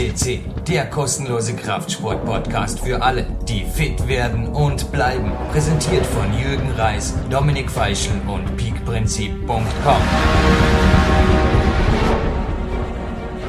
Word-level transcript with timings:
FCC, 0.00 0.40
der 0.66 0.86
kostenlose 0.86 1.54
Kraftsport-Podcast 1.54 2.80
für 2.80 3.02
alle, 3.02 3.26
die 3.46 3.64
fit 3.64 4.08
werden 4.08 4.46
und 4.46 4.90
bleiben. 4.92 5.30
Präsentiert 5.52 6.06
von 6.06 6.24
Jürgen 6.32 6.70
Reis, 6.78 7.14
Dominik 7.30 7.70
Feischl 7.70 8.12
und 8.26 8.56
peakprinzip.com. 8.56 10.02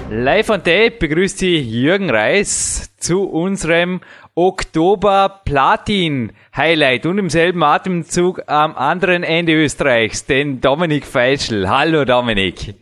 Live 0.10 0.50
on 0.50 0.61
Tape 0.61 0.92
begrüßt 1.00 1.38
Sie 1.38 1.57
Jürgen 1.57 2.10
Reis 2.10 2.93
zu 2.97 3.24
unserem 3.24 4.02
Oktober 4.36 5.42
Platin 5.46 6.33
Highlight 6.54 7.06
und 7.06 7.18
im 7.18 7.29
selben 7.29 7.64
Atemzug 7.64 8.42
am 8.47 8.75
anderen 8.75 9.24
Ende 9.24 9.54
Österreichs, 9.54 10.25
den 10.25 10.60
Dominik 10.60 11.06
Feischl. 11.06 11.70
Hallo 11.70 12.04
Dominik. 12.04 12.75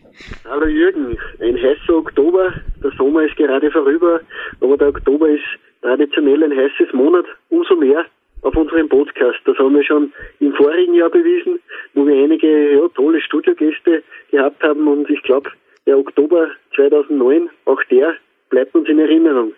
Hallo 0.49 0.65
Jürgen, 0.65 1.17
ein 1.39 1.55
heißer 1.55 1.93
Oktober, 1.95 2.51
der 2.83 2.91
Sommer 2.91 3.23
ist 3.23 3.35
gerade 3.35 3.71
vorüber, 3.71 4.21
aber 4.61 4.77
der 4.77 4.89
Oktober 4.89 5.29
ist 5.29 5.43
traditionell 5.81 6.43
ein 6.43 6.55
heißes 6.55 6.93
Monat, 6.93 7.25
umso 7.49 7.75
mehr 7.75 8.05
auf 8.41 8.55
unserem 8.55 8.87
Podcast. 8.87 9.39
Das 9.45 9.57
haben 9.57 9.75
wir 9.75 9.83
schon 9.83 10.11
im 10.39 10.53
vorigen 10.53 10.93
Jahr 10.93 11.09
bewiesen, 11.09 11.59
wo 11.93 12.05
wir 12.05 12.15
einige 12.15 12.73
ja, 12.73 12.87
tolle 12.95 13.21
Studiogäste 13.21 14.03
gehabt 14.31 14.63
haben 14.63 14.87
und 14.87 15.09
ich 15.09 15.21
glaube, 15.23 15.49
der 15.85 15.97
Oktober 15.97 16.49
2009, 16.75 17.49
auch 17.65 17.83
der 17.89 18.15
bleibt 18.49 18.75
uns 18.75 18.87
in 18.87 18.99
Erinnerung. 18.99 19.53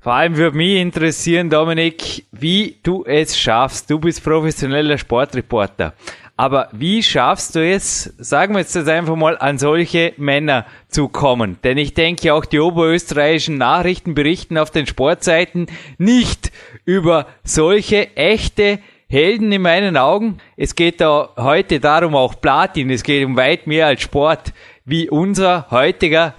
Vor 0.00 0.12
allem 0.12 0.36
würde 0.36 0.56
mich 0.56 0.76
interessieren, 0.76 1.50
Dominik, 1.50 2.24
wie 2.30 2.76
du 2.84 3.04
es 3.04 3.36
schaffst. 3.36 3.90
Du 3.90 3.98
bist 3.98 4.22
professioneller 4.22 4.96
Sportreporter. 4.96 5.92
Aber 6.36 6.68
wie 6.70 7.02
schaffst 7.02 7.56
du 7.56 7.68
es, 7.68 8.14
sagen 8.16 8.54
wir 8.54 8.60
jetzt 8.60 8.76
einfach 8.76 9.16
mal, 9.16 9.36
an 9.38 9.58
solche 9.58 10.12
Männer 10.16 10.66
zu 10.86 11.08
kommen? 11.08 11.58
Denn 11.64 11.78
ich 11.78 11.94
denke 11.94 12.32
auch 12.32 12.44
die 12.44 12.60
oberösterreichischen 12.60 13.58
Nachrichten 13.58 14.14
berichten 14.14 14.56
auf 14.56 14.70
den 14.70 14.86
Sportseiten 14.86 15.66
nicht 15.98 16.52
über 16.84 17.26
solche 17.42 18.14
echte 18.14 18.78
Helden 19.08 19.50
in 19.50 19.62
meinen 19.62 19.96
Augen. 19.96 20.38
Es 20.56 20.76
geht 20.76 21.00
da 21.00 21.30
heute 21.36 21.80
darum 21.80 22.14
auch 22.14 22.40
Platin. 22.40 22.90
Es 22.90 23.02
geht 23.02 23.26
um 23.26 23.36
weit 23.36 23.66
mehr 23.66 23.86
als 23.88 24.02
Sport, 24.02 24.52
wie 24.84 25.10
unser 25.10 25.66
heutiger 25.72 26.34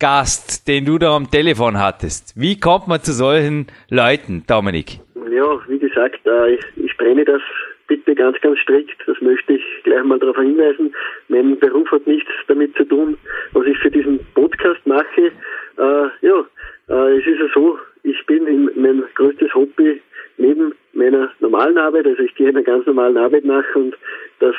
Studiogast, 0.00 0.68
den 0.68 0.84
du 0.84 0.96
da 0.96 1.16
am 1.16 1.28
Telefon 1.28 1.76
hattest. 1.76 2.32
Wie 2.36 2.60
kommt 2.60 2.86
man 2.86 3.00
zu 3.00 3.12
solchen 3.12 3.66
Leuten, 3.90 4.44
Dominik? 4.46 5.00
Ja, 5.28 5.58
wie 5.66 5.78
gesagt, 5.80 6.24
äh, 6.24 6.54
ich, 6.54 6.60
ich 6.76 6.96
trenne 6.96 7.24
das 7.24 7.42
bitte 7.88 8.14
ganz, 8.14 8.40
ganz 8.40 8.60
strikt, 8.60 8.96
das 9.08 9.20
möchte 9.20 9.54
ich 9.54 9.62
gleich 9.82 10.04
mal 10.04 10.20
darauf 10.20 10.36
hinweisen. 10.36 10.94
Mein 11.26 11.58
Beruf 11.58 11.90
hat 11.90 12.06
nichts 12.06 12.30
damit 12.46 12.76
zu 12.76 12.84
tun, 12.84 13.18
was 13.54 13.66
ich 13.66 13.76
für 13.78 13.90
diesen 13.90 14.20
Podcast 14.34 14.86
mache. 14.86 15.32
Äh, 15.78 16.08
ja, 16.20 16.46
äh, 16.90 17.18
es 17.18 17.26
ist 17.26 17.40
ja 17.40 17.48
so, 17.52 17.76
ich 18.04 18.24
bin 18.26 18.46
in 18.46 18.70
mein 18.76 19.02
größtes 19.16 19.52
Hobby 19.52 20.00
neben 20.36 20.74
meiner 20.92 21.32
normalen 21.40 21.76
Arbeit, 21.76 22.06
also 22.06 22.22
ich 22.22 22.36
gehe 22.36 22.50
einer 22.50 22.62
ganz 22.62 22.86
normalen 22.86 23.16
Arbeit 23.16 23.44
nach 23.44 23.64
und 23.74 23.96
das 24.38 24.54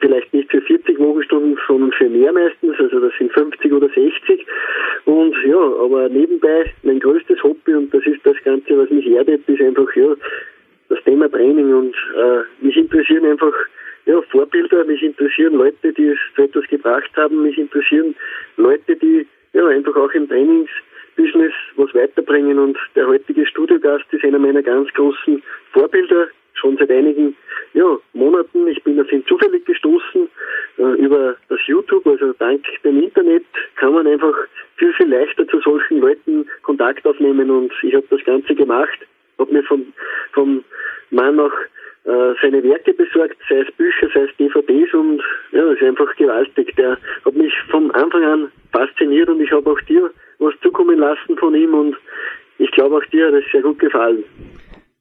vielleicht 0.00 0.32
nicht 0.32 0.50
für 0.50 0.60
40 0.60 0.98
Wochenstunden, 0.98 1.58
sondern 1.66 1.92
für 1.92 2.08
mehr 2.08 2.32
meistens, 2.32 2.78
also 2.78 3.00
das 3.00 3.12
sind 3.18 3.32
50 3.32 3.72
oder 3.72 3.88
60. 3.88 4.46
Und 5.04 5.34
ja, 5.44 5.58
aber 5.58 6.08
nebenbei 6.08 6.70
mein 6.82 7.00
größtes 7.00 7.42
Hobby 7.42 7.74
und 7.74 7.92
das 7.92 8.04
ist 8.06 8.24
das 8.24 8.36
Ganze, 8.44 8.78
was 8.78 8.90
mich 8.90 9.06
erdet, 9.06 9.48
ist 9.48 9.60
einfach 9.60 9.94
ja 9.96 10.14
das 10.88 11.02
Thema 11.04 11.30
Training 11.30 11.72
und 11.74 11.94
äh, 12.16 12.64
mich 12.64 12.76
interessieren 12.76 13.26
einfach 13.26 13.52
ja, 14.06 14.20
Vorbilder, 14.30 14.84
mich 14.84 15.02
interessieren 15.02 15.54
Leute, 15.54 15.92
die 15.92 16.08
es 16.08 16.18
zu 16.34 16.42
etwas 16.42 16.66
gebracht 16.68 17.10
haben, 17.16 17.42
mich 17.42 17.58
interessieren 17.58 18.14
Leute, 18.56 18.96
die 18.96 19.26
ja 19.52 19.66
einfach 19.66 19.94
auch 19.96 20.10
im 20.12 20.28
Trainingsbusiness 20.28 21.52
was 21.76 21.94
weiterbringen 21.94 22.58
und 22.58 22.78
der 22.96 23.06
heutige 23.06 23.46
Studiogast 23.46 24.04
ist 24.12 24.24
einer 24.24 24.38
meiner 24.38 24.62
ganz 24.62 24.88
großen 24.94 25.42
Vorbilder, 25.72 26.28
schon 26.54 26.76
seit 26.78 26.90
einigen 26.90 27.36
ja, 27.74 27.98
Monaten. 28.14 28.66
Ich 28.66 28.82
bin 28.82 29.00
auf 29.00 29.12
ihn 29.12 29.24
zufällig 29.26 29.64
über 31.08 31.36
das 31.48 31.58
YouTube, 31.66 32.06
also 32.06 32.34
dank 32.38 32.62
dem 32.84 33.02
Internet 33.02 33.44
kann 33.76 33.94
man 33.94 34.06
einfach 34.06 34.34
viel, 34.76 34.92
viel 34.92 35.08
leichter 35.08 35.48
zu 35.48 35.58
solchen 35.60 36.00
Leuten 36.00 36.46
Kontakt 36.62 37.06
aufnehmen 37.06 37.50
und 37.50 37.72
ich 37.82 37.94
habe 37.94 38.04
das 38.10 38.22
Ganze 38.24 38.54
gemacht, 38.54 38.98
habe 39.38 39.52
mir 39.52 39.62
von, 39.62 39.86
vom 40.32 40.62
Mann 41.10 41.40
auch 41.40 41.52
äh, 42.04 42.34
seine 42.42 42.62
Werke 42.62 42.92
besorgt, 42.92 43.36
sei 43.48 43.60
es 43.60 43.72
Bücher, 43.76 44.08
sei 44.12 44.24
es 44.24 44.36
DVDs 44.36 44.92
und 44.92 45.22
ja, 45.52 45.64
das 45.64 45.76
ist 45.76 45.82
einfach 45.82 46.14
gewaltig. 46.16 46.76
Der 46.76 46.98
hat 47.24 47.34
mich 47.34 47.54
von 47.70 47.90
Anfang 47.92 48.24
an 48.24 48.52
fasziniert 48.72 49.30
und 49.30 49.40
ich 49.40 49.50
habe 49.50 49.70
auch 49.70 49.80
dir 49.82 50.10
was 50.38 50.54
zukommen 50.62 50.98
lassen 50.98 51.36
von 51.38 51.54
ihm 51.54 51.72
und 51.72 51.96
ich 52.58 52.70
glaube 52.72 52.96
auch 52.96 53.04
dir 53.06 53.28
hat 53.28 53.34
es 53.34 53.50
sehr 53.50 53.62
gut 53.62 53.78
gefallen. 53.78 54.24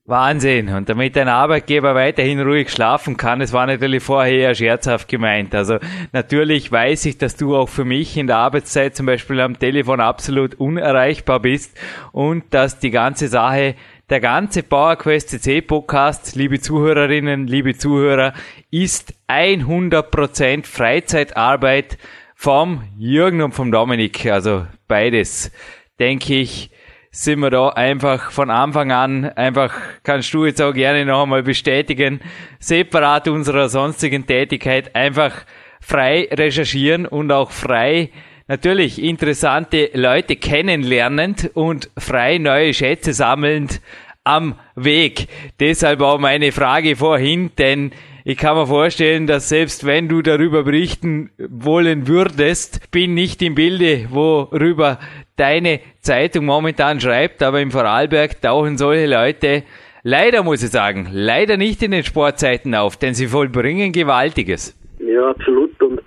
Wahnsinn. 0.07 0.69
Und 0.69 0.87
damit 0.87 1.17
dein 1.17 1.27
Arbeitgeber 1.27 1.93
weiterhin 1.93 2.39
ruhig 2.39 2.69
schlafen 2.71 3.17
kann, 3.17 3.41
es 3.41 3.51
war 3.51 3.67
natürlich 3.67 4.01
vorher 4.01 4.55
scherzhaft 4.55 5.09
gemeint. 5.09 5.53
Also 5.53 5.79
natürlich 6.13 6.71
weiß 6.71 7.05
ich, 7.07 7.17
dass 7.17 7.35
du 7.35 7.57
auch 7.57 7.67
für 7.67 7.83
mich 7.83 8.15
in 8.15 8.27
der 8.27 8.37
Arbeitszeit 8.37 8.95
zum 8.95 9.05
Beispiel 9.05 9.41
am 9.41 9.59
Telefon 9.59 9.99
absolut 9.99 10.55
unerreichbar 10.55 11.41
bist 11.41 11.77
und 12.13 12.45
dass 12.51 12.79
die 12.79 12.89
ganze 12.89 13.27
Sache 13.27 13.75
der 14.09 14.21
ganze 14.21 14.63
PowerQuest 14.63 15.29
CC 15.29 15.61
Podcast, 15.61 16.37
liebe 16.37 16.61
Zuhörerinnen, 16.61 17.45
liebe 17.45 17.77
Zuhörer, 17.77 18.33
ist 18.71 19.13
100% 19.27 20.65
Freizeitarbeit 20.65 21.97
vom 22.33 22.83
Jürgen 22.97 23.41
und 23.41 23.51
vom 23.51 23.73
Dominik. 23.73 24.25
Also 24.27 24.65
beides, 24.87 25.51
denke 25.99 26.35
ich, 26.35 26.71
sind 27.17 27.39
wir 27.39 27.49
da 27.49 27.69
einfach 27.69 28.29
von 28.29 28.51
Anfang 28.51 28.91
an, 28.91 29.25
einfach 29.25 29.73
kannst 30.03 30.31
du 30.35 30.45
jetzt 30.45 30.61
auch 30.61 30.71
gerne 30.71 31.03
noch 31.03 31.23
einmal 31.23 31.41
bestätigen, 31.41 32.19
separat 32.59 33.27
unserer 33.27 33.69
sonstigen 33.69 34.27
Tätigkeit 34.27 34.95
einfach 34.95 35.33
frei 35.81 36.29
recherchieren 36.31 37.07
und 37.07 37.31
auch 37.31 37.49
frei 37.49 38.11
natürlich 38.47 39.01
interessante 39.01 39.89
Leute 39.95 40.35
kennenlernend 40.35 41.49
und 41.55 41.89
frei 41.97 42.37
neue 42.37 42.71
Schätze 42.75 43.13
sammelnd 43.13 43.81
am 44.23 44.53
Weg. 44.75 45.27
Deshalb 45.59 46.01
auch 46.01 46.19
meine 46.19 46.51
Frage 46.51 46.95
vorhin, 46.95 47.49
denn 47.57 47.93
ich 48.25 48.37
kann 48.37 48.57
mir 48.57 48.67
vorstellen, 48.67 49.25
dass 49.25 49.49
selbst 49.49 49.87
wenn 49.87 50.07
du 50.07 50.21
darüber 50.21 50.63
berichten 50.63 51.31
wollen 51.39 52.07
würdest, 52.07 52.91
bin 52.91 53.15
nicht 53.15 53.41
im 53.41 53.55
Bilde, 53.55 54.07
worüber 54.11 54.99
deine 55.37 55.79
Zeitung 56.01 56.45
momentan 56.45 56.99
schreibt, 56.99 57.41
aber 57.43 57.61
im 57.61 57.71
Vorarlberg 57.71 58.41
tauchen 58.41 58.77
solche 58.77 59.07
Leute 59.07 59.63
leider, 60.03 60.43
muss 60.43 60.63
ich 60.63 60.71
sagen, 60.71 61.07
leider 61.11 61.57
nicht 61.57 61.81
in 61.83 61.91
den 61.91 62.03
Sportzeiten 62.03 62.75
auf, 62.75 62.97
denn 62.97 63.13
sie 63.13 63.27
vollbringen 63.27 63.91
Gewaltiges. 63.91 64.75
Ja, 64.99 65.29
absolut. 65.29 65.81
Und 65.81 66.01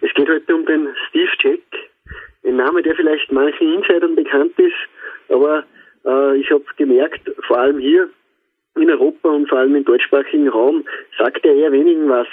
es 0.00 0.12
geht 0.14 0.28
heute 0.28 0.54
um 0.54 0.66
den 0.66 0.88
Steve 1.08 1.30
Jack, 1.42 1.60
ein 2.44 2.56
Name, 2.56 2.82
der 2.82 2.94
vielleicht 2.94 3.30
manchen 3.30 3.74
Insidern 3.74 4.16
bekannt 4.16 4.58
ist, 4.58 4.74
aber 5.28 5.64
äh, 6.04 6.36
ich 6.38 6.50
habe 6.50 6.64
gemerkt, 6.76 7.30
vor 7.46 7.58
allem 7.58 7.78
hier 7.78 8.08
in 8.76 8.90
Europa 8.90 9.28
und 9.28 9.48
vor 9.48 9.58
allem 9.58 9.76
im 9.76 9.84
deutschsprachigen 9.84 10.48
Raum 10.48 10.84
sagt 11.18 11.44
er 11.44 11.54
eher 11.54 11.72
wenigen 11.72 12.08
was. 12.08 12.26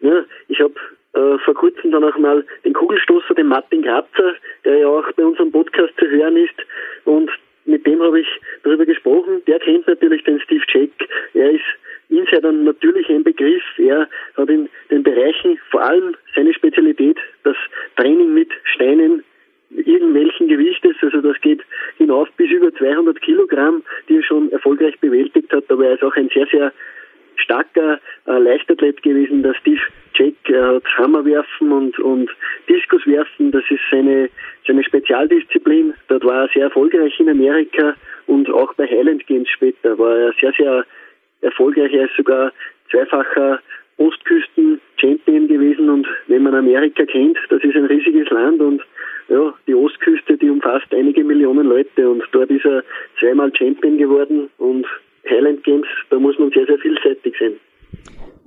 Ja, 0.00 0.24
ich 0.48 0.60
habe 0.60 0.74
äh, 1.12 1.38
vor 1.38 1.54
kurzem 1.54 1.90
dann 1.90 2.04
auch 2.04 2.16
mal 2.18 2.44
den 2.64 2.72
Kugelstoßer, 2.72 3.34
den 3.34 3.48
Martin 3.48 3.82
Grazer, 3.82 4.34
der 4.64 4.78
ja 4.78 4.86
auch 4.86 5.10
bei 5.12 5.24
unserem 5.24 5.52
Podcast 5.52 5.92
zu 5.98 6.06
hören 6.08 6.36
ist 6.36 6.54
und 7.04 7.30
mit 7.64 7.86
dem 7.86 8.02
habe 8.02 8.20
ich 8.20 8.28
darüber 8.64 8.84
gesprochen. 8.84 9.42
Der 9.46 9.58
kennt 9.60 9.86
natürlich 9.86 10.24
den 10.24 10.40
Steve 10.40 10.64
Jack. 10.72 10.90
Er 11.34 11.50
ist 11.50 11.64
Insidern 12.08 12.64
natürlich 12.64 13.08
ein 13.08 13.22
Begriff. 13.22 13.62
Er 13.78 14.08
hat 14.36 14.48
in 14.48 14.68
den 14.90 15.02
Bereichen 15.02 15.58
vor 15.70 15.82
allem 15.82 16.16
seine 16.34 16.52
Spezialität, 16.52 17.18
das 17.44 17.56
Training 17.96 18.34
mit 18.34 18.50
Steinen 18.64 19.22
irgendwelchen 19.70 20.48
Gewichtes, 20.48 20.96
also 21.00 21.20
das 21.20 21.40
geht 21.40 21.60
hinauf 21.96 22.28
bis 22.36 22.50
über 22.50 22.74
200 22.74 23.20
Kilogramm, 23.20 23.84
die 24.08 24.16
er 24.16 24.22
schon 24.24 24.50
erfolgreich 24.50 24.98
bewältigt 24.98 25.52
hat, 25.52 25.70
aber 25.70 25.86
er 25.86 25.94
ist 25.94 26.02
auch 26.02 26.16
ein 26.16 26.28
sehr, 26.34 26.46
sehr 26.46 26.72
starker 27.36 28.00
äh, 28.26 28.38
Leichtathlet 28.38 29.00
gewesen, 29.02 29.44
der 29.44 29.54
Steve 29.54 29.80
Jack, 30.50 30.56
er 30.56 30.74
hat 30.74 30.84
Hammerwerfen 30.98 31.72
und, 31.72 31.98
und 31.98 32.30
Diskuswerfen, 32.68 33.50
das 33.50 33.62
ist 33.70 33.80
seine, 33.90 34.28
seine 34.66 34.84
Spezialdisziplin, 34.84 35.94
dort 36.08 36.24
war 36.24 36.42
er 36.42 36.48
sehr 36.52 36.64
erfolgreich 36.64 37.18
in 37.18 37.28
Amerika 37.28 37.94
und 38.26 38.50
auch 38.50 38.72
bei 38.74 38.86
Highland 38.86 39.26
Games 39.26 39.48
später 39.48 39.98
war 39.98 40.16
er 40.16 40.32
sehr, 40.40 40.52
sehr 40.56 40.84
erfolgreich, 41.42 41.92
er 41.92 42.04
ist 42.04 42.16
sogar 42.16 42.52
zweifacher 42.90 43.60
Ostküsten-Champion 43.98 45.48
gewesen 45.48 45.88
und 45.88 46.06
wenn 46.28 46.42
man 46.42 46.54
Amerika 46.54 47.04
kennt, 47.04 47.38
das 47.48 47.62
ist 47.62 47.76
ein 47.76 47.86
riesiges 47.86 48.28
Land 48.30 48.60
und 48.60 48.82
ja, 49.28 49.54
die 49.66 49.74
Ostküste, 49.74 50.36
die 50.36 50.50
umfasst 50.50 50.92
einige 50.92 51.22
Millionen 51.22 51.66
Leute 51.68 52.08
und 52.08 52.22
dort 52.32 52.50
ist 52.50 52.64
er 52.64 52.82
zweimal 53.18 53.52
Champion 53.56 53.98
geworden 53.98 54.50
und 54.58 54.86
Highland 55.28 55.62
Games, 55.64 55.86
da 56.08 56.18
muss 56.18 56.38
man 56.38 56.50
sehr, 56.50 56.66
sehr 56.66 56.78
vielseitig 56.78 57.34
sein. 57.38 57.52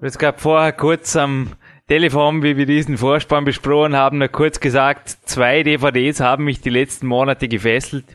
Es 0.02 0.18
gab 0.18 0.42
vorher 0.42 0.74
kurz 0.74 1.16
am 1.16 1.48
Telefon, 1.94 2.42
wie 2.42 2.58
wir 2.58 2.66
diesen 2.66 2.98
Vorspann 2.98 3.46
besprochen 3.46 3.96
haben, 3.96 4.18
nur 4.18 4.28
kurz 4.28 4.60
gesagt, 4.60 5.10
zwei 5.26 5.62
DVDs 5.62 6.22
haben 6.22 6.44
mich 6.44 6.60
die 6.60 6.72
letzten 6.72 7.06
Monate 7.06 7.48
gefesselt. 7.48 8.06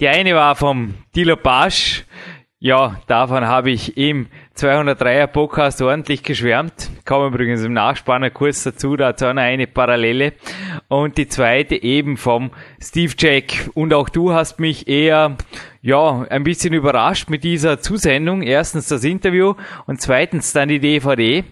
Die 0.00 0.08
eine 0.08 0.34
war 0.34 0.56
vom 0.56 0.94
Dilo 1.14 1.36
Pasch, 1.36 2.06
ja, 2.64 3.00
davon 3.08 3.48
habe 3.48 3.72
ich 3.72 3.96
im 3.96 4.28
203er 4.56 5.26
Podcast 5.26 5.82
ordentlich 5.82 6.22
geschwärmt. 6.22 6.90
Kommen 7.04 7.34
übrigens 7.34 7.64
im 7.64 7.72
Nachspann 7.72 8.32
kurz 8.32 8.62
dazu, 8.62 8.94
dazu 8.94 9.24
noch 9.24 9.42
eine 9.42 9.66
Parallele. 9.66 10.34
Und 10.86 11.18
die 11.18 11.26
zweite 11.26 11.74
eben 11.82 12.16
vom 12.16 12.52
Steve 12.80 13.14
Jack. 13.18 13.68
Und 13.74 13.92
auch 13.92 14.08
du 14.08 14.32
hast 14.32 14.60
mich 14.60 14.86
eher, 14.86 15.36
ja, 15.80 16.24
ein 16.30 16.44
bisschen 16.44 16.72
überrascht 16.72 17.30
mit 17.30 17.42
dieser 17.42 17.80
Zusendung. 17.80 18.42
Erstens 18.42 18.86
das 18.86 19.02
Interview 19.02 19.54
und 19.86 20.00
zweitens 20.00 20.52
dann 20.52 20.68
die 20.68 20.78
DVD. 20.78 21.42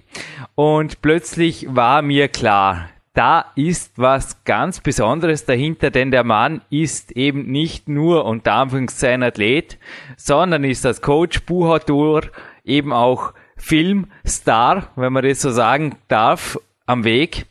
Und 0.54 1.02
plötzlich 1.02 1.66
war 1.68 2.02
mir 2.02 2.28
klar, 2.28 2.90
da 3.14 3.46
ist 3.56 3.92
was 3.96 4.44
ganz 4.44 4.80
Besonderes 4.80 5.44
dahinter, 5.44 5.90
denn 5.90 6.10
der 6.10 6.24
Mann 6.24 6.62
ist 6.70 7.12
eben 7.12 7.50
nicht 7.50 7.88
nur 7.88 8.24
unter 8.24 8.54
Anführungszeichen 8.54 9.22
Athlet, 9.22 9.78
sondern 10.16 10.64
ist 10.64 10.86
als 10.86 11.02
Coach, 11.02 11.42
Buchautor, 11.42 12.22
eben 12.64 12.92
auch 12.92 13.34
Filmstar, 13.56 14.88
wenn 14.96 15.12
man 15.12 15.24
das 15.24 15.40
so 15.42 15.50
sagen 15.50 15.96
darf, 16.08 16.58
am 16.86 17.04
Weg. 17.04 17.46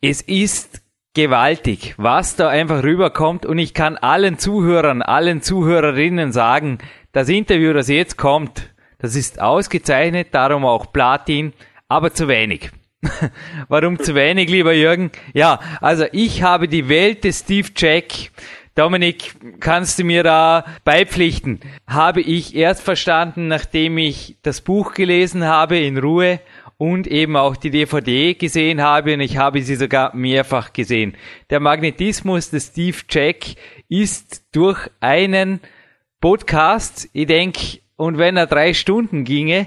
Es 0.00 0.20
ist 0.22 0.82
gewaltig, 1.14 1.94
was 1.96 2.36
da 2.36 2.48
einfach 2.48 2.82
rüberkommt 2.82 3.44
und 3.44 3.58
ich 3.58 3.74
kann 3.74 3.96
allen 3.96 4.38
Zuhörern, 4.38 5.02
allen 5.02 5.42
Zuhörerinnen 5.42 6.32
sagen, 6.32 6.78
das 7.12 7.28
Interview, 7.28 7.72
das 7.72 7.88
jetzt 7.88 8.16
kommt, 8.16 8.72
das 8.98 9.16
ist 9.16 9.40
ausgezeichnet, 9.40 10.28
darum 10.32 10.64
auch 10.64 10.92
Platin, 10.92 11.54
aber 11.88 12.12
zu 12.12 12.28
wenig. 12.28 12.70
Warum 13.68 13.98
zu 13.98 14.14
wenig, 14.14 14.48
lieber 14.50 14.72
Jürgen? 14.72 15.10
Ja, 15.32 15.60
also 15.80 16.04
ich 16.12 16.42
habe 16.42 16.68
die 16.68 16.88
Welt 16.88 17.24
des 17.24 17.40
Steve 17.40 17.68
Jack 17.76 18.30
Dominik, 18.74 19.34
kannst 19.58 19.98
du 19.98 20.04
mir 20.04 20.22
da 20.22 20.64
beipflichten? 20.84 21.58
Habe 21.88 22.20
ich 22.20 22.54
erst 22.54 22.80
verstanden, 22.82 23.48
nachdem 23.48 23.98
ich 23.98 24.36
das 24.42 24.60
Buch 24.60 24.94
gelesen 24.94 25.44
habe 25.44 25.78
in 25.78 25.98
Ruhe 25.98 26.40
und 26.76 27.08
eben 27.08 27.36
auch 27.36 27.56
die 27.56 27.70
DVD 27.70 28.34
gesehen 28.34 28.80
habe 28.80 29.14
und 29.14 29.20
ich 29.20 29.36
habe 29.36 29.62
sie 29.62 29.74
sogar 29.74 30.14
mehrfach 30.14 30.72
gesehen. 30.72 31.16
Der 31.50 31.58
Magnetismus 31.58 32.50
des 32.50 32.68
Steve 32.68 32.98
Jack 33.10 33.56
ist 33.88 34.44
durch 34.52 34.88
einen 35.00 35.58
Podcast, 36.20 37.08
ich 37.12 37.26
denke, 37.26 37.80
und 37.96 38.16
wenn 38.16 38.36
er 38.36 38.46
drei 38.46 38.74
Stunden 38.74 39.24
ginge, 39.24 39.66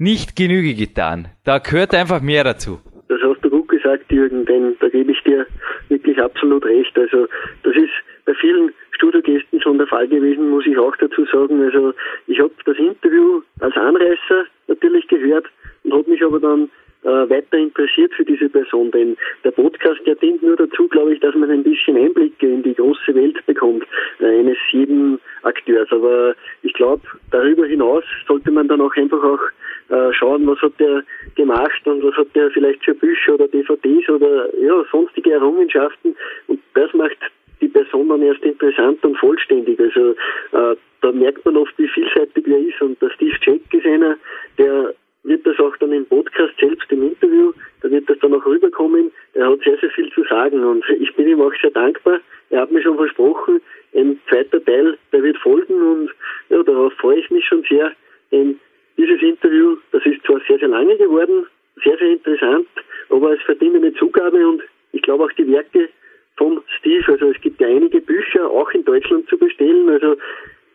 nicht 0.00 0.34
Genüge 0.34 0.74
getan. 0.74 1.28
Da 1.44 1.58
gehört 1.58 1.94
einfach 1.94 2.22
mehr 2.22 2.42
dazu. 2.42 2.80
Das 3.08 3.20
hast 3.22 3.44
du 3.44 3.50
gut 3.50 3.68
gesagt, 3.68 4.10
Jürgen, 4.10 4.46
denn 4.46 4.74
da 4.80 4.88
gebe 4.88 5.12
ich 5.12 5.22
dir 5.24 5.46
wirklich 5.88 6.20
absolut 6.20 6.64
recht. 6.64 6.96
Also 6.98 7.26
das 7.62 7.76
ist 7.76 7.92
bei 8.24 8.32
vielen 8.34 8.72
Studiogästen 8.92 9.60
schon 9.60 9.78
der 9.78 9.86
Fall 9.86 10.08
gewesen, 10.08 10.50
muss 10.50 10.66
ich 10.66 10.78
auch 10.78 10.96
dazu 10.96 11.26
sagen. 11.26 11.62
Also 11.62 11.92
ich 12.26 12.40
habe 12.40 12.52
das 12.64 12.78
Interview 12.78 13.42
als 13.60 13.76
Anreißer 13.76 14.46
natürlich 14.68 15.06
gehört 15.08 15.46
und 15.84 15.92
habe 15.92 16.10
mich 16.10 16.24
aber 16.24 16.40
dann 16.40 16.70
äh, 17.02 17.30
weiter 17.30 17.58
interessiert 17.58 18.12
für 18.14 18.24
diese 18.24 18.48
Person, 18.48 18.90
denn 18.90 19.16
der 19.44 19.52
Podcast, 19.52 20.00
der 20.06 20.16
dient 20.16 20.42
nur 20.42 20.56
dazu, 20.56 20.88
glaube 20.88 21.14
ich, 21.14 21.20
dass 21.20 21.34
man 21.34 21.50
ein 21.50 21.62
bisschen 21.62 21.96
Einblicke 21.96 22.46
in 22.46 22.62
die 22.62 22.74
große 22.74 23.14
Welt 23.14 23.44
bekommt, 23.46 23.84
äh, 24.20 24.40
eines 24.40 24.58
jeden 24.70 25.18
Akteurs. 25.42 25.88
Aber 25.90 26.34
ich 26.62 26.72
glaube, 26.74 27.02
darüber 27.30 27.66
hinaus 27.66 28.04
sollte 28.26 28.50
man 28.50 28.68
dann 28.68 28.80
auch 28.80 28.94
einfach 28.96 29.22
auch 29.22 29.40
äh, 29.88 30.12
schauen, 30.12 30.46
was 30.46 30.58
hat 30.60 30.78
der 30.78 31.02
gemacht 31.34 31.86
und 31.86 32.02
was 32.02 32.14
hat 32.14 32.28
der 32.34 32.50
vielleicht 32.50 32.84
für 32.84 32.94
Bücher 32.94 33.34
oder 33.34 33.48
DVDs 33.48 34.08
oder 34.08 34.48
ja, 34.58 34.84
sonstige 34.90 35.32
Errungenschaften. 35.32 36.14
Und 36.46 36.60
das 36.74 36.92
macht 36.94 37.18
die 37.60 37.68
Person 37.68 38.08
dann 38.08 38.22
erst 38.22 38.42
interessant 38.42 39.04
und 39.04 39.16
vollständig. 39.18 39.78
Also 39.80 40.12
äh, 40.52 40.76
da 41.00 41.12
merkt 41.12 41.44
man 41.44 41.56
oft, 41.56 41.76
wie 41.78 41.88
vielseitig 41.88 42.46
er 42.46 42.58
ist. 42.58 42.80
Und 42.80 43.00
der 43.02 43.10
Steve 43.10 43.36
Jack 43.42 43.60
ist 43.72 43.86
einer, 43.86 44.16
der 44.58 44.94
wird 45.22 45.46
das 45.46 45.58
auch 45.58 45.76
dann 45.78 45.92
im 45.92 46.06
Podcast 46.06 46.54
selbst 46.58 46.90
im 46.90 47.08
Interview, 47.08 47.52
da 47.82 47.90
wird 47.90 48.08
das 48.08 48.18
dann 48.20 48.34
auch 48.34 48.44
rüberkommen. 48.44 49.10
Er 49.34 49.50
hat 49.50 49.60
sehr, 49.60 49.76
sehr 49.78 49.90
viel 49.90 50.10
zu 50.12 50.24
sagen 50.24 50.64
und 50.64 50.84
ich 50.98 51.14
bin 51.14 51.28
ihm 51.28 51.40
auch 51.40 51.52
sehr 51.60 51.70
dankbar. 51.70 52.20
Er 52.50 52.62
hat 52.62 52.72
mir 52.72 52.82
schon 52.82 52.96
versprochen, 52.96 53.60
ein 53.94 54.20
zweiter 54.28 54.64
Teil, 54.64 54.98
der 55.12 55.22
wird 55.22 55.36
folgen 55.38 55.80
und 55.80 56.10
ja, 56.48 56.62
darauf 56.62 56.92
freue 56.94 57.18
ich 57.18 57.30
mich 57.30 57.44
schon 57.46 57.64
sehr, 57.68 57.92
denn 58.32 58.58
dieses 58.96 59.22
Interview, 59.22 59.76
das 59.92 60.04
ist 60.04 60.22
zwar 60.24 60.40
sehr, 60.46 60.58
sehr 60.58 60.68
lange 60.68 60.96
geworden, 60.96 61.46
sehr, 61.82 61.96
sehr 61.98 62.10
interessant, 62.10 62.68
aber 63.08 63.32
es 63.32 63.42
verdient 63.42 63.76
eine 63.76 63.92
Zugabe 63.94 64.46
und 64.46 64.62
ich 64.92 65.02
glaube 65.02 65.24
auch 65.24 65.32
die 65.32 65.50
Werke 65.50 65.88
vom 66.36 66.62
Steve, 66.78 67.04
also 67.12 67.30
es 67.30 67.40
gibt 67.40 67.60
ja 67.60 67.68
einige 67.68 68.00
Bücher 68.00 68.48
auch 68.50 68.70
in 68.70 68.84
Deutschland 68.84 69.28
zu 69.28 69.38
bestellen, 69.38 69.88
also 69.88 70.16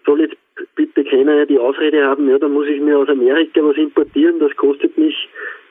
soll 0.05 0.21
jetzt 0.21 0.37
bitte 0.75 1.03
keiner 1.03 1.45
die 1.45 1.59
Ausrede 1.59 2.05
haben, 2.05 2.29
ja, 2.29 2.37
dann 2.37 2.53
muss 2.53 2.67
ich 2.67 2.79
mir 2.79 2.97
aus 2.97 3.09
Amerika 3.09 3.61
was 3.63 3.77
importieren, 3.77 4.39
das 4.39 4.55
kostet 4.55 4.97
mich 4.97 5.15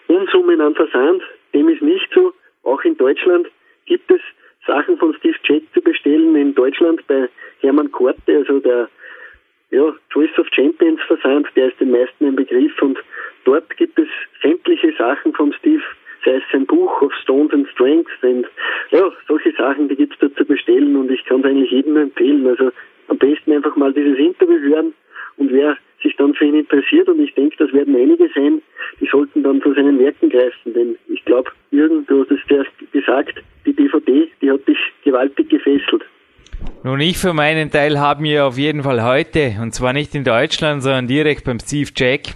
Unsummen 0.09 0.61
an 0.61 0.75
Versand. 0.75 1.23
Dem 1.55 1.69
ist 1.69 1.83
nicht 1.83 2.09
so. 2.15 2.33
Auch 2.63 2.83
in 2.85 2.97
Deutschland 2.97 3.49
gibt 3.87 4.11
es 4.11 4.21
Sachen 4.67 4.99
von 4.99 5.15
Steve 5.15 5.37
Jack 5.45 5.63
zu 5.73 5.81
bestellen. 5.81 6.35
In 6.37 6.55
Deutschland 6.55 7.07
bei 7.07 7.29
Hermann 7.61 7.91
Korte, 7.91 8.37
also 8.37 8.61
der 8.61 8.89
ja, 9.71 9.95
Choice 10.13 10.39
of 10.39 10.47
Champions 10.53 11.01
Versand, 11.07 11.49
der 11.57 11.69
ist 11.69 11.81
den 11.81 11.91
meisten 11.91 12.27
ein 12.27 12.37
Begriff 12.37 12.81
und 12.83 12.99
dort 13.45 13.77
gibt 13.77 13.99
es 13.99 14.09
sämtliche 14.43 14.93
Sachen 14.97 15.33
von 15.33 15.53
Steve, 15.55 15.83
sei 16.25 16.37
es 16.37 16.43
sein 16.53 16.67
Buch 16.67 17.03
of 17.03 17.13
Stones 17.23 17.53
and 17.53 17.69
Strengths 17.69 18.13
und 18.23 18.47
ja, 18.91 19.11
solche 19.27 19.53
Sachen, 19.53 19.89
die 19.89 19.97
gibt 19.97 20.15
es 20.15 20.19
dort 20.21 20.37
zu 20.37 20.45
bestellen 20.45 20.97
und 20.97 21.11
ich 21.11 21.25
kann 21.25 21.41
es 21.41 21.47
eigentlich 21.47 21.71
jedem 21.71 21.97
empfehlen. 21.97 22.47
Also 22.47 22.71
am 23.09 23.19
besten 23.19 23.53
einfach 23.53 23.77
mal 23.77 23.93
dieses 23.93 24.19
Interview 24.19 24.59
hören 24.59 24.95
und 25.37 25.53
wer 25.53 25.77
sich 26.03 26.15
dann 26.17 26.35
für 26.35 26.45
ihn 26.45 26.55
interessiert 26.55 27.09
und 27.09 27.21
ich 27.21 27.35
denke, 27.35 27.57
das 27.59 27.73
werden 27.73 27.97
einige 27.97 28.29
sein, 28.35 28.61
die 29.01 29.09
sollten 29.11 29.43
dann 29.43 29.61
zu 29.63 29.73
seinen 29.75 29.99
Werken 29.99 30.29
greifen, 30.29 30.75
denn 30.75 30.97
ich 31.09 31.25
glaube, 31.25 31.51
Jürgen, 31.71 32.07
du 32.07 32.23
hast 32.23 32.31
es 32.31 32.41
zuerst 32.47 32.71
gesagt, 32.93 33.43
die 33.67 33.73
DVD, 33.73 34.29
die 34.41 34.51
hat 34.51 34.67
dich 34.69 34.79
gewaltig 35.03 35.49
gefesselt. 35.49 36.05
Nun, 36.83 37.01
ich 37.01 37.19
für 37.19 37.33
meinen 37.33 37.71
Teil 37.71 37.99
habe 37.99 38.23
mir 38.23 38.45
auf 38.45 38.59
jeden 38.59 38.83
Fall 38.83 39.03
heute, 39.03 39.57
und 39.61 39.75
zwar 39.75 39.93
nicht 39.93 40.15
in 40.15 40.25
Deutschland, 40.25 40.83
sondern 40.83 41.07
direkt 41.07 41.45
beim 41.45 41.59
Steve 41.59 41.91
Jack, 41.97 42.35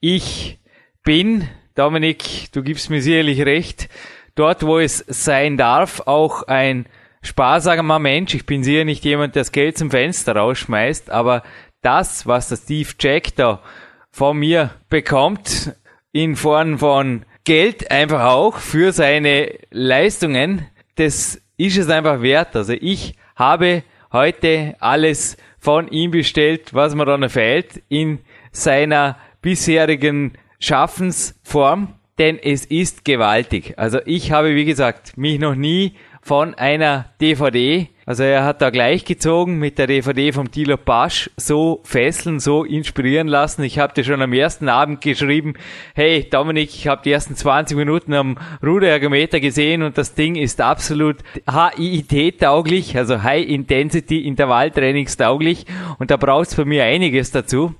ich 0.00 0.58
bin, 1.04 1.44
Dominik, 1.74 2.52
du 2.52 2.62
gibst 2.62 2.90
mir 2.90 3.00
sicherlich 3.00 3.44
recht, 3.46 3.88
dort, 4.34 4.66
wo 4.66 4.78
es 4.78 4.98
sein 5.08 5.56
darf, 5.56 6.02
auch 6.06 6.42
ein 6.48 6.86
sparsamer 7.26 7.98
Mensch. 7.98 8.34
Ich 8.34 8.46
bin 8.46 8.64
sicher 8.64 8.84
nicht 8.84 9.04
jemand, 9.04 9.34
der 9.34 9.42
das 9.42 9.52
Geld 9.52 9.76
zum 9.76 9.90
Fenster 9.90 10.36
rausschmeißt, 10.36 11.10
aber 11.10 11.42
das, 11.82 12.26
was 12.26 12.48
der 12.48 12.56
Steve 12.56 12.90
Jack 12.98 13.36
da 13.36 13.62
von 14.10 14.38
mir 14.38 14.70
bekommt, 14.88 15.74
in 16.12 16.36
Form 16.36 16.78
von 16.78 17.24
Geld 17.44 17.90
einfach 17.90 18.24
auch 18.24 18.56
für 18.56 18.92
seine 18.92 19.52
Leistungen, 19.70 20.66
das 20.96 21.40
ist 21.56 21.76
es 21.76 21.90
einfach 21.90 22.22
wert. 22.22 22.56
Also 22.56 22.72
ich 22.72 23.14
habe 23.36 23.82
heute 24.12 24.74
alles 24.80 25.36
von 25.58 25.88
ihm 25.88 26.10
bestellt, 26.10 26.74
was 26.74 26.94
mir 26.94 27.04
dann 27.04 27.28
fehlt, 27.28 27.82
in 27.88 28.20
seiner 28.50 29.18
bisherigen 29.42 30.32
Schaffensform, 30.58 31.94
denn 32.18 32.38
es 32.38 32.64
ist 32.64 33.04
gewaltig. 33.04 33.74
Also 33.76 34.00
ich 34.06 34.32
habe, 34.32 34.54
wie 34.54 34.64
gesagt, 34.64 35.16
mich 35.18 35.38
noch 35.38 35.54
nie 35.54 35.96
von 36.26 36.54
einer 36.54 37.06
DVD 37.20 37.88
also 38.08 38.22
er 38.22 38.44
hat 38.44 38.62
da 38.62 38.70
gleich 38.70 39.04
gezogen 39.04 39.58
mit 39.58 39.78
der 39.78 39.88
DVD 39.88 40.30
vom 40.30 40.52
Thilo 40.52 40.76
Pasch 40.76 41.28
so 41.36 41.80
fesseln, 41.82 42.38
so 42.38 42.62
inspirieren 42.62 43.26
lassen. 43.26 43.64
Ich 43.64 43.80
habe 43.80 43.94
dir 43.94 44.04
schon 44.04 44.22
am 44.22 44.32
ersten 44.32 44.68
Abend 44.68 45.00
geschrieben, 45.00 45.54
hey 45.92 46.24
Dominik, 46.30 46.68
ich 46.72 46.86
habe 46.86 47.02
die 47.04 47.10
ersten 47.10 47.34
20 47.34 47.76
Minuten 47.76 48.14
am 48.14 48.38
Ruderergometer 48.62 49.40
gesehen 49.40 49.82
und 49.82 49.98
das 49.98 50.14
Ding 50.14 50.36
ist 50.36 50.60
absolut 50.60 51.16
HIIT-tauglich, 51.50 52.96
also 52.96 53.24
High 53.24 53.44
Intensity 53.44 54.20
Intervalltrainings-tauglich 54.20 55.66
und 55.98 56.12
da 56.12 56.16
braucht 56.16 56.46
es 56.46 56.54
bei 56.54 56.64
mir 56.64 56.84
einiges 56.84 57.32
dazu. 57.32 57.74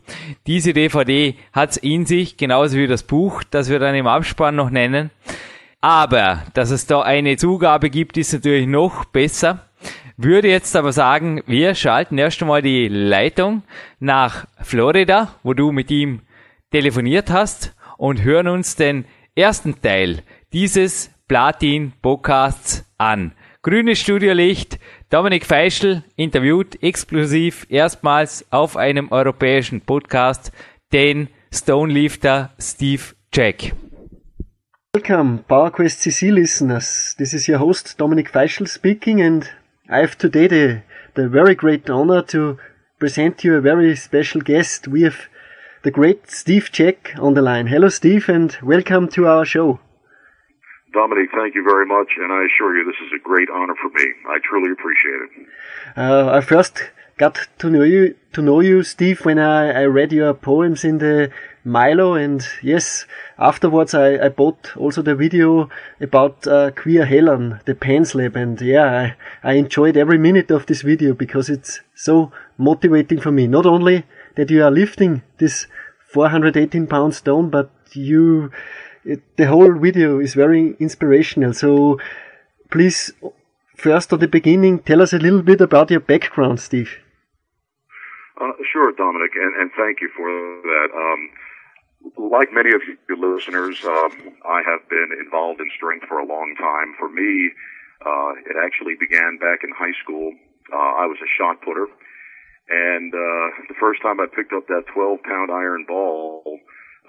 Diese 0.48 0.72
DVD 0.72 1.36
hat's 1.52 1.76
in 1.76 2.04
sich, 2.04 2.36
genauso 2.36 2.78
wie 2.78 2.88
das 2.88 3.04
Buch, 3.04 3.44
das 3.44 3.70
wir 3.70 3.78
dann 3.78 3.94
im 3.94 4.08
Abspann 4.08 4.56
noch 4.56 4.70
nennen. 4.70 5.12
Aber, 5.80 6.42
dass 6.54 6.70
es 6.70 6.86
da 6.86 7.02
eine 7.02 7.36
Zugabe 7.36 7.90
gibt, 7.90 8.16
ist 8.16 8.32
natürlich 8.32 8.66
noch 8.66 9.04
besser. 9.04 9.60
Würde 10.16 10.48
jetzt 10.48 10.74
aber 10.74 10.92
sagen, 10.92 11.42
wir 11.46 11.74
schalten 11.74 12.16
erst 12.16 12.40
einmal 12.40 12.62
die 12.62 12.88
Leitung 12.88 13.62
nach 14.00 14.46
Florida, 14.62 15.34
wo 15.42 15.52
du 15.52 15.72
mit 15.72 15.90
ihm 15.90 16.22
telefoniert 16.70 17.30
hast 17.30 17.74
und 17.98 18.24
hören 18.24 18.48
uns 18.48 18.76
den 18.76 19.04
ersten 19.34 19.80
Teil 19.80 20.22
dieses 20.52 21.10
Platin 21.28 21.92
Podcasts 22.00 22.84
an. 22.96 23.32
Grünes 23.62 23.98
Studiolicht, 23.98 24.78
Dominik 25.10 25.44
Feischl 25.44 26.02
interviewt 26.16 26.82
exklusiv 26.82 27.66
erstmals 27.68 28.46
auf 28.50 28.76
einem 28.76 29.12
europäischen 29.12 29.80
Podcast 29.80 30.52
den 30.92 31.28
Stonelifter 31.52 32.54
Steve 32.58 33.02
Jack. 33.32 33.72
Welcome, 34.96 35.44
PowerQuest 35.44 35.98
CC 36.00 36.32
listeners. 36.32 37.14
This 37.18 37.34
is 37.34 37.46
your 37.48 37.58
host 37.58 37.98
Dominic 37.98 38.32
Feischl 38.32 38.66
speaking, 38.66 39.20
and 39.20 39.46
I 39.90 39.98
have 39.98 40.16
today 40.16 40.46
the, 40.46 40.82
the 41.12 41.28
very 41.28 41.54
great 41.54 41.90
honor 41.90 42.22
to 42.32 42.56
present 42.98 43.44
you 43.44 43.56
a 43.56 43.60
very 43.60 43.94
special 43.94 44.40
guest. 44.40 44.88
We 44.88 45.02
have 45.02 45.28
the 45.82 45.90
great 45.90 46.30
Steve 46.30 46.70
Check 46.72 47.12
on 47.18 47.34
the 47.34 47.42
line. 47.42 47.66
Hello, 47.66 47.90
Steve, 47.90 48.30
and 48.30 48.56
welcome 48.62 49.06
to 49.08 49.26
our 49.26 49.44
show. 49.44 49.80
Dominic, 50.94 51.28
thank 51.36 51.54
you 51.54 51.62
very 51.62 51.84
much, 51.84 52.08
and 52.16 52.32
I 52.32 52.46
assure 52.46 52.78
you 52.78 52.86
this 52.86 53.06
is 53.06 53.12
a 53.14 53.22
great 53.22 53.50
honor 53.50 53.74
for 53.74 53.90
me. 53.90 54.10
I 54.30 54.38
truly 54.48 54.72
appreciate 54.72 55.20
it. 55.26 55.46
Uh, 55.94 56.30
I 56.30 56.40
first 56.40 56.90
got 57.18 57.48
to 57.58 57.68
know 57.68 57.82
you 57.82 58.14
to 58.32 58.40
know 58.40 58.60
you, 58.60 58.82
Steve, 58.82 59.26
when 59.26 59.38
I, 59.38 59.82
I 59.82 59.84
read 59.84 60.12
your 60.12 60.32
poems 60.32 60.84
in 60.84 60.98
the 60.98 61.30
Milo, 61.66 62.14
and 62.14 62.46
yes, 62.62 63.06
afterwards 63.38 63.92
I, 63.92 64.24
I 64.24 64.28
bought 64.28 64.76
also 64.76 65.02
the 65.02 65.16
video 65.16 65.68
about 66.00 66.46
uh, 66.46 66.70
Queer 66.70 67.04
Helen, 67.04 67.60
the 67.64 67.74
Pants 67.74 68.14
Lab, 68.14 68.36
and 68.36 68.60
yeah, 68.60 69.14
I, 69.42 69.50
I 69.50 69.52
enjoyed 69.54 69.96
every 69.96 70.16
minute 70.16 70.52
of 70.52 70.66
this 70.66 70.82
video 70.82 71.12
because 71.12 71.50
it's 71.50 71.80
so 71.96 72.30
motivating 72.56 73.20
for 73.20 73.32
me. 73.32 73.48
Not 73.48 73.66
only 73.66 74.04
that 74.36 74.48
you 74.48 74.62
are 74.62 74.70
lifting 74.70 75.22
this 75.38 75.66
418 76.12 76.86
pound 76.86 77.14
stone, 77.16 77.50
but 77.50 77.70
you, 77.92 78.52
it, 79.04 79.36
the 79.36 79.48
whole 79.48 79.76
video 79.76 80.20
is 80.20 80.34
very 80.34 80.76
inspirational. 80.78 81.52
So 81.52 81.98
please, 82.70 83.12
first 83.76 84.12
at 84.12 84.20
the 84.20 84.28
beginning, 84.28 84.78
tell 84.78 85.02
us 85.02 85.12
a 85.12 85.18
little 85.18 85.42
bit 85.42 85.60
about 85.60 85.90
your 85.90 86.00
background, 86.00 86.60
Steve. 86.60 86.98
Uh, 88.40 88.52
sure, 88.72 88.92
Dominic, 88.92 89.32
and, 89.34 89.62
and 89.62 89.70
thank 89.76 90.00
you 90.00 90.10
for 90.16 90.28
that. 90.28 90.88
Um, 90.94 91.30
like 92.16 92.52
many 92.52 92.72
of 92.72 92.82
your 93.08 93.18
listeners, 93.18 93.78
um, 93.84 94.36
I 94.44 94.62
have 94.66 94.88
been 94.88 95.10
involved 95.20 95.60
in 95.60 95.70
strength 95.76 96.06
for 96.08 96.18
a 96.18 96.26
long 96.26 96.54
time. 96.58 96.94
For 96.98 97.08
me, 97.08 97.50
uh, 98.04 98.32
it 98.44 98.56
actually 98.60 98.94
began 98.98 99.38
back 99.38 99.64
in 99.64 99.72
high 99.72 99.94
school. 100.02 100.32
Uh, 100.72 101.02
I 101.02 101.06
was 101.06 101.18
a 101.22 101.30
shot 101.38 101.62
putter, 101.62 101.86
and 102.68 103.14
uh, 103.14 103.46
the 103.68 103.78
first 103.78 104.02
time 104.02 104.20
I 104.20 104.26
picked 104.26 104.52
up 104.52 104.66
that 104.66 104.84
12 104.92 105.22
pound 105.22 105.50
iron 105.50 105.84
ball, 105.86 106.42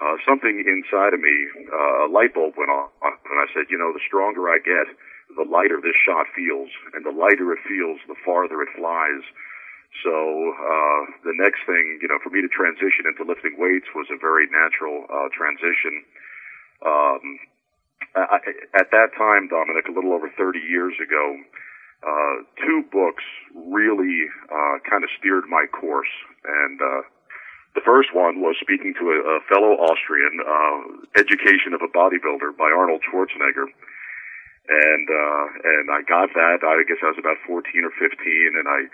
uh, 0.00 0.16
something 0.26 0.62
inside 0.62 1.14
of 1.14 1.20
me, 1.20 1.36
uh, 1.68 2.06
a 2.06 2.08
light 2.08 2.34
bulb 2.34 2.54
went 2.56 2.70
on, 2.70 2.88
and 3.02 3.38
I 3.42 3.46
said, 3.52 3.66
you 3.70 3.78
know, 3.78 3.92
the 3.92 4.04
stronger 4.06 4.46
I 4.48 4.58
get, 4.62 4.86
the 5.34 5.44
lighter 5.44 5.82
this 5.82 5.98
shot 6.06 6.26
feels, 6.34 6.70
and 6.94 7.04
the 7.04 7.12
lighter 7.12 7.52
it 7.52 7.60
feels, 7.66 7.98
the 8.06 8.16
farther 8.24 8.62
it 8.62 8.70
flies. 8.78 9.26
So 10.04 10.14
uh, 10.14 11.00
the 11.24 11.34
next 11.34 11.64
thing, 11.66 11.98
you 12.00 12.08
know, 12.08 12.18
for 12.22 12.30
me 12.30 12.40
to 12.40 12.50
transition 12.52 13.08
into 13.08 13.26
lifting 13.26 13.56
weights 13.58 13.88
was 13.94 14.06
a 14.12 14.18
very 14.20 14.46
natural 14.46 15.08
uh, 15.10 15.28
transition. 15.34 16.04
Um, 16.84 17.24
I, 18.14 18.38
at 18.78 18.94
that 18.94 19.10
time, 19.18 19.48
Dominic, 19.50 19.90
a 19.90 19.94
little 19.94 20.14
over 20.14 20.30
30 20.38 20.60
years 20.60 20.94
ago, 21.02 21.24
uh, 22.06 22.36
two 22.62 22.86
books 22.94 23.24
really 23.54 24.30
uh, 24.46 24.78
kind 24.86 25.02
of 25.02 25.10
steered 25.18 25.50
my 25.50 25.66
course, 25.66 26.12
and 26.46 26.78
uh, 26.78 27.02
the 27.74 27.82
first 27.82 28.14
one 28.14 28.38
was 28.38 28.54
speaking 28.62 28.94
to 29.02 29.04
a, 29.10 29.18
a 29.18 29.36
fellow 29.50 29.74
Austrian, 29.82 30.38
uh, 30.38 30.78
"Education 31.18 31.74
of 31.74 31.82
a 31.82 31.90
Bodybuilder" 31.90 32.54
by 32.54 32.70
Arnold 32.70 33.02
Schwarzenegger 33.02 33.66
and 34.68 35.08
uh 35.08 35.44
and 35.64 35.86
I 35.90 36.04
got 36.04 36.28
that. 36.36 36.60
I 36.60 36.84
guess 36.84 37.00
I 37.00 37.08
was 37.08 37.20
about 37.20 37.40
14 37.48 37.64
or 37.84 37.92
15 37.96 38.12
and 38.60 38.68
I 38.68 38.84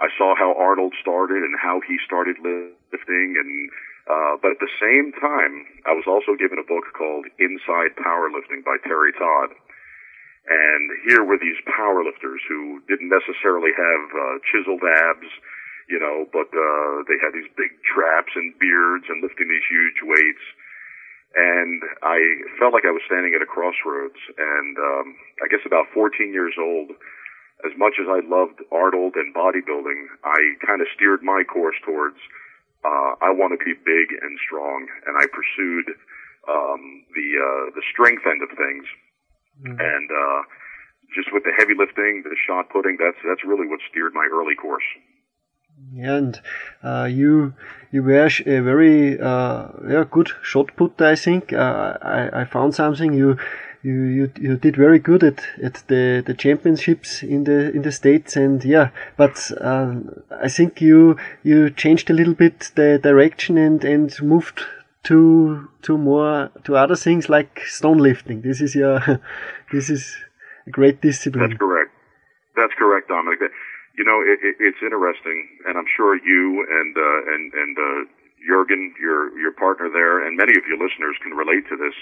I 0.00 0.08
saw 0.16 0.34
how 0.34 0.54
Arnold 0.56 0.94
started 1.00 1.42
and 1.42 1.54
how 1.60 1.80
he 1.86 1.98
started 2.06 2.36
lifting 2.40 3.36
and 3.36 3.70
uh, 4.10 4.34
but 4.42 4.58
at 4.58 4.58
the 4.58 4.74
same 4.82 5.14
time, 5.14 5.62
I 5.86 5.94
was 5.94 6.10
also 6.10 6.34
given 6.34 6.58
a 6.58 6.66
book 6.66 6.90
called 6.90 7.30
Inside 7.38 7.94
Powerlifting 7.94 8.66
by 8.66 8.74
Terry 8.82 9.14
Todd. 9.14 9.54
And 10.50 10.90
here 11.06 11.22
were 11.22 11.38
these 11.38 11.58
powerlifters 11.70 12.42
who 12.50 12.82
didn't 12.90 13.14
necessarily 13.14 13.70
have 13.70 14.04
uh, 14.10 14.36
chiseled 14.50 14.82
abs, 14.82 15.30
you 15.86 16.02
know, 16.02 16.26
but 16.34 16.50
uh, 16.50 17.06
they 17.06 17.14
had 17.22 17.30
these 17.30 17.46
big 17.54 17.70
traps 17.86 18.34
and 18.34 18.50
beards 18.58 19.06
and 19.06 19.22
lifting 19.22 19.46
these 19.46 19.66
huge 19.70 20.02
weights. 20.02 20.44
And 21.38 21.80
I 22.02 22.18
felt 22.58 22.74
like 22.74 22.84
I 22.84 22.90
was 22.90 23.06
standing 23.06 23.38
at 23.38 23.40
a 23.40 23.46
crossroads. 23.46 24.18
And 24.34 24.74
um, 24.82 25.14
I 25.38 25.46
guess 25.46 25.62
about 25.62 25.86
14 25.94 26.34
years 26.34 26.58
old, 26.58 26.90
as 27.64 27.72
much 27.78 27.94
as 28.00 28.06
I 28.08 28.20
loved 28.26 28.60
Arnold 28.72 29.14
and 29.16 29.34
bodybuilding, 29.34 30.06
I 30.24 30.54
kind 30.66 30.80
of 30.80 30.88
steered 30.94 31.22
my 31.22 31.44
course 31.44 31.76
towards 31.84 32.18
uh, 32.84 33.14
I 33.22 33.30
want 33.30 33.54
to 33.54 33.64
be 33.64 33.74
big 33.74 34.08
and 34.10 34.38
strong, 34.44 34.86
and 35.06 35.14
I 35.16 35.26
pursued 35.30 35.94
um, 36.50 37.04
the 37.14 37.28
uh, 37.38 37.64
the 37.78 37.82
strength 37.92 38.26
end 38.26 38.42
of 38.42 38.50
things, 38.58 38.86
mm-hmm. 39.62 39.78
and 39.78 40.08
uh, 40.10 40.42
just 41.14 41.32
with 41.32 41.44
the 41.44 41.52
heavy 41.56 41.74
lifting, 41.78 42.22
the 42.24 42.34
shot 42.46 42.70
putting, 42.70 42.96
that's 42.98 43.18
that's 43.24 43.44
really 43.44 43.68
what 43.68 43.80
steered 43.90 44.14
my 44.14 44.26
early 44.32 44.56
course. 44.56 44.82
And 45.96 46.40
uh, 46.82 47.08
you 47.10 47.54
you 47.92 48.02
were 48.02 48.26
a 48.26 48.60
very 48.60 49.20
uh, 49.20 49.68
yeah, 49.88 50.04
good 50.10 50.30
shot 50.42 50.74
putter, 50.76 51.06
I 51.06 51.14
think. 51.14 51.52
Uh, 51.52 51.98
I, 52.02 52.40
I 52.40 52.44
found 52.44 52.74
something 52.74 53.12
you 53.12 53.36
you, 53.82 54.02
you 54.04 54.32
you 54.40 54.56
did 54.56 54.76
very 54.76 54.98
good 54.98 55.24
at, 55.24 55.42
at 55.62 55.82
the, 55.88 56.22
the 56.24 56.34
championships 56.34 57.22
in 57.22 57.44
the 57.44 57.72
in 57.72 57.82
the 57.82 57.90
states 57.90 58.36
and 58.36 58.64
yeah 58.64 58.90
but 59.16 59.50
uh, 59.60 59.94
I 60.30 60.48
think 60.48 60.80
you 60.80 61.16
you 61.42 61.68
changed 61.70 62.08
a 62.08 62.12
little 62.12 62.34
bit 62.34 62.70
the 62.76 62.98
direction 63.02 63.58
and 63.58 63.84
and 63.84 64.14
moved 64.22 64.62
to 65.04 65.68
to 65.82 65.98
more 65.98 66.50
to 66.64 66.76
other 66.76 66.94
things 66.94 67.28
like 67.28 67.60
stone 67.66 67.98
lifting. 67.98 68.42
This 68.42 68.60
is 68.60 68.74
your 68.74 69.00
this 69.72 69.90
is 69.90 70.16
a 70.66 70.70
great 70.70 71.00
discipline. 71.00 71.50
That's 71.50 71.58
correct. 71.58 71.90
That's 72.56 72.74
correct 72.78 73.08
Dominic. 73.08 73.40
You 73.98 74.04
know 74.04 74.22
it, 74.22 74.38
it, 74.42 74.56
it's 74.60 74.78
interesting 74.82 75.48
and 75.66 75.76
I'm 75.76 75.90
sure 75.96 76.16
you 76.16 76.66
and 76.70 76.96
uh, 76.96 77.34
and 77.34 77.52
and 77.52 77.78
uh, 77.78 78.10
Jurgen 78.46 78.94
your 79.00 79.36
your 79.38 79.52
partner 79.52 79.90
there 79.92 80.24
and 80.24 80.36
many 80.36 80.52
of 80.52 80.64
your 80.68 80.78
listeners 80.78 81.16
can 81.22 81.32
relate 81.32 81.68
to 81.68 81.76
this 81.76 81.94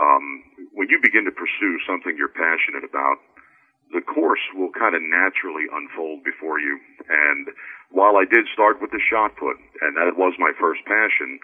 um, 0.00 0.42
when 0.72 0.88
you 0.88 0.98
begin 1.02 1.26
to 1.26 1.34
pursue 1.34 1.78
something 1.86 2.14
you're 2.16 2.32
passionate 2.32 2.86
about, 2.86 3.18
the 3.92 4.04
course 4.04 4.42
will 4.54 4.70
kind 4.72 4.94
of 4.94 5.02
naturally 5.02 5.64
unfold 5.72 6.22
before 6.22 6.60
you. 6.60 6.78
And 7.08 7.48
while 7.90 8.16
I 8.16 8.28
did 8.28 8.44
start 8.52 8.80
with 8.80 8.92
the 8.92 9.00
shot 9.00 9.34
put, 9.36 9.56
and 9.80 9.96
that 9.96 10.16
was 10.16 10.36
my 10.38 10.52
first 10.60 10.84
passion, 10.84 11.40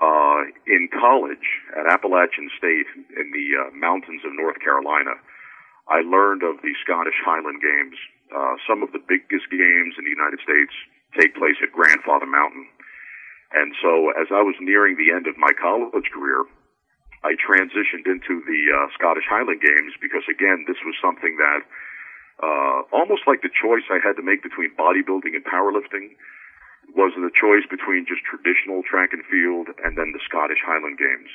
uh, 0.00 0.48
in 0.66 0.88
college 0.92 1.46
at 1.72 1.88
Appalachian 1.88 2.50
State 2.56 2.88
in 3.16 3.32
the 3.32 3.46
uh, 3.56 3.70
mountains 3.76 4.20
of 4.24 4.32
North 4.36 4.60
Carolina, 4.60 5.16
I 5.88 6.02
learned 6.02 6.42
of 6.42 6.60
the 6.60 6.74
Scottish 6.84 7.16
Highland 7.24 7.62
Games. 7.62 7.96
Uh, 8.34 8.56
some 8.66 8.82
of 8.82 8.90
the 8.92 9.00
biggest 9.04 9.48
games 9.48 9.94
in 9.96 10.04
the 10.04 10.12
United 10.12 10.40
States 10.42 10.74
take 11.16 11.36
place 11.36 11.56
at 11.62 11.72
Grandfather 11.72 12.26
Mountain. 12.26 12.66
And 13.54 13.72
so 13.80 14.10
as 14.18 14.26
I 14.34 14.42
was 14.42 14.58
nearing 14.60 14.98
the 14.98 15.14
end 15.14 15.30
of 15.30 15.38
my 15.38 15.54
college 15.54 16.10
career, 16.12 16.44
I 17.24 17.34
transitioned 17.40 18.04
into 18.04 18.44
the 18.44 18.60
uh, 18.72 18.88
Scottish 18.92 19.24
Highland 19.28 19.60
Games 19.60 19.94
because, 20.00 20.24
again, 20.28 20.64
this 20.68 20.78
was 20.84 20.94
something 21.00 21.36
that 21.40 21.62
uh, 22.42 22.84
almost 22.92 23.24
like 23.24 23.40
the 23.40 23.52
choice 23.52 23.88
I 23.88 24.02
had 24.04 24.20
to 24.20 24.24
make 24.24 24.44
between 24.44 24.76
bodybuilding 24.76 25.32
and 25.32 25.44
powerlifting 25.44 26.12
was 26.94 27.16
the 27.16 27.32
choice 27.32 27.64
between 27.66 28.06
just 28.06 28.22
traditional 28.28 28.84
track 28.84 29.10
and 29.16 29.24
field 29.26 29.72
and 29.82 29.96
then 29.96 30.12
the 30.12 30.22
Scottish 30.28 30.60
Highland 30.62 31.00
Games. 31.00 31.32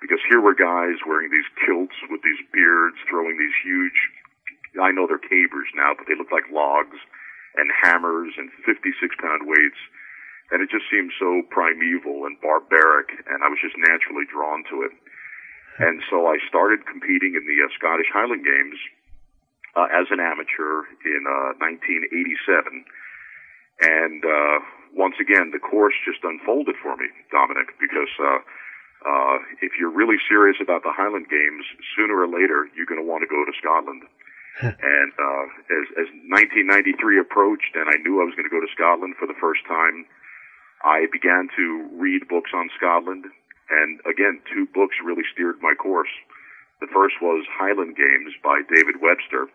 Because 0.00 0.20
here 0.28 0.44
were 0.44 0.54
guys 0.54 1.00
wearing 1.08 1.32
these 1.32 1.48
kilts 1.64 1.96
with 2.12 2.20
these 2.20 2.38
beards, 2.52 3.00
throwing 3.08 3.40
these 3.40 3.56
huge, 3.64 3.96
I 4.76 4.92
know 4.92 5.08
they're 5.08 5.22
cabers 5.22 5.72
now, 5.72 5.96
but 5.96 6.04
they 6.04 6.14
look 6.14 6.30
like 6.30 6.52
logs, 6.52 7.00
and 7.56 7.72
hammers 7.72 8.36
and 8.36 8.52
56 8.68 8.92
pound 9.16 9.48
weights. 9.48 9.80
And 10.52 10.62
it 10.62 10.70
just 10.70 10.86
seemed 10.92 11.10
so 11.18 11.42
primeval 11.50 12.28
and 12.28 12.38
barbaric, 12.38 13.10
and 13.26 13.42
I 13.42 13.48
was 13.48 13.58
just 13.58 13.74
naturally 13.80 14.28
drawn 14.30 14.62
to 14.70 14.86
it. 14.86 14.92
And 15.78 16.00
so 16.08 16.26
I 16.26 16.38
started 16.48 16.86
competing 16.86 17.36
in 17.36 17.44
the 17.44 17.58
uh, 17.60 17.68
Scottish 17.76 18.08
Highland 18.12 18.44
Games 18.44 18.78
uh, 19.76 19.88
as 19.92 20.08
an 20.08 20.20
amateur 20.20 20.88
in 21.04 21.22
uh, 21.28 21.60
1987. 21.60 22.84
And 23.84 24.24
uh, 24.24 24.56
once 24.96 25.20
again, 25.20 25.52
the 25.52 25.60
course 25.60 25.92
just 26.08 26.24
unfolded 26.24 26.76
for 26.80 26.96
me, 26.96 27.12
Dominic, 27.28 27.76
because 27.76 28.08
uh, 28.16 28.40
uh, 29.04 29.36
if 29.60 29.76
you're 29.76 29.92
really 29.92 30.16
serious 30.24 30.56
about 30.64 30.82
the 30.82 30.96
Highland 30.96 31.28
Games, 31.28 31.68
sooner 31.92 32.16
or 32.16 32.28
later 32.28 32.72
you're 32.72 32.88
going 32.88 33.00
to 33.00 33.04
want 33.04 33.20
to 33.20 33.28
go 33.28 33.44
to 33.44 33.52
Scotland. 33.60 34.08
and 34.64 35.12
uh, 35.20 35.44
as, 35.68 35.86
as 36.00 36.08
1993 36.32 37.20
approached, 37.20 37.76
and 37.76 37.92
I 37.92 38.00
knew 38.00 38.24
I 38.24 38.24
was 38.24 38.32
going 38.32 38.48
to 38.48 38.54
go 38.54 38.64
to 38.64 38.72
Scotland 38.72 39.20
for 39.20 39.28
the 39.28 39.36
first 39.36 39.60
time, 39.68 40.08
I 40.80 41.04
began 41.12 41.52
to 41.60 41.84
read 41.92 42.24
books 42.24 42.56
on 42.56 42.72
Scotland. 42.72 43.28
And 43.70 44.00
again, 44.06 44.40
two 44.52 44.66
books 44.72 44.96
really 45.02 45.24
steered 45.32 45.60
my 45.60 45.74
course. 45.74 46.12
The 46.80 46.92
first 46.92 47.16
was 47.20 47.46
Highland 47.50 47.96
Games 47.96 48.34
by 48.44 48.62
David 48.68 49.00
Webster, 49.00 49.48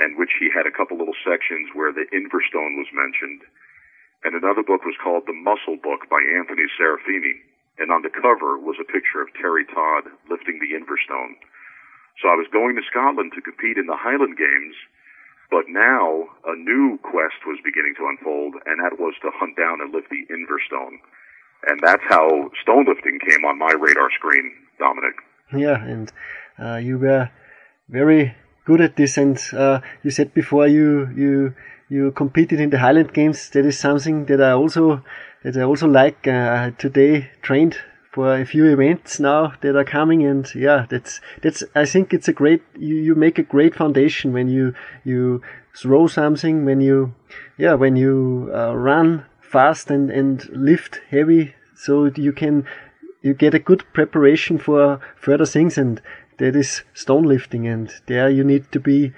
in 0.00 0.16
which 0.16 0.30
he 0.38 0.48
had 0.54 0.66
a 0.66 0.74
couple 0.74 0.96
little 0.96 1.18
sections 1.26 1.68
where 1.74 1.92
the 1.92 2.06
Inverstone 2.14 2.78
was 2.78 2.88
mentioned. 2.94 3.42
And 4.24 4.34
another 4.34 4.62
book 4.62 4.84
was 4.84 4.98
called 5.02 5.26
The 5.26 5.36
Muscle 5.36 5.76
Book 5.76 6.08
by 6.08 6.22
Anthony 6.22 6.66
Serafini. 6.78 7.42
and 7.78 7.92
on 7.94 8.02
the 8.02 8.10
cover 8.10 8.58
was 8.58 8.76
a 8.80 8.92
picture 8.92 9.22
of 9.22 9.32
Terry 9.38 9.64
Todd 9.64 10.10
lifting 10.28 10.58
the 10.58 10.74
Inverstone. 10.74 11.38
So 12.20 12.26
I 12.28 12.34
was 12.34 12.50
going 12.50 12.74
to 12.74 12.82
Scotland 12.90 13.32
to 13.34 13.40
compete 13.40 13.78
in 13.78 13.86
the 13.86 13.96
Highland 13.96 14.36
Games, 14.36 14.74
but 15.50 15.70
now 15.70 16.26
a 16.44 16.58
new 16.58 16.98
quest 17.06 17.46
was 17.46 17.62
beginning 17.62 17.94
to 17.96 18.10
unfold, 18.10 18.58
and 18.66 18.82
that 18.82 18.98
was 18.98 19.14
to 19.22 19.30
hunt 19.38 19.56
down 19.56 19.80
and 19.80 19.94
lift 19.94 20.10
the 20.10 20.26
Inverstone. 20.26 20.98
And 21.66 21.80
that's 21.82 22.02
how 22.08 22.50
stone 22.62 22.86
lifting 22.86 23.18
came 23.18 23.44
on 23.44 23.58
my 23.58 23.72
radar 23.78 24.10
screen, 24.12 24.52
Dominic. 24.78 25.14
Yeah, 25.54 25.82
and 25.82 26.12
uh, 26.58 26.76
you 26.76 26.98
were 26.98 27.30
very 27.88 28.34
good 28.64 28.80
at 28.80 28.96
this, 28.96 29.16
and 29.16 29.38
uh, 29.52 29.80
you 30.02 30.10
said 30.10 30.34
before 30.34 30.66
you 30.66 31.08
you 31.16 31.54
you 31.88 32.12
competed 32.12 32.60
in 32.60 32.70
the 32.70 32.78
Highland 32.78 33.12
Games. 33.12 33.50
That 33.50 33.66
is 33.66 33.78
something 33.78 34.26
that 34.26 34.40
I 34.40 34.52
also 34.52 35.02
that 35.42 35.56
I 35.56 35.62
also 35.62 35.88
like. 35.88 36.26
Uh, 36.26 36.70
today 36.78 37.30
trained 37.42 37.78
for 38.12 38.34
a 38.34 38.44
few 38.44 38.66
events 38.66 39.18
now 39.20 39.52
that 39.62 39.76
are 39.76 39.84
coming, 39.84 40.24
and 40.24 40.46
yeah, 40.54 40.86
that's 40.88 41.20
that's. 41.42 41.64
I 41.74 41.86
think 41.86 42.12
it's 42.12 42.28
a 42.28 42.32
great. 42.32 42.62
You, 42.78 42.94
you 42.96 43.14
make 43.14 43.38
a 43.38 43.42
great 43.42 43.74
foundation 43.74 44.32
when 44.32 44.48
you 44.48 44.74
you 45.04 45.42
throw 45.76 46.06
something 46.06 46.64
when 46.64 46.80
you 46.80 47.14
yeah 47.56 47.74
when 47.74 47.96
you 47.96 48.50
uh, 48.52 48.74
run 48.74 49.24
fast 49.50 49.90
and 49.90 50.10
and 50.10 50.48
lift 50.50 51.00
heavy, 51.10 51.54
so 51.74 52.10
you 52.16 52.32
can 52.32 52.64
you 53.22 53.34
get 53.34 53.54
a 53.54 53.58
good 53.58 53.84
preparation 53.92 54.58
for 54.58 55.00
further 55.16 55.46
things 55.46 55.76
and 55.76 56.00
that 56.38 56.54
is 56.54 56.82
stone 56.94 57.24
lifting 57.24 57.66
and 57.66 57.90
there 58.06 58.30
you 58.30 58.44
need 58.44 58.70
to 58.72 58.80
be 58.80 59.12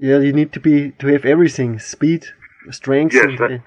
yeah 0.00 0.18
you 0.18 0.32
need 0.32 0.52
to 0.52 0.60
be 0.60 0.92
to 0.92 1.06
have 1.08 1.24
everything 1.24 1.78
speed 1.78 2.24
strength 2.70 3.14
yes 3.14 3.24
and, 3.24 3.38
that, 3.38 3.62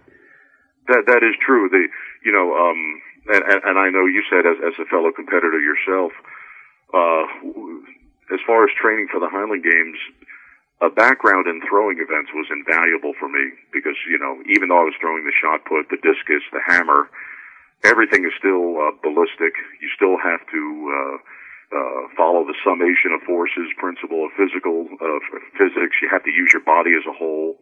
that 0.88 1.04
that 1.08 1.24
is 1.24 1.36
true. 1.46 1.70
The 1.70 1.88
you 2.26 2.32
know 2.32 2.56
um 2.56 3.02
and, 3.28 3.64
and 3.64 3.80
I 3.80 3.90
know 3.90 4.06
you 4.06 4.24
said 4.30 4.46
as 4.46 4.58
as 4.66 4.74
a 4.80 4.86
fellow 4.86 5.12
competitor 5.12 5.60
yourself 5.60 6.12
uh 6.94 7.26
as 8.34 8.40
far 8.48 8.64
as 8.64 8.72
training 8.80 9.08
for 9.12 9.20
the 9.20 9.30
Highland 9.30 9.64
Games 9.64 10.00
a 10.84 10.90
background 10.92 11.48
in 11.48 11.64
throwing 11.64 11.98
events 12.04 12.30
was 12.36 12.52
invaluable 12.52 13.16
for 13.18 13.30
me 13.32 13.56
because 13.72 13.96
you 14.10 14.20
know 14.20 14.44
even 14.52 14.68
though 14.68 14.84
I 14.84 14.88
was 14.88 14.98
throwing 15.00 15.24
the 15.24 15.32
shot 15.32 15.64
put 15.64 15.88
the 15.88 15.98
discus 16.04 16.44
the 16.52 16.60
hammer 16.68 17.08
everything 17.84 18.28
is 18.28 18.36
still 18.38 18.78
uh, 18.84 18.92
ballistic 19.00 19.56
you 19.80 19.88
still 19.96 20.20
have 20.20 20.44
to 20.52 20.62
uh 20.92 21.18
uh, 21.74 22.06
follow 22.16 22.46
the 22.46 22.54
summation 22.62 23.12
of 23.18 23.22
forces 23.26 23.74
principle 23.82 24.26
of 24.26 24.32
physical 24.38 24.86
uh, 25.02 25.20
physics. 25.58 25.98
You 26.02 26.10
have 26.12 26.24
to 26.24 26.30
use 26.30 26.54
your 26.54 26.62
body 26.62 26.94
as 26.94 27.02
a 27.10 27.16
whole, 27.18 27.58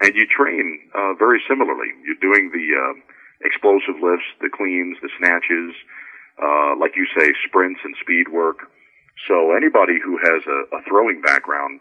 and 0.00 0.12
you 0.14 0.28
train 0.28 0.80
uh, 0.92 1.14
very 1.16 1.40
similarly. 1.48 1.88
You're 2.04 2.20
doing 2.20 2.52
the 2.52 2.66
uh, 2.76 2.94
explosive 3.40 4.04
lifts, 4.04 4.28
the 4.44 4.52
cleans, 4.52 5.00
the 5.00 5.08
snatches, 5.16 5.72
uh, 6.36 6.76
like 6.76 6.92
you 6.96 7.08
say, 7.16 7.32
sprints 7.48 7.80
and 7.84 7.96
speed 8.00 8.28
work. 8.28 8.68
So 9.26 9.56
anybody 9.56 9.96
who 9.96 10.20
has 10.20 10.44
a, 10.44 10.76
a 10.76 10.80
throwing 10.86 11.20
background 11.24 11.80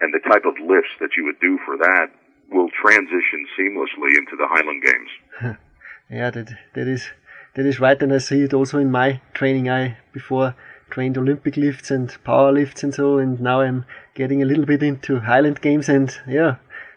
and 0.00 0.12
the 0.12 0.20
type 0.28 0.44
of 0.44 0.54
lifts 0.58 0.92
that 1.00 1.10
you 1.16 1.24
would 1.24 1.40
do 1.40 1.58
for 1.64 1.76
that 1.76 2.06
will 2.50 2.68
transition 2.82 3.46
seamlessly 3.58 4.16
into 4.16 4.36
the 4.36 4.46
Highland 4.48 4.82
Games. 4.82 5.56
yeah, 6.10 6.30
that 6.30 6.50
that 6.74 6.88
is 6.88 7.10
that 7.54 7.66
is 7.66 7.80
right, 7.80 8.00
and 8.02 8.12
I 8.12 8.18
see 8.18 8.42
it 8.42 8.54
also 8.54 8.78
in 8.78 8.90
my 8.90 9.20
training. 9.34 9.68
I 9.68 9.98
before 10.12 10.54
trained 10.90 11.16
Olympic 11.16 11.56
lifts 11.56 11.90
and 11.90 12.16
power 12.24 12.52
lifts 12.52 12.82
and 12.82 12.92
so, 12.94 13.18
and 13.18 13.40
now 13.40 13.60
I'm 13.60 13.84
getting 14.14 14.42
a 14.42 14.44
little 14.44 14.66
bit 14.66 14.82
into 14.82 15.20
Highland 15.20 15.60
Games 15.60 15.88
and 15.88 16.12
yeah, 16.26 16.56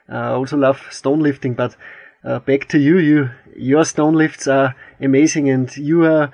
I 0.09 0.29
uh, 0.29 0.37
also 0.37 0.57
love 0.57 0.87
stone 0.89 1.19
lifting. 1.19 1.53
But 1.53 1.75
uh, 2.23 2.39
back 2.39 2.67
to 2.69 2.79
you, 2.79 2.97
you 2.97 3.29
your 3.55 3.85
stone 3.85 4.15
lifts 4.15 4.47
are 4.47 4.75
amazing, 4.99 5.49
and 5.49 5.75
you 5.77 6.05
are 6.05 6.31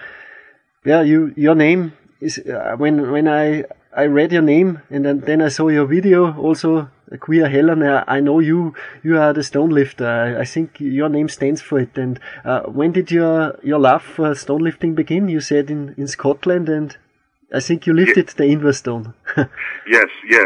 yeah, 0.85 1.01
you 1.01 1.33
your 1.35 1.55
name 1.55 1.93
is 2.21 2.39
uh, 2.39 2.75
when 2.77 3.11
when 3.11 3.27
I 3.27 3.65
I 4.00 4.06
read 4.06 4.32
your 4.32 4.41
name 4.41 4.82
and 4.89 5.03
then, 5.03 5.20
then 5.20 5.42
I 5.42 5.50
saw 5.50 5.68
your 5.68 5.85
video 5.85 6.33
also. 6.38 6.90
Queer 7.20 7.50
Helen, 7.50 7.81
I 7.83 8.20
know 8.20 8.40
you. 8.40 8.74
You 9.03 9.18
are 9.18 9.33
the 9.33 9.44
stone 9.44 9.72
lifter. 9.72 10.07
I, 10.07 10.42
I 10.42 10.46
think 10.46 10.79
your 10.79 11.09
name 11.09 11.27
stands 11.27 11.62
for 11.62 11.79
it. 11.79 11.98
And 11.98 12.20
uh, 12.46 12.62
when 12.62 12.92
did 12.92 13.12
your 13.12 13.59
your 13.64 13.79
love 13.79 14.03
for 14.03 14.35
stone 14.35 14.62
lifting 14.62 14.94
begin? 14.94 15.27
You 15.27 15.42
said 15.42 15.72
in 15.72 15.96
in 15.98 16.07
Scotland, 16.07 16.70
and 16.70 16.96
I 17.51 17.59
think 17.59 17.88
you 17.88 17.94
lifted 17.94 18.27
yeah. 18.27 18.33
the 18.38 18.44
Inverstone. 18.44 19.16
yes, 19.88 20.09
yeah. 20.29 20.46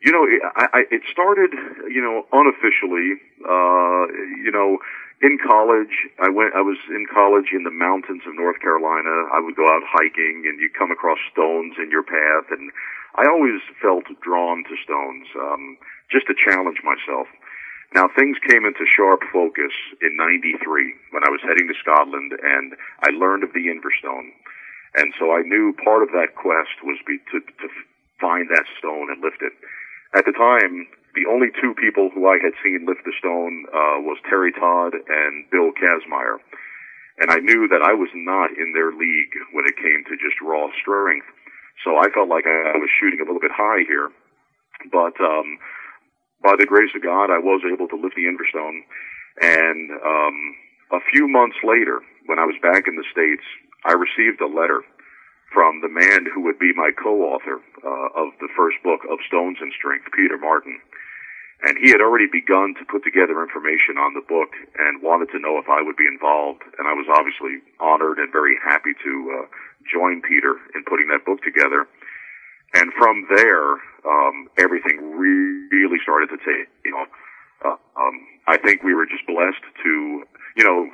You 0.00 0.12
know, 0.12 0.24
I, 0.54 0.66
I, 0.72 0.80
it 0.90 1.02
started, 1.10 1.50
you 1.88 2.00
know, 2.00 2.24
unofficially. 2.32 3.18
Uh, 3.42 4.06
you 4.44 4.52
know, 4.52 4.78
in 5.20 5.38
college, 5.38 5.96
I 6.20 6.28
went. 6.28 6.54
I 6.54 6.60
was 6.60 6.78
in 6.90 7.06
college 7.12 7.50
in 7.52 7.64
the 7.64 7.72
mountains 7.72 8.22
of 8.26 8.34
North 8.36 8.60
Carolina. 8.60 9.26
I 9.32 9.40
would 9.40 9.56
go 9.56 9.66
out 9.66 9.82
hiking, 9.82 10.44
and 10.46 10.60
you 10.60 10.70
come 10.78 10.92
across 10.92 11.18
stones 11.32 11.74
in 11.82 11.90
your 11.90 12.04
path, 12.04 12.52
and 12.52 12.70
I 13.14 13.26
always 13.30 13.62
felt 13.80 14.04
drawn 14.20 14.64
to 14.64 14.74
stones, 14.82 15.26
um, 15.38 15.78
just 16.10 16.26
to 16.26 16.34
challenge 16.34 16.78
myself. 16.82 17.28
Now 17.94 18.10
things 18.10 18.36
came 18.42 18.66
into 18.66 18.82
sharp 18.90 19.22
focus 19.32 19.70
in 20.02 20.16
'93 20.16 20.94
when 21.10 21.22
I 21.22 21.30
was 21.30 21.40
heading 21.42 21.68
to 21.68 21.78
Scotland, 21.78 22.32
and 22.42 22.74
I 23.06 23.10
learned 23.10 23.44
of 23.44 23.52
the 23.54 23.70
Inverstone. 23.70 24.34
And 24.94 25.14
so 25.18 25.34
I 25.34 25.42
knew 25.42 25.74
part 25.84 26.02
of 26.02 26.10
that 26.10 26.34
quest 26.34 26.82
was 26.82 26.98
be, 27.06 27.18
to, 27.30 27.40
to 27.40 27.68
find 28.20 28.48
that 28.50 28.66
stone 28.78 29.10
and 29.10 29.22
lift 29.22 29.42
it. 29.42 29.52
At 30.14 30.24
the 30.24 30.32
time, 30.32 30.86
the 31.14 31.26
only 31.26 31.50
two 31.62 31.74
people 31.74 32.10
who 32.10 32.26
I 32.26 32.38
had 32.42 32.54
seen 32.62 32.86
lift 32.86 33.02
the 33.04 33.14
stone 33.18 33.66
uh, 33.70 34.02
was 34.02 34.18
Terry 34.26 34.50
Todd 34.50 34.94
and 34.94 35.46
Bill 35.50 35.70
Kazmaier. 35.74 36.38
And 37.18 37.30
I 37.30 37.38
knew 37.38 37.68
that 37.70 37.82
I 37.82 37.94
was 37.94 38.10
not 38.14 38.50
in 38.50 38.74
their 38.74 38.90
league 38.90 39.34
when 39.52 39.66
it 39.66 39.78
came 39.78 40.02
to 40.06 40.18
just 40.18 40.42
raw 40.42 40.66
strength. 40.82 41.26
So 41.82 41.96
I 41.98 42.06
felt 42.14 42.28
like 42.28 42.46
I 42.46 42.78
was 42.78 42.88
shooting 43.00 43.20
a 43.20 43.26
little 43.26 43.42
bit 43.42 43.50
high 43.50 43.82
here. 43.88 44.12
But 44.92 45.18
um, 45.20 45.58
by 46.42 46.54
the 46.58 46.66
grace 46.66 46.92
of 46.94 47.02
God, 47.02 47.32
I 47.32 47.40
was 47.40 47.64
able 47.64 47.88
to 47.88 47.96
lift 47.96 48.16
the 48.16 48.28
Inverstone. 48.28 48.84
And 49.42 49.90
um, 50.04 50.36
a 50.92 51.00
few 51.10 51.26
months 51.26 51.56
later, 51.64 52.00
when 52.26 52.38
I 52.38 52.46
was 52.46 52.54
back 52.62 52.86
in 52.86 52.96
the 52.96 53.08
States, 53.10 53.42
I 53.84 53.92
received 53.92 54.40
a 54.40 54.46
letter 54.46 54.82
from 55.52 55.80
the 55.80 55.88
man 55.88 56.26
who 56.34 56.42
would 56.42 56.58
be 56.58 56.72
my 56.74 56.90
co-author 56.94 57.62
uh, 57.84 58.08
of 58.18 58.34
the 58.40 58.50
first 58.56 58.76
book 58.82 59.00
of 59.10 59.18
Stones 59.26 59.58
and 59.60 59.72
Strength, 59.72 60.10
Peter 60.14 60.38
Martin. 60.38 60.80
And 61.62 61.78
he 61.78 61.90
had 61.90 62.02
already 62.02 62.26
begun 62.26 62.74
to 62.76 62.84
put 62.84 63.04
together 63.04 63.40
information 63.40 63.96
on 63.96 64.12
the 64.12 64.26
book 64.26 64.50
and 64.76 65.00
wanted 65.00 65.30
to 65.32 65.38
know 65.38 65.56
if 65.56 65.68
I 65.70 65.80
would 65.80 65.96
be 65.96 66.06
involved. 66.10 66.62
And 66.78 66.88
I 66.88 66.92
was 66.92 67.06
obviously 67.08 67.62
honored 67.80 68.18
and 68.18 68.32
very 68.32 68.58
happy 68.60 68.92
to 68.92 69.12
uh, 69.32 69.46
join 69.88 70.20
Peter 70.20 70.58
in 70.74 70.84
putting 70.84 71.08
that 71.08 71.24
book 71.24 71.40
together. 71.40 71.86
And 72.74 72.92
from 72.98 73.26
there, 73.30 73.78
um, 74.04 74.50
everything 74.58 74.98
really 75.16 75.98
started 76.02 76.28
to 76.34 76.38
take, 76.42 76.68
you 76.84 76.90
know, 76.90 77.06
uh, 77.64 77.78
um, 77.96 78.16
I 78.46 78.58
think 78.58 78.82
we 78.82 78.92
were 78.92 79.06
just 79.06 79.24
blessed 79.26 79.62
to, 79.84 80.24
you 80.56 80.64
know, 80.64 80.90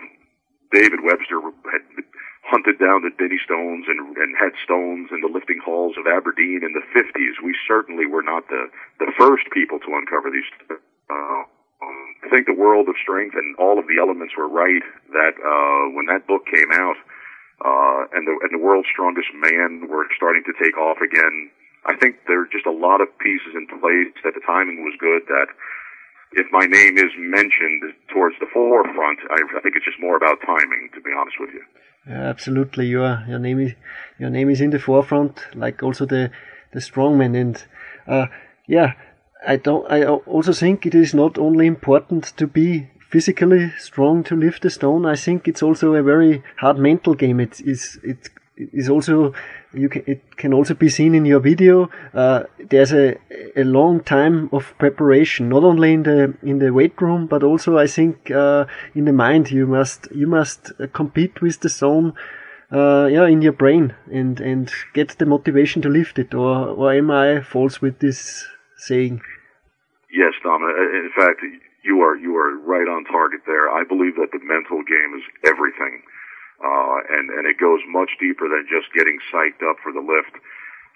David 0.70 1.00
Webster 1.02 1.40
had 1.40 1.82
hunted 2.42 2.80
down 2.80 3.04
the 3.04 3.14
Denny 3.14 3.38
stones 3.44 3.84
and, 3.86 4.16
and 4.16 4.34
had 4.34 4.56
stones 4.64 5.12
in 5.12 5.20
the 5.20 5.30
lifting 5.30 5.60
halls 5.60 5.94
of 6.00 6.08
Aberdeen 6.08 6.64
in 6.64 6.72
the 6.72 6.84
50s. 6.90 7.38
We 7.44 7.54
certainly 7.68 8.06
were 8.06 8.24
not 8.24 8.48
the, 8.48 8.68
the 8.98 9.12
first 9.18 9.46
people 9.52 9.78
to 9.80 9.90
uncover 9.94 10.30
these. 10.30 10.48
Uh, 10.68 11.44
I 12.24 12.28
think 12.28 12.46
the 12.46 12.56
world 12.56 12.88
of 12.88 12.96
strength 13.00 13.34
and 13.34 13.56
all 13.56 13.78
of 13.78 13.88
the 13.88 13.98
elements 13.98 14.34
were 14.36 14.48
right 14.48 14.84
that 15.12 15.34
uh, 15.40 15.90
when 15.96 16.06
that 16.06 16.26
book 16.26 16.44
came 16.46 16.70
out 16.72 16.98
uh, 17.64 18.06
and, 18.12 18.28
the, 18.28 18.34
and 18.44 18.52
the 18.52 18.62
world's 18.62 18.88
strongest 18.92 19.28
man 19.34 19.88
were 19.88 20.06
starting 20.16 20.44
to 20.44 20.54
take 20.56 20.76
off 20.76 21.00
again, 21.00 21.50
I 21.86 21.96
think 21.96 22.20
there 22.28 22.40
are 22.44 22.50
just 22.52 22.66
a 22.66 22.72
lot 22.72 23.00
of 23.00 23.08
pieces 23.18 23.56
in 23.56 23.66
place 23.66 24.12
that 24.24 24.36
the 24.36 24.44
timing 24.44 24.84
was 24.84 24.94
good 25.00 25.24
that 25.28 25.48
if 26.32 26.46
my 26.52 26.66
name 26.68 26.98
is 26.98 27.10
mentioned 27.18 27.82
towards 28.12 28.36
the 28.38 28.46
forefront, 28.52 29.18
I, 29.32 29.40
I 29.56 29.60
think 29.60 29.74
it's 29.74 29.84
just 29.84 29.98
more 29.98 30.16
about 30.16 30.38
timing, 30.44 30.90
to 30.94 31.00
be 31.00 31.10
honest 31.10 31.40
with 31.40 31.50
you. 31.50 31.64
Absolutely, 32.08 32.86
your 32.86 33.24
your 33.28 33.38
name 33.38 33.60
is 33.60 33.74
your 34.18 34.30
name 34.30 34.48
is 34.50 34.60
in 34.60 34.70
the 34.70 34.78
forefront, 34.78 35.40
like 35.54 35.82
also 35.82 36.06
the 36.06 36.30
the 36.72 36.80
strongman, 36.80 37.36
and 37.36 37.64
uh, 38.06 38.26
yeah, 38.66 38.94
I 39.46 39.56
don't. 39.56 39.90
I 39.90 40.04
also 40.04 40.52
think 40.52 40.86
it 40.86 40.94
is 40.94 41.14
not 41.14 41.38
only 41.38 41.66
important 41.66 42.24
to 42.38 42.46
be 42.46 42.88
physically 43.10 43.72
strong 43.78 44.24
to 44.24 44.36
lift 44.36 44.62
the 44.62 44.70
stone. 44.70 45.04
I 45.04 45.16
think 45.16 45.46
it's 45.46 45.62
also 45.62 45.94
a 45.94 46.02
very 46.02 46.42
hard 46.56 46.78
mental 46.78 47.14
game. 47.14 47.38
It 47.38 47.60
is 47.60 47.98
it 48.02 48.30
is 48.72 48.88
also 48.88 49.32
you 49.72 49.88
can, 49.88 50.02
it 50.06 50.36
can 50.36 50.52
also 50.52 50.74
be 50.74 50.88
seen 50.88 51.14
in 51.14 51.24
your 51.24 51.40
video. 51.40 51.90
Uh, 52.12 52.44
there's 52.58 52.92
a, 52.92 53.16
a 53.56 53.64
long 53.64 54.00
time 54.00 54.48
of 54.52 54.74
preparation, 54.78 55.48
not 55.48 55.64
only 55.64 55.92
in 55.92 56.02
the 56.02 56.34
in 56.42 56.58
the 56.58 56.72
weight 56.72 57.00
room, 57.00 57.26
but 57.26 57.42
also 57.42 57.78
I 57.78 57.86
think 57.86 58.30
uh, 58.30 58.66
in 58.94 59.04
the 59.04 59.12
mind. 59.12 59.50
You 59.50 59.66
must 59.66 60.08
you 60.12 60.26
must 60.26 60.72
uh, 60.80 60.86
compete 60.92 61.40
with 61.40 61.60
the 61.60 61.68
zone, 61.68 62.14
uh, 62.72 63.08
yeah, 63.10 63.26
in 63.26 63.42
your 63.42 63.52
brain 63.52 63.94
and 64.12 64.40
and 64.40 64.70
get 64.94 65.18
the 65.18 65.26
motivation 65.26 65.82
to 65.82 65.88
lift 65.88 66.18
it. 66.18 66.34
Or 66.34 66.68
or 66.68 66.92
am 66.92 67.10
I 67.10 67.40
false 67.42 67.80
with 67.80 67.98
this 68.00 68.46
saying? 68.76 69.20
Yes, 70.12 70.32
Dom. 70.42 70.62
In 70.62 71.10
fact, 71.16 71.40
you 71.84 72.00
are 72.00 72.16
you 72.16 72.36
are 72.36 72.58
right 72.58 72.88
on 72.88 73.04
target 73.04 73.40
there. 73.46 73.68
I 73.70 73.84
believe 73.84 74.16
that 74.16 74.30
the 74.32 74.40
mental 74.42 74.82
game 74.82 75.14
is 75.16 75.24
everything. 75.46 76.02
Uh, 76.60 76.98
and 77.08 77.30
and 77.32 77.48
it 77.48 77.56
goes 77.56 77.80
much 77.88 78.10
deeper 78.20 78.48
than 78.48 78.68
just 78.68 78.92
getting 78.92 79.18
psyched 79.32 79.64
up 79.64 79.80
for 79.82 79.92
the 79.92 80.04
lift. 80.04 80.36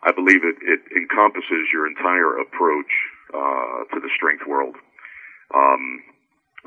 I 0.05 0.13
believe 0.13 0.45
it 0.45 0.61
it 0.61 0.85
encompasses 0.93 1.73
your 1.73 1.89
entire 1.89 2.37
approach 2.37 2.93
uh, 3.33 3.89
to 3.93 3.99
the 4.01 4.13
strength 4.15 4.45
world. 4.47 4.77
Um, 5.55 6.05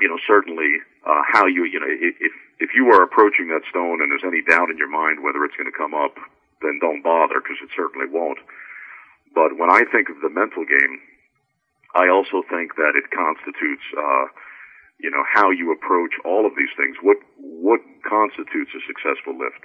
you 0.00 0.08
know, 0.08 0.18
certainly 0.26 0.82
uh, 1.06 1.22
how 1.30 1.46
you 1.46 1.64
you 1.64 1.78
know 1.78 1.86
if 1.88 2.32
if 2.58 2.70
you 2.74 2.90
are 2.90 3.02
approaching 3.02 3.48
that 3.54 3.62
stone 3.70 4.02
and 4.02 4.10
there's 4.10 4.26
any 4.26 4.42
doubt 4.42 4.70
in 4.70 4.78
your 4.78 4.90
mind 4.90 5.22
whether 5.22 5.44
it's 5.46 5.54
going 5.54 5.70
to 5.70 5.78
come 5.78 5.94
up, 5.94 6.18
then 6.62 6.78
don't 6.82 7.02
bother 7.02 7.38
because 7.38 7.62
it 7.62 7.70
certainly 7.74 8.10
won't. 8.10 8.38
But 9.34 9.54
when 9.54 9.70
I 9.70 9.86
think 9.86 10.10
of 10.10 10.18
the 10.22 10.30
mental 10.30 10.66
game, 10.66 10.98
I 11.94 12.10
also 12.10 12.42
think 12.50 12.74
that 12.74 12.98
it 12.98 13.14
constitutes. 13.14 13.86
Uh, 13.94 14.26
you 14.98 15.10
know 15.10 15.22
how 15.30 15.50
you 15.50 15.70
approach 15.70 16.14
all 16.24 16.46
of 16.46 16.52
these 16.58 16.72
things. 16.76 16.98
What 17.02 17.18
what 17.38 17.80
constitutes 18.02 18.74
a 18.74 18.82
successful 18.86 19.38
lift? 19.38 19.62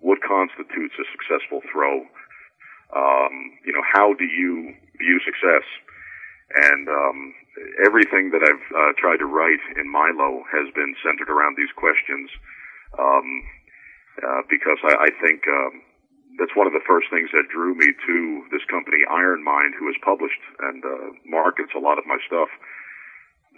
What 0.00 0.24
constitutes 0.24 0.96
a 0.96 1.06
successful 1.12 1.60
throw? 1.68 2.08
Um, 2.96 3.34
you 3.64 3.72
know 3.72 3.84
how 3.84 4.16
do 4.16 4.24
you 4.24 4.72
view 4.96 5.20
success? 5.24 5.64
And 6.50 6.88
um, 6.88 7.18
everything 7.86 8.34
that 8.34 8.42
I've 8.42 8.66
uh, 8.74 8.92
tried 8.98 9.22
to 9.22 9.28
write 9.28 9.62
in 9.78 9.86
Milo 9.86 10.42
has 10.50 10.66
been 10.74 10.96
centered 10.98 11.30
around 11.30 11.54
these 11.54 11.70
questions, 11.78 12.26
um, 12.98 13.28
uh, 14.18 14.42
because 14.50 14.80
I, 14.82 15.06
I 15.06 15.10
think 15.22 15.46
um, 15.46 15.84
that's 16.42 16.56
one 16.58 16.66
of 16.66 16.74
the 16.74 16.82
first 16.88 17.06
things 17.12 17.30
that 17.30 17.46
drew 17.54 17.78
me 17.78 17.86
to 17.86 18.16
this 18.50 18.66
company, 18.66 19.06
Iron 19.06 19.44
Mind, 19.46 19.78
who 19.78 19.86
has 19.86 19.98
published 20.02 20.42
and 20.58 20.82
uh, 20.82 21.14
markets 21.22 21.70
a 21.76 21.78
lot 21.78 22.02
of 22.02 22.08
my 22.10 22.18
stuff 22.26 22.50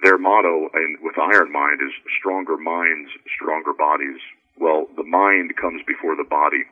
their 0.02 0.18
motto 0.18 0.68
and 0.74 0.98
with 1.00 1.18
Iron 1.18 1.52
Mind 1.52 1.80
is 1.80 1.94
stronger 2.18 2.56
minds, 2.56 3.10
stronger 3.34 3.72
bodies. 3.72 4.18
Well, 4.58 4.86
the 4.96 5.04
mind 5.04 5.54
comes 5.56 5.82
before 5.86 6.14
the 6.16 6.28
body, 6.28 6.64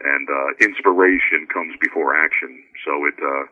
and 0.00 0.28
uh, 0.28 0.64
inspiration 0.64 1.48
comes 1.52 1.74
before 1.80 2.14
action. 2.14 2.62
So 2.84 3.04
it 3.06 3.18
uh, 3.18 3.44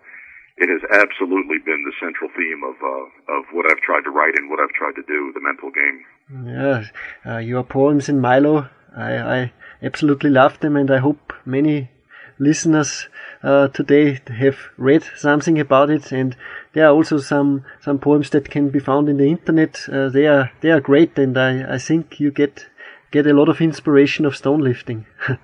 it 0.56 0.68
has 0.70 0.82
absolutely 1.02 1.58
been 1.58 1.84
the 1.84 1.92
central 2.00 2.30
theme 2.36 2.62
of 2.64 2.76
uh, 2.80 3.36
of 3.36 3.44
what 3.52 3.66
I've 3.70 3.82
tried 3.82 4.04
to 4.04 4.10
write 4.10 4.34
and 4.36 4.48
what 4.48 4.60
I've 4.60 4.76
tried 4.76 4.94
to 4.96 5.02
do, 5.06 5.32
the 5.34 5.40
mental 5.40 5.70
game. 5.70 6.04
Yeah, 6.46 6.84
uh, 7.24 7.38
your 7.38 7.64
poems 7.64 8.08
in 8.08 8.20
Milo, 8.20 8.68
I, 8.96 9.18
I 9.18 9.52
absolutely 9.82 10.30
love 10.30 10.60
them, 10.60 10.76
and 10.76 10.90
I 10.90 10.98
hope 10.98 11.32
many 11.44 11.90
listeners 12.38 13.08
uh, 13.46 13.68
today 13.68 14.20
have 14.26 14.58
read 14.76 15.02
something 15.16 15.58
about 15.60 15.88
it. 15.90 16.12
And 16.12 16.36
there 16.74 16.86
are 16.86 16.94
also 16.94 17.18
some 17.18 17.64
some 17.80 17.98
poems 17.98 18.30
that 18.30 18.50
can 18.50 18.68
be 18.70 18.80
found 18.80 19.08
in 19.08 19.16
the 19.18 19.28
internet. 19.28 19.88
Uh, 19.88 20.08
they 20.08 20.26
are 20.26 20.50
they 20.60 20.70
are 20.70 20.80
great. 20.80 21.18
And 21.18 21.38
I, 21.38 21.76
I 21.76 21.78
think 21.78 22.20
you 22.20 22.30
get 22.30 22.66
get 23.12 23.26
a 23.26 23.32
lot 23.32 23.48
of 23.48 23.60
inspiration 23.60 24.26
of 24.26 24.36
stone 24.36 24.60
lifting. 24.60 25.06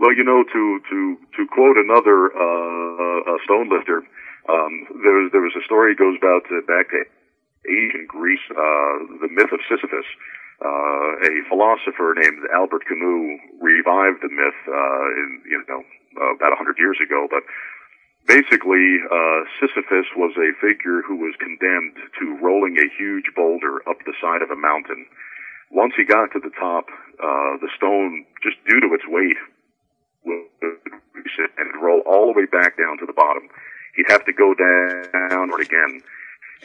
Well 0.00 0.12
you 0.12 0.24
know 0.24 0.42
to 0.42 0.62
to 0.90 0.98
to 1.36 1.46
quote 1.54 1.78
another 1.78 2.28
uh, 2.34 3.38
stone 3.46 3.70
lifter 3.70 4.02
um, 4.48 4.72
there 5.00 5.16
was 5.16 5.32
there 5.32 5.40
was 5.40 5.56
a 5.56 5.64
story 5.64 5.94
goes 5.96 6.16
about 6.20 6.44
uh, 6.52 6.60
back 6.68 6.92
to 6.92 7.00
ancient 7.64 8.08
Greece 8.08 8.44
uh, 8.52 8.94
the 9.24 9.30
myth 9.32 9.52
of 9.52 9.60
Sisyphus. 9.64 10.04
Uh, 10.60 11.10
a 11.24 11.32
philosopher 11.48 12.14
named 12.14 12.44
Albert 12.52 12.84
Camus 12.86 13.40
revived 13.60 14.20
the 14.20 14.28
myth 14.28 14.60
uh, 14.68 15.06
in 15.16 15.28
you 15.48 15.64
know 15.68 15.82
uh, 16.16 16.34
about 16.34 16.52
a 16.52 16.56
hundred 16.56 16.78
years 16.78 16.98
ago, 17.02 17.26
but 17.30 17.42
basically 18.26 19.00
uh, 19.10 19.40
Sisyphus 19.60 20.08
was 20.16 20.32
a 20.36 20.56
figure 20.60 21.02
who 21.02 21.16
was 21.16 21.34
condemned 21.38 21.96
to 22.18 22.38
rolling 22.40 22.76
a 22.78 22.88
huge 22.96 23.28
boulder 23.36 23.82
up 23.88 23.98
the 24.06 24.14
side 24.20 24.42
of 24.42 24.50
a 24.50 24.56
mountain. 24.56 25.06
Once 25.70 25.92
he 25.96 26.04
got 26.04 26.30
to 26.32 26.40
the 26.40 26.52
top, 26.58 26.86
uh, 27.18 27.58
the 27.60 27.68
stone, 27.76 28.24
just 28.42 28.56
due 28.68 28.80
to 28.80 28.94
its 28.94 29.04
weight, 29.08 29.36
would 30.24 30.46
and 31.58 31.82
roll 31.82 32.00
all 32.06 32.32
the 32.32 32.38
way 32.38 32.46
back 32.46 32.76
down 32.76 32.98
to 32.98 33.06
the 33.06 33.12
bottom. 33.12 33.48
He'd 33.96 34.08
have 34.08 34.24
to 34.26 34.32
go 34.32 34.54
down 34.54 35.50
again. 35.60 36.02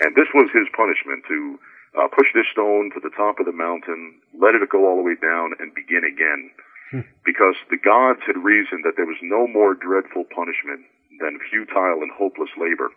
And 0.02 0.16
this 0.16 0.28
was 0.34 0.50
his 0.54 0.68
punishment 0.76 1.24
to 1.28 1.60
uh, 1.98 2.08
push 2.08 2.28
this 2.34 2.46
stone 2.52 2.92
to 2.94 3.00
the 3.00 3.10
top 3.16 3.40
of 3.40 3.46
the 3.46 3.52
mountain, 3.52 4.22
let 4.40 4.56
it 4.56 4.62
go 4.70 4.88
all 4.88 4.98
the 4.98 5.04
way 5.04 5.16
down, 5.20 5.54
and 5.60 5.74
begin 5.74 6.04
again. 6.06 6.52
Because 7.26 7.54
the 7.70 7.78
gods 7.78 8.26
had 8.26 8.42
reasoned 8.42 8.82
that 8.82 8.98
there 8.98 9.06
was 9.06 9.22
no 9.22 9.46
more 9.46 9.78
dreadful 9.78 10.26
punishment 10.34 10.82
than 11.22 11.38
futile 11.52 12.02
and 12.02 12.10
hopeless 12.10 12.50
labor. 12.58 12.90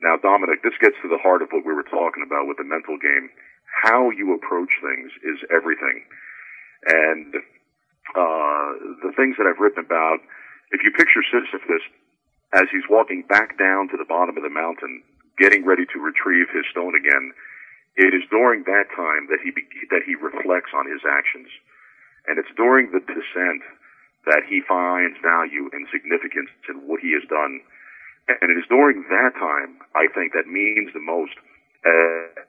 Now, 0.00 0.16
Dominic, 0.16 0.62
this 0.62 0.78
gets 0.80 0.96
to 1.02 1.08
the 1.08 1.20
heart 1.20 1.42
of 1.42 1.52
what 1.52 1.66
we 1.66 1.74
were 1.74 1.84
talking 1.84 2.24
about 2.24 2.48
with 2.48 2.56
the 2.56 2.64
mental 2.64 2.96
game. 2.96 3.28
How 3.84 4.08
you 4.08 4.32
approach 4.32 4.70
things 4.80 5.12
is 5.20 5.38
everything. 5.52 6.06
And 6.86 7.36
uh, 8.16 8.68
the 9.04 9.12
things 9.18 9.36
that 9.36 9.44
I've 9.44 9.60
written 9.60 9.84
about, 9.84 10.24
if 10.70 10.80
you 10.80 10.90
picture 10.94 11.20
Sisyphus 11.26 11.84
as 12.54 12.64
he's 12.72 12.88
walking 12.88 13.26
back 13.28 13.58
down 13.58 13.88
to 13.92 13.96
the 13.98 14.08
bottom 14.08 14.36
of 14.38 14.42
the 14.42 14.54
mountain, 14.54 15.02
getting 15.36 15.66
ready 15.66 15.84
to 15.92 15.98
retrieve 16.00 16.48
his 16.48 16.64
stone 16.70 16.94
again, 16.96 17.34
it 17.98 18.14
is 18.14 18.22
during 18.30 18.62
that 18.64 18.88
time 18.94 19.26
that 19.28 19.42
he 19.42 19.50
be- 19.50 19.66
that 19.90 20.06
he 20.06 20.14
reflects 20.14 20.70
on 20.72 20.86
his 20.88 21.02
actions. 21.04 21.50
And 22.28 22.38
it's 22.38 22.52
during 22.56 22.92
the 22.92 23.00
descent 23.00 23.64
that 24.28 24.44
he 24.44 24.60
finds 24.68 25.16
value 25.24 25.72
and 25.72 25.88
significance 25.88 26.52
in 26.68 26.84
what 26.84 27.00
he 27.00 27.16
has 27.16 27.24
done. 27.28 27.60
And 28.28 28.52
it 28.52 28.60
is 28.60 28.68
during 28.68 29.02
that 29.08 29.32
time, 29.40 29.80
I 29.96 30.12
think, 30.12 30.36
that 30.36 30.46
means 30.46 30.92
the 30.92 31.00
most 31.00 31.32
uh, 31.88 32.44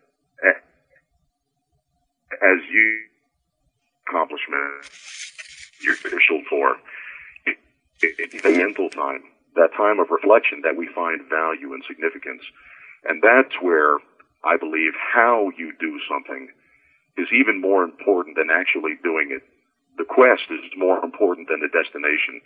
as 2.43 2.59
you 2.69 2.87
accomplishment 4.07 4.83
you're 5.81 5.95
initial 6.03 6.43
for. 6.49 6.75
It's 8.01 8.43
the 8.43 8.51
mental 8.51 8.89
time, 8.89 9.23
that 9.55 9.71
time 9.75 9.99
of 9.99 10.09
reflection 10.09 10.61
that 10.63 10.75
we 10.75 10.87
find 10.95 11.21
value 11.29 11.73
and 11.73 11.83
significance. 11.87 12.43
And 13.03 13.21
that's 13.23 13.55
where 13.61 13.99
I 14.43 14.57
believe 14.57 14.93
how 14.95 15.51
you 15.57 15.73
do 15.79 15.99
something 16.07 16.49
is 17.17 17.27
even 17.31 17.59
more 17.59 17.83
important 17.83 18.35
than 18.35 18.49
actually 18.51 18.95
doing 19.03 19.31
it 19.31 19.43
the 19.99 20.07
quest 20.07 20.47
is 20.49 20.63
more 20.79 21.03
important 21.03 21.51
than 21.51 21.59
the 21.59 21.67
destination. 21.67 22.39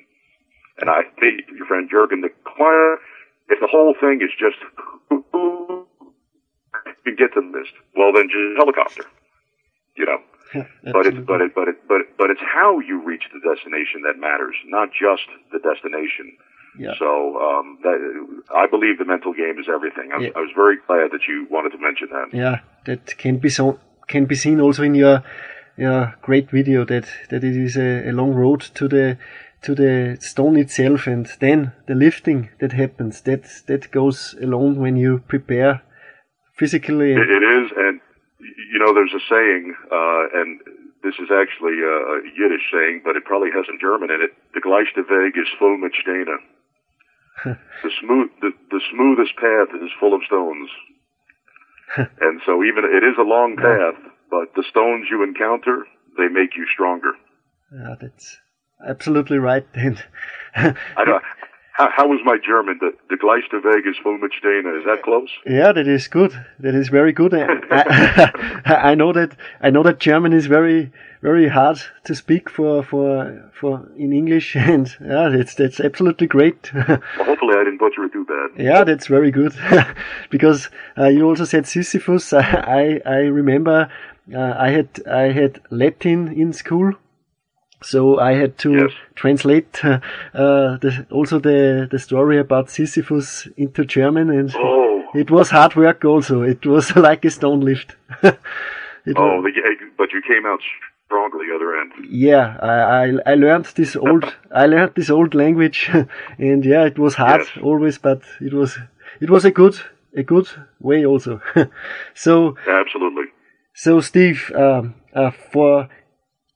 And 0.81 0.89
I 0.89 1.05
think 1.21 1.45
your 1.53 1.69
friend 1.69 1.87
Jurgen, 1.87 2.21
the 2.21 2.33
if 3.49 3.59
the 3.61 3.69
whole 3.69 3.93
thing 4.01 4.19
is 4.25 4.33
just 4.33 4.57
you 7.05 7.15
get 7.15 7.33
to 7.37 7.41
this, 7.53 7.69
well 7.95 8.11
then 8.11 8.27
just 8.27 8.57
helicopter, 8.57 9.05
you 9.95 10.05
know. 10.05 10.17
but 10.93 11.05
it, 11.05 11.25
but 11.25 11.41
it, 11.41 11.53
but 11.55 11.67
it, 11.67 11.77
but 11.87 12.01
it, 12.01 12.07
but 12.17 12.29
it's 12.29 12.41
how 12.41 12.79
you 12.79 13.01
reach 13.01 13.23
the 13.33 13.39
destination 13.41 14.01
that 14.05 14.19
matters, 14.19 14.55
not 14.65 14.89
just 14.89 15.23
the 15.51 15.59
destination. 15.59 16.37
Yeah. 16.77 16.93
So 16.97 17.37
um, 17.37 17.77
that, 17.83 17.97
I 18.55 18.65
believe 18.67 18.97
the 18.97 19.05
mental 19.05 19.33
game 19.33 19.57
is 19.59 19.65
everything. 19.69 20.11
I, 20.13 20.21
yeah. 20.21 20.29
I 20.35 20.39
was 20.39 20.51
very 20.55 20.77
glad 20.87 21.11
that 21.11 21.21
you 21.27 21.47
wanted 21.49 21.71
to 21.71 21.77
mention 21.77 22.09
that. 22.11 22.33
Yeah, 22.33 22.59
that 22.85 23.17
can 23.17 23.37
be 23.37 23.49
so 23.49 23.79
can 24.07 24.25
be 24.25 24.35
seen 24.35 24.59
also 24.59 24.83
in 24.83 24.95
your 24.95 25.23
yeah, 25.77 26.13
great 26.21 26.51
video 26.51 26.85
that, 26.85 27.07
that 27.29 27.43
it 27.43 27.55
is 27.55 27.77
a, 27.77 28.09
a 28.09 28.11
long 28.11 28.33
road 28.33 28.61
to 28.75 28.87
the, 28.87 29.17
to 29.63 29.73
the 29.73 30.17
stone 30.19 30.57
itself 30.57 31.07
and 31.07 31.27
then 31.39 31.73
the 31.87 31.95
lifting 31.95 32.49
that 32.59 32.73
happens. 32.73 33.21
That, 33.21 33.43
that 33.67 33.91
goes 33.91 34.35
along 34.41 34.79
when 34.79 34.97
you 34.97 35.23
prepare 35.27 35.81
physically. 36.57 37.13
it, 37.13 37.29
it 37.29 37.43
is. 37.43 37.71
And, 37.75 38.01
you 38.71 38.79
know, 38.79 38.93
there's 38.93 39.13
a 39.13 39.23
saying, 39.29 39.75
uh, 39.91 40.39
and 40.39 40.59
this 41.03 41.15
is 41.19 41.29
actually 41.31 41.81
a, 41.81 41.95
a 41.95 42.15
Yiddish 42.37 42.69
saying, 42.71 43.01
but 43.03 43.15
it 43.15 43.25
probably 43.25 43.49
has 43.51 43.65
some 43.65 43.79
German 43.79 44.11
in 44.11 44.21
it. 44.21 44.31
The 44.53 44.61
gleiche 44.61 44.95
Weg 44.95 45.37
is 45.37 45.49
voll 45.59 45.77
mit 45.77 45.93
Steine. 45.99 46.37
the 47.83 47.91
smooth, 47.99 48.29
the, 48.41 48.51
the 48.69 48.81
smoothest 48.93 49.35
path 49.35 49.73
is 49.81 49.89
full 49.99 50.13
of 50.13 50.21
stones. 50.25 50.69
and 51.97 52.41
so 52.45 52.63
even, 52.63 52.85
it 52.85 53.03
is 53.03 53.17
a 53.17 53.27
long 53.27 53.57
path, 53.57 53.99
but 54.33 54.55
the 54.55 54.67
stones 54.67 55.05
you 55.11 55.21
encounter, 55.21 55.85
they 56.17 56.27
make 56.27 56.55
you 56.57 56.65
stronger. 56.73 57.11
Yeah, 57.71 57.93
that's 58.01 58.37
absolutely 58.83 59.37
right. 59.37 59.67
And 59.75 60.03
I 60.55 61.19
how, 61.73 61.89
how 61.91 62.07
was 62.07 62.19
my 62.23 62.37
German? 62.37 62.77
The, 62.79 62.91
the 63.09 63.15
Gleister 63.15 63.63
Weg 63.63 63.87
is 63.87 63.95
Fulmichtein. 64.05 64.77
Is 64.77 64.85
that 64.85 65.01
close? 65.03 65.29
Yeah, 65.45 65.71
that 65.71 65.87
is 65.87 66.07
good. 66.07 66.31
That 66.59 66.75
is 66.75 66.89
very 66.89 67.11
good. 67.11 67.33
I, 67.71 68.61
I, 68.65 68.95
know 68.95 69.11
that 69.11 69.35
I 69.59 69.71
know 69.71 69.81
that 69.81 69.99
German 69.99 70.33
is 70.33 70.45
very 70.45 70.91
very 71.21 71.47
hard 71.47 71.81
to 72.03 72.13
speak 72.13 72.47
for 72.47 72.83
for 72.83 73.49
for 73.59 73.89
in 73.97 74.13
English, 74.13 74.55
and 74.55 74.95
yeah, 75.01 75.29
that's 75.29 75.55
that's 75.55 75.79
absolutely 75.79 76.27
great. 76.27 76.71
well, 76.73 77.01
hopefully, 77.17 77.55
I 77.55 77.63
didn't 77.63 77.79
butcher 77.79 78.03
it 78.03 78.13
too 78.13 78.25
bad. 78.25 78.63
Yeah, 78.63 78.83
that's 78.83 79.07
very 79.07 79.31
good. 79.31 79.55
because 80.29 80.69
uh, 80.95 81.07
you 81.07 81.27
also 81.27 81.45
said 81.45 81.65
Sisyphus. 81.65 82.33
I 82.33 83.01
I 83.03 83.17
remember 83.41 83.89
uh, 84.31 84.53
I 84.57 84.69
had 84.69 84.87
I 85.07 85.31
had 85.31 85.59
Latin 85.69 86.31
in 86.31 86.53
school, 86.53 86.93
so 87.81 88.19
I 88.19 88.33
had 88.33 88.57
to 88.59 88.71
yes. 88.73 88.91
translate 89.15 89.83
uh, 89.83 89.99
the, 90.33 91.05
also 91.11 91.39
the 91.39 91.87
the 91.91 91.99
story 91.99 92.39
about 92.39 92.69
Sisyphus 92.69 93.47
into 93.57 93.83
German, 93.85 94.29
and 94.29 94.53
oh. 94.55 95.03
it 95.13 95.29
was 95.29 95.49
hard 95.49 95.75
work. 95.75 96.05
Also, 96.05 96.41
it 96.41 96.65
was 96.65 96.95
like 97.09 97.25
a 97.25 97.29
stone 97.29 97.61
lift. 97.61 97.95
oh, 98.23 98.33
was, 99.05 99.51
but 99.97 100.13
you 100.13 100.21
came 100.21 100.45
out 100.45 100.61
stronger 101.05 101.37
the 101.37 101.53
other 101.53 101.75
end. 101.75 101.91
Yeah, 102.09 102.57
I, 102.61 102.75
I, 103.05 103.31
I 103.33 103.35
learned 103.35 103.65
this 103.75 103.95
old 103.95 104.33
I 104.51 104.67
learned 104.67 104.93
this 104.95 105.09
old 105.09 105.35
language, 105.35 105.89
and 106.37 106.65
yeah, 106.65 106.85
it 106.85 106.97
was 106.97 107.15
hard 107.15 107.41
Yes. 107.41 107.63
always, 107.63 107.97
but 107.97 108.21
it 108.39 108.53
was 108.53 108.77
it 109.19 109.29
was 109.29 109.43
a 109.43 109.51
good 109.51 109.75
a 110.15 110.23
good 110.23 110.47
way 110.79 111.05
also. 111.05 111.41
so 112.13 112.55
Absolutely. 112.67 113.25
So 113.73 113.99
Steve, 114.01 114.51
um, 114.55 114.95
uh, 115.13 115.31
for 115.51 115.89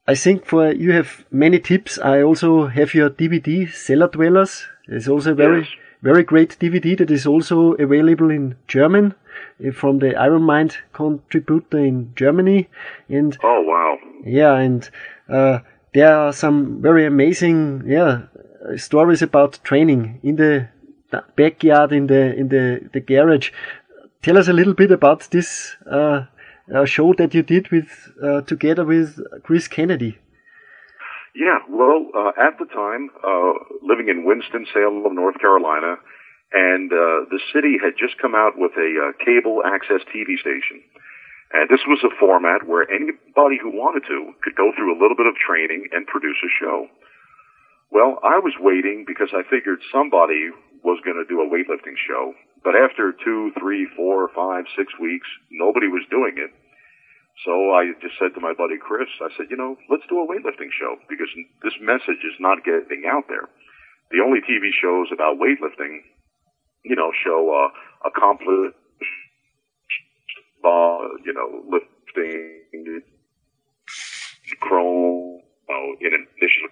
I 0.06 0.14
think 0.14 0.46
for 0.46 0.72
you 0.72 0.92
have 0.92 1.24
many 1.30 1.58
tips. 1.58 1.98
I 1.98 2.22
also 2.22 2.66
have 2.66 2.94
your 2.94 3.10
DVD 3.10 3.70
Cellar 3.72 4.08
Dwellers. 4.08 4.66
It's 4.88 5.08
also 5.08 5.32
a 5.32 5.34
very 5.34 5.60
Yes. 5.60 5.68
very 6.02 6.22
great 6.22 6.56
DVD 6.60 6.96
that 6.98 7.10
is 7.10 7.26
also 7.26 7.72
available 7.74 8.30
in 8.30 8.54
German 8.68 9.14
uh, 9.66 9.72
from 9.72 9.98
the 9.98 10.14
Iron 10.16 10.42
Mind 10.42 10.76
contributor 10.92 11.78
in 11.78 12.12
Germany. 12.16 12.68
And 13.08 13.36
Oh 13.42 13.62
wow. 13.62 13.98
yeah, 14.24 14.54
and 14.56 14.88
uh, 15.28 15.58
there 15.94 16.14
are 16.16 16.32
some 16.32 16.80
very 16.80 17.04
amazing 17.06 17.82
yeah 17.86 18.22
uh, 18.66 18.76
stories 18.76 19.22
about 19.22 19.58
training 19.64 20.20
in 20.22 20.36
the 20.36 20.68
the 21.10 21.22
backyard 21.36 21.92
in 21.92 22.06
the 22.06 22.34
in 22.36 22.48
the 22.48 22.88
the 22.92 23.00
garage. 23.00 23.50
Tell 24.22 24.38
us 24.38 24.48
a 24.48 24.52
little 24.52 24.74
bit 24.74 24.90
about 24.90 25.28
this 25.30 25.76
uh, 25.90 26.24
uh, 26.74 26.84
show 26.84 27.12
that 27.14 27.34
you 27.34 27.42
did 27.42 27.70
with 27.70 27.88
uh, 28.22 28.42
together 28.42 28.84
with 28.84 29.18
Chris 29.42 29.68
Kennedy. 29.68 30.18
Yeah, 31.34 31.58
well, 31.70 32.08
uh, 32.16 32.32
at 32.34 32.58
the 32.58 32.66
time, 32.66 33.10
uh, 33.22 33.52
living 33.82 34.08
in 34.08 34.24
Winston-Salem, 34.24 35.14
North 35.14 35.38
Carolina, 35.38 35.96
and 36.52 36.90
uh, 36.90 37.28
the 37.30 37.38
city 37.52 37.78
had 37.78 37.94
just 37.94 38.18
come 38.18 38.34
out 38.34 38.56
with 38.56 38.72
a 38.72 39.12
cable 39.24 39.62
access 39.64 40.00
TV 40.08 40.34
station. 40.40 40.82
And 41.52 41.68
this 41.70 41.80
was 41.86 42.02
a 42.04 42.12
format 42.18 42.66
where 42.66 42.84
anybody 42.90 43.56
who 43.60 43.72
wanted 43.72 44.04
to 44.08 44.32
could 44.42 44.56
go 44.56 44.72
through 44.76 44.92
a 44.92 45.00
little 45.00 45.16
bit 45.16 45.26
of 45.26 45.34
training 45.36 45.88
and 45.92 46.06
produce 46.06 46.36
a 46.44 46.52
show. 46.60 46.88
Well, 47.90 48.20
I 48.22 48.36
was 48.38 48.52
waiting 48.60 49.04
because 49.06 49.32
I 49.32 49.48
figured 49.48 49.80
somebody 49.92 50.52
was 50.84 51.00
going 51.04 51.16
to 51.16 51.24
do 51.24 51.40
a 51.40 51.48
weightlifting 51.48 51.96
show. 51.96 52.34
But 52.68 52.76
after 52.76 53.16
two, 53.24 53.50
three, 53.58 53.88
four, 53.96 54.28
five, 54.36 54.68
six 54.76 54.92
weeks, 55.00 55.26
nobody 55.50 55.88
was 55.88 56.04
doing 56.10 56.36
it. 56.36 56.52
So 57.42 57.72
I 57.72 57.96
just 58.04 58.20
said 58.20 58.36
to 58.36 58.44
my 58.44 58.52
buddy 58.52 58.76
Chris, 58.76 59.08
I 59.24 59.32
said, 59.38 59.46
you 59.48 59.56
know, 59.56 59.80
let's 59.88 60.04
do 60.10 60.20
a 60.20 60.28
weightlifting 60.28 60.68
show 60.76 61.00
because 61.08 61.32
this 61.64 61.72
message 61.80 62.20
is 62.28 62.36
not 62.38 62.68
getting 62.68 63.08
out 63.08 63.24
there. 63.26 63.48
The 64.12 64.20
only 64.20 64.44
TV 64.44 64.68
shows 64.68 65.08
about 65.08 65.40
weightlifting, 65.40 66.04
you 66.84 66.94
know, 66.94 67.08
show 67.24 67.40
uh, 67.56 67.72
accomplished, 68.06 68.76
uh, 70.60 71.08
you 71.24 71.32
know, 71.32 71.64
lifting 71.72 73.00
chrome 74.60 75.40
uh, 75.72 76.04
in 76.04 76.12
addition, 76.12 76.68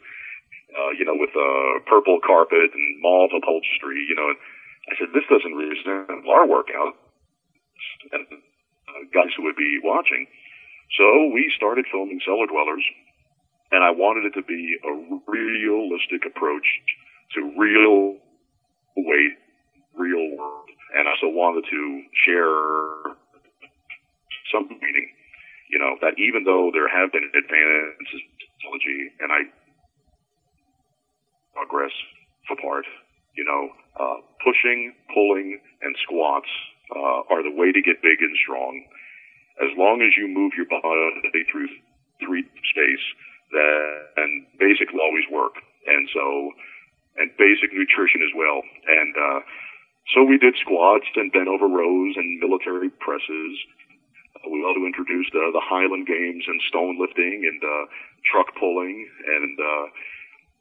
uh, 0.76 0.90
you 0.98 1.06
know, 1.06 1.16
with 1.16 1.32
uh, 1.32 1.80
purple 1.88 2.20
carpet 2.20 2.68
and 2.74 3.00
mauve 3.00 3.30
upholstery, 3.32 4.04
you 4.06 4.14
know. 4.14 4.28
And 4.28 4.36
I 4.88 4.94
said, 4.98 5.10
this 5.14 5.26
doesn't 5.28 5.54
resemble 5.54 6.30
our 6.30 6.46
workout 6.46 6.94
and 8.12 8.26
guys 9.12 9.34
who 9.36 9.44
would 9.44 9.56
be 9.56 9.78
watching. 9.82 10.26
So 10.96 11.30
we 11.34 11.50
started 11.56 11.86
filming 11.90 12.20
Cellar 12.24 12.46
Dwellers, 12.46 12.84
and 13.72 13.82
I 13.82 13.90
wanted 13.90 14.26
it 14.26 14.34
to 14.38 14.42
be 14.46 14.78
a 14.84 14.92
realistic 15.26 16.22
approach 16.24 16.66
to 17.34 17.52
real 17.58 18.16
weight, 18.96 19.34
real 19.98 20.36
world. 20.36 20.70
And 20.94 21.08
I 21.08 21.12
also 21.18 21.34
wanted 21.34 21.66
to 21.68 22.02
share 22.24 23.16
some 24.52 24.68
meaning, 24.70 25.10
you 25.70 25.78
know, 25.78 25.98
that 26.00 26.14
even 26.16 26.44
though 26.44 26.70
there 26.72 26.86
have 26.86 27.10
been 27.10 27.26
advances 27.26 28.22
in 28.22 28.30
technology, 28.38 29.10
and 29.18 29.32
I 29.32 29.40
progress 31.52 31.90
for 32.46 32.56
part, 32.62 32.86
you 33.36 33.44
know, 33.44 33.70
uh, 34.00 34.20
pushing, 34.42 34.92
pulling, 35.12 35.60
and 35.82 35.96
squats 36.02 36.48
uh, 36.94 37.28
are 37.30 37.42
the 37.42 37.54
way 37.54 37.72
to 37.72 37.80
get 37.82 38.02
big 38.02 38.20
and 38.20 38.36
strong 38.42 38.84
as 39.60 39.72
long 39.76 40.04
as 40.04 40.12
you 40.16 40.28
move 40.28 40.52
your 40.56 40.68
body 40.68 41.44
through 41.50 41.68
three 42.20 42.44
space, 42.44 43.06
that 43.52 44.08
and 44.16 44.44
basic 44.58 44.92
will 44.92 45.00
always 45.00 45.24
work. 45.32 45.56
And 45.86 46.08
so, 46.12 46.52
and 47.16 47.30
basic 47.38 47.72
nutrition 47.72 48.20
as 48.20 48.32
well. 48.36 48.60
And 48.88 49.14
uh, 49.16 49.40
so 50.12 50.24
we 50.24 50.36
did 50.36 50.56
squats 50.60 51.08
and 51.16 51.32
bent 51.32 51.48
over 51.48 51.68
rows 51.68 52.16
and 52.16 52.40
military 52.40 52.90
presses. 52.90 53.52
We 54.44 54.60
also 54.62 54.84
introduced 54.84 55.32
uh, 55.32 55.50
the 55.56 55.64
Highland 55.64 56.06
Games 56.06 56.44
and 56.46 56.60
stone 56.68 57.00
lifting 57.00 57.48
and 57.48 57.60
uh, 57.64 57.84
truck 58.28 58.52
pulling 58.60 59.08
and 59.26 59.56
uh, 59.58 59.86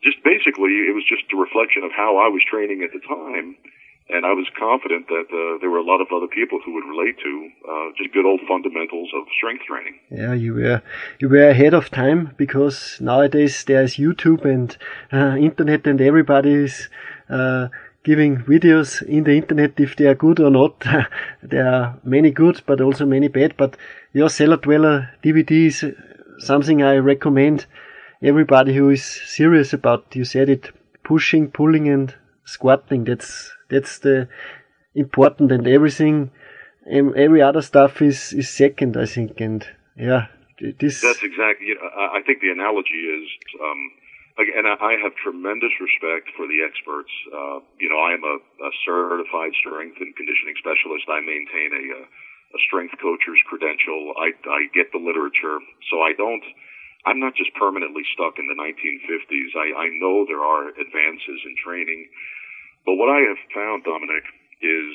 just 0.06 0.22
basically 0.24 0.86
it 0.86 0.94
was 0.94 1.04
just 1.10 1.26
a 1.34 1.38
reflection 1.38 1.82
of 1.84 1.92
how 1.92 2.22
I 2.22 2.30
was 2.30 2.46
training 2.46 2.86
at 2.86 2.94
the 2.94 3.02
time 3.02 3.58
and 4.10 4.26
I 4.26 4.34
was 4.34 4.46
confident 4.58 5.08
that 5.08 5.28
uh, 5.34 5.58
there 5.60 5.70
were 5.70 5.80
a 5.80 5.84
lot 5.84 6.00
of 6.00 6.08
other 6.16 6.28
people 6.28 6.60
who 6.64 6.74
would 6.74 6.86
relate 6.86 7.18
to 7.24 7.50
uh, 7.68 7.90
just 7.98 8.14
good 8.14 8.26
old 8.26 8.42
fundamentals 8.48 9.10
of 9.16 9.24
strength 9.36 9.64
training. 9.66 10.00
Yeah, 10.12 10.34
you 10.34 10.54
were 10.54 10.82
you 11.20 11.30
were 11.30 11.50
ahead 11.50 11.74
of 11.74 11.90
time 11.90 12.36
because 12.38 12.98
nowadays 13.02 13.64
there's 13.64 13.96
YouTube 13.96 14.46
and 14.46 14.78
uh, 15.12 15.38
internet, 15.38 15.88
and 15.88 16.00
everybody 16.00 16.54
is 16.54 16.90
uh, 17.30 17.70
giving 18.04 18.38
videos 18.38 19.02
in 19.02 19.24
the 19.24 19.36
internet 19.36 19.80
if 19.80 19.96
they 19.96 20.06
are 20.06 20.16
good 20.16 20.40
or 20.40 20.52
not. 20.52 20.80
there 21.44 21.68
are 21.68 21.98
many 22.04 22.30
good, 22.30 22.62
but 22.68 22.82
also 22.82 23.06
many 23.06 23.28
bad. 23.28 23.58
But 23.58 23.76
your 24.14 24.30
Cellar 24.30 24.58
Dweller 24.58 25.10
DVD 25.24 25.66
is 25.66 25.84
something 26.38 26.84
I 26.84 26.98
recommend 26.98 27.66
everybody 28.26 28.76
who 28.76 28.90
is 28.90 29.04
serious 29.04 29.74
about. 29.74 30.16
You 30.16 30.26
said 30.26 30.50
it, 30.50 30.72
pushing, 31.04 31.52
pulling, 31.52 31.88
and 31.88 32.14
squatting. 32.44 33.06
That's 33.06 33.52
that's 33.70 34.00
the 34.00 34.28
important 34.96 35.52
and 35.52 35.68
everything 35.68 36.32
and 36.86 37.16
every 37.16 37.42
other 37.42 37.62
stuff 37.62 38.02
is 38.02 38.32
is 38.32 38.48
second 38.48 38.96
i 38.96 39.06
think 39.06 39.42
and 39.42 39.68
yeah 39.98 40.28
this 40.58 41.02
That's 41.02 41.24
exactly. 41.24 41.68
You 41.68 41.76
know, 41.76 41.90
I 41.92 42.22
think 42.24 42.40
the 42.40 42.52
analogy 42.52 43.02
is, 43.12 43.28
um, 43.60 43.82
and 44.40 44.68
I 44.68 44.76
I 44.80 44.94
have 45.04 45.12
tremendous 45.20 45.76
respect 45.84 46.32
for 46.36 46.48
the 46.48 46.64
experts. 46.64 47.12
Uh, 47.28 47.60
you 47.80 47.92
know, 47.92 48.00
I 48.00 48.16
am 48.16 48.24
a, 48.24 48.38
a 48.40 48.72
certified 48.88 49.52
strength 49.60 50.00
and 50.00 50.16
conditioning 50.16 50.56
specialist. 50.56 51.12
I 51.12 51.20
maintain 51.20 51.76
a, 51.76 51.84
uh, 52.00 52.56
a 52.56 52.60
strength 52.68 52.96
coacher's 53.04 53.42
credential. 53.52 54.16
I, 54.16 54.32
I 54.48 54.72
get 54.72 54.96
the 54.96 55.02
literature, 55.02 55.60
so 55.92 56.00
I 56.00 56.16
don't. 56.16 56.44
I'm 57.06 57.20
not 57.20 57.36
just 57.36 57.54
permanently 57.54 58.04
stuck 58.14 58.40
in 58.40 58.48
the 58.50 58.58
1950s. 58.58 59.54
I, 59.54 59.86
I 59.86 59.88
know 60.02 60.26
there 60.26 60.42
are 60.42 60.70
advances 60.70 61.40
in 61.46 61.54
training, 61.64 62.10
but 62.86 62.96
what 62.96 63.10
I 63.10 63.22
have 63.30 63.38
found, 63.54 63.84
Dominic, 63.86 64.26
is 64.62 64.94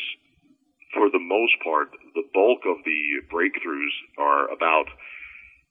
for 0.94 1.10
the 1.10 1.22
most 1.22 1.54
part, 1.62 1.94
the 2.14 2.26
bulk 2.34 2.66
of 2.66 2.82
the 2.84 3.22
breakthroughs 3.30 3.94
are 4.18 4.50
about 4.50 4.86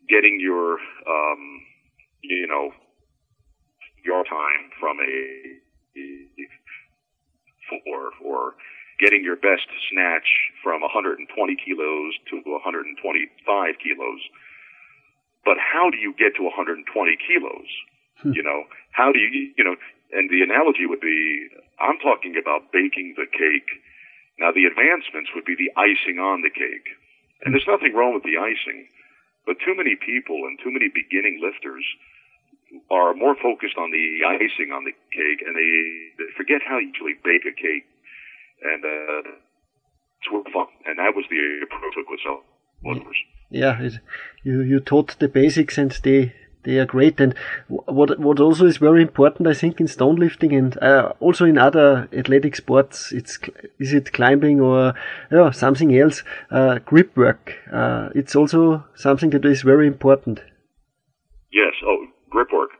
getting 0.08 0.40
your, 0.40 0.80
um, 1.08 1.62
you 2.24 2.48
know, 2.48 2.72
your 4.04 4.24
time 4.24 4.72
from 4.80 4.98
a 5.00 5.60
four 7.70 8.12
or 8.24 8.56
getting 9.00 9.24
your 9.24 9.36
best 9.36 9.68
snatch 9.92 10.28
from 10.64 10.82
120 10.82 11.24
kilos 11.64 12.14
to 12.30 12.42
125 12.44 13.76
kilos. 13.84 14.22
But 15.46 15.58
how 15.58 15.90
do 15.90 15.98
you 15.98 16.14
get 16.14 16.36
to 16.36 16.44
120 16.44 16.84
kilos? 17.28 17.72
You 18.36 18.44
know, 18.44 18.68
how 18.92 19.12
do 19.12 19.20
you, 19.20 19.54
you 19.56 19.64
know, 19.64 19.76
and 20.12 20.30
the 20.30 20.42
analogy 20.44 20.86
would 20.86 21.00
be, 21.00 21.48
I'm 21.80 21.98
talking 22.00 22.36
about 22.36 22.72
baking 22.74 23.16
the 23.16 23.26
cake. 23.32 23.70
Now 24.40 24.52
the 24.52 24.66
advancements 24.66 25.32
would 25.36 25.46
be 25.46 25.56
the 25.56 25.72
icing 25.80 26.20
on 26.20 26.42
the 26.42 26.52
cake. 26.52 27.00
And 27.46 27.54
there's 27.56 27.68
nothing 27.68 27.96
wrong 27.96 28.14
with 28.14 28.28
the 28.28 28.36
icing, 28.36 28.92
but 29.48 29.64
too 29.64 29.72
many 29.72 29.96
people 29.96 30.44
and 30.44 30.60
too 30.60 30.72
many 30.72 30.92
beginning 30.92 31.40
lifters 31.40 31.88
are 32.92 33.16
more 33.16 33.36
focused 33.40 33.80
on 33.80 33.92
the 33.92 34.28
icing 34.28 34.76
on 34.76 34.84
the 34.84 34.92
cake 35.16 35.40
and 35.40 35.56
they, 35.56 35.72
they 36.20 36.30
forget 36.36 36.60
how 36.62 36.78
you 36.78 36.92
actually 36.92 37.16
bake 37.24 37.48
a 37.48 37.56
cake. 37.56 37.88
And, 38.60 38.84
uh, 38.84 39.40
it's 40.20 40.52
fun. 40.52 40.68
And 40.86 41.00
that 41.00 41.16
was 41.16 41.24
the 41.32 41.64
approach 41.64 41.96
I 41.96 42.02
took 42.02 42.10
with 42.10 42.20
self 42.24 42.44
yeah 43.50 43.80
it, 43.82 44.00
you 44.44 44.62
you 44.62 44.80
taught 44.80 45.16
the 45.20 45.28
basics 45.28 45.78
and 45.78 45.92
they 46.04 46.34
they 46.64 46.78
are 46.78 46.86
great 46.86 47.20
and 47.20 47.34
what 47.68 48.20
what 48.20 48.40
also 48.40 48.66
is 48.66 48.78
very 48.78 49.02
important 49.02 49.48
i 49.48 49.54
think 49.54 49.80
in 49.80 49.88
stone 49.88 50.16
lifting 50.16 50.54
and 50.54 50.78
uh, 50.84 51.14
also 51.20 51.46
in 51.46 51.58
other 51.58 52.08
athletic 52.14 52.56
sports 52.56 53.12
it's 53.12 53.40
is 53.80 53.94
it 53.94 54.12
climbing 54.14 54.60
or 54.60 54.94
yeah, 55.32 55.52
something 55.52 55.96
else 55.98 56.24
uh, 56.52 56.80
grip 56.86 57.16
work 57.16 57.56
uh, 57.72 58.10
it's 58.14 58.36
also 58.36 58.84
something 58.96 59.30
that 59.30 59.46
is 59.46 59.62
very 59.62 59.88
important 59.88 60.42
Yes. 61.52 61.74
Oh, 61.84 62.06
grip 62.30 62.54
work. 62.54 62.72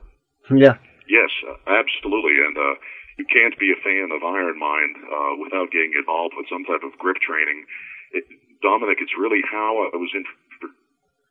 yeah 0.52 0.78
Yes, 1.10 1.34
uh, 1.42 1.58
absolutely. 1.66 2.38
And 2.38 2.54
uh, 2.54 2.78
you 3.18 3.26
can't 3.26 3.58
be 3.58 3.74
a 3.74 3.82
fan 3.82 4.14
of 4.14 4.22
Iron 4.22 4.60
Mind 4.62 4.94
uh, 5.10 5.34
without 5.42 5.74
getting 5.74 5.98
involved 5.98 6.38
with 6.38 6.46
some 6.46 6.64
type 6.70 6.86
of 6.86 6.94
grip 7.02 7.18
training. 7.18 7.66
It, 8.14 8.26
Dominic, 8.62 9.02
it's 9.02 9.18
really 9.18 9.42
how 9.50 9.90
I 9.90 9.98
was 9.98 10.14
introduced 10.14 10.49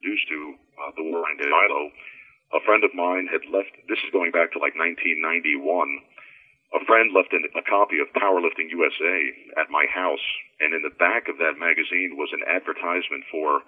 to 0.02 0.54
uh, 0.78 0.90
the 0.96 1.02
Warrior 1.02 1.50
Milo. 1.50 1.90
a 2.54 2.60
friend 2.64 2.84
of 2.84 2.94
mine 2.94 3.26
had 3.26 3.42
left. 3.50 3.74
This 3.88 3.98
is 4.06 4.14
going 4.14 4.30
back 4.30 4.52
to 4.54 4.62
like 4.62 4.78
1991. 4.78 5.58
A 6.76 6.84
friend 6.84 7.10
left 7.16 7.32
in 7.32 7.42
a 7.56 7.64
copy 7.64 7.98
of 7.98 8.12
Powerlifting 8.12 8.68
USA 8.70 9.16
at 9.56 9.72
my 9.72 9.88
house, 9.88 10.22
and 10.60 10.76
in 10.76 10.84
the 10.84 10.94
back 11.00 11.28
of 11.28 11.40
that 11.40 11.58
magazine 11.58 12.14
was 12.20 12.28
an 12.32 12.44
advertisement 12.44 13.24
for. 13.32 13.64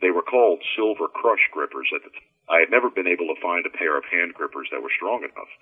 They 0.00 0.14
were 0.14 0.24
called 0.24 0.64
Silver 0.78 1.08
Crush 1.10 1.44
grippers 1.52 1.90
at 1.92 2.06
the 2.06 2.14
time. 2.14 2.30
I 2.48 2.58
had 2.64 2.70
never 2.70 2.88
been 2.88 3.10
able 3.10 3.28
to 3.28 3.42
find 3.42 3.66
a 3.66 3.76
pair 3.76 3.98
of 3.98 4.08
hand 4.08 4.34
grippers 4.34 4.70
that 4.72 4.82
were 4.82 4.94
strong 4.94 5.22
enough. 5.22 5.52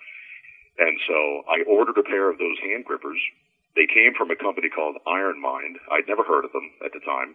And 0.78 0.96
so 1.08 1.42
I 1.50 1.66
ordered 1.66 1.98
a 1.98 2.06
pair 2.06 2.30
of 2.30 2.38
those 2.38 2.56
hand 2.62 2.84
grippers. 2.84 3.18
They 3.74 3.90
came 3.90 4.14
from 4.14 4.30
a 4.30 4.38
company 4.38 4.70
called 4.70 4.96
Iron 5.08 5.40
Mind. 5.40 5.76
I'd 5.90 6.06
never 6.06 6.22
heard 6.22 6.44
of 6.46 6.52
them 6.52 6.70
at 6.84 6.92
the 6.94 7.02
time. 7.02 7.34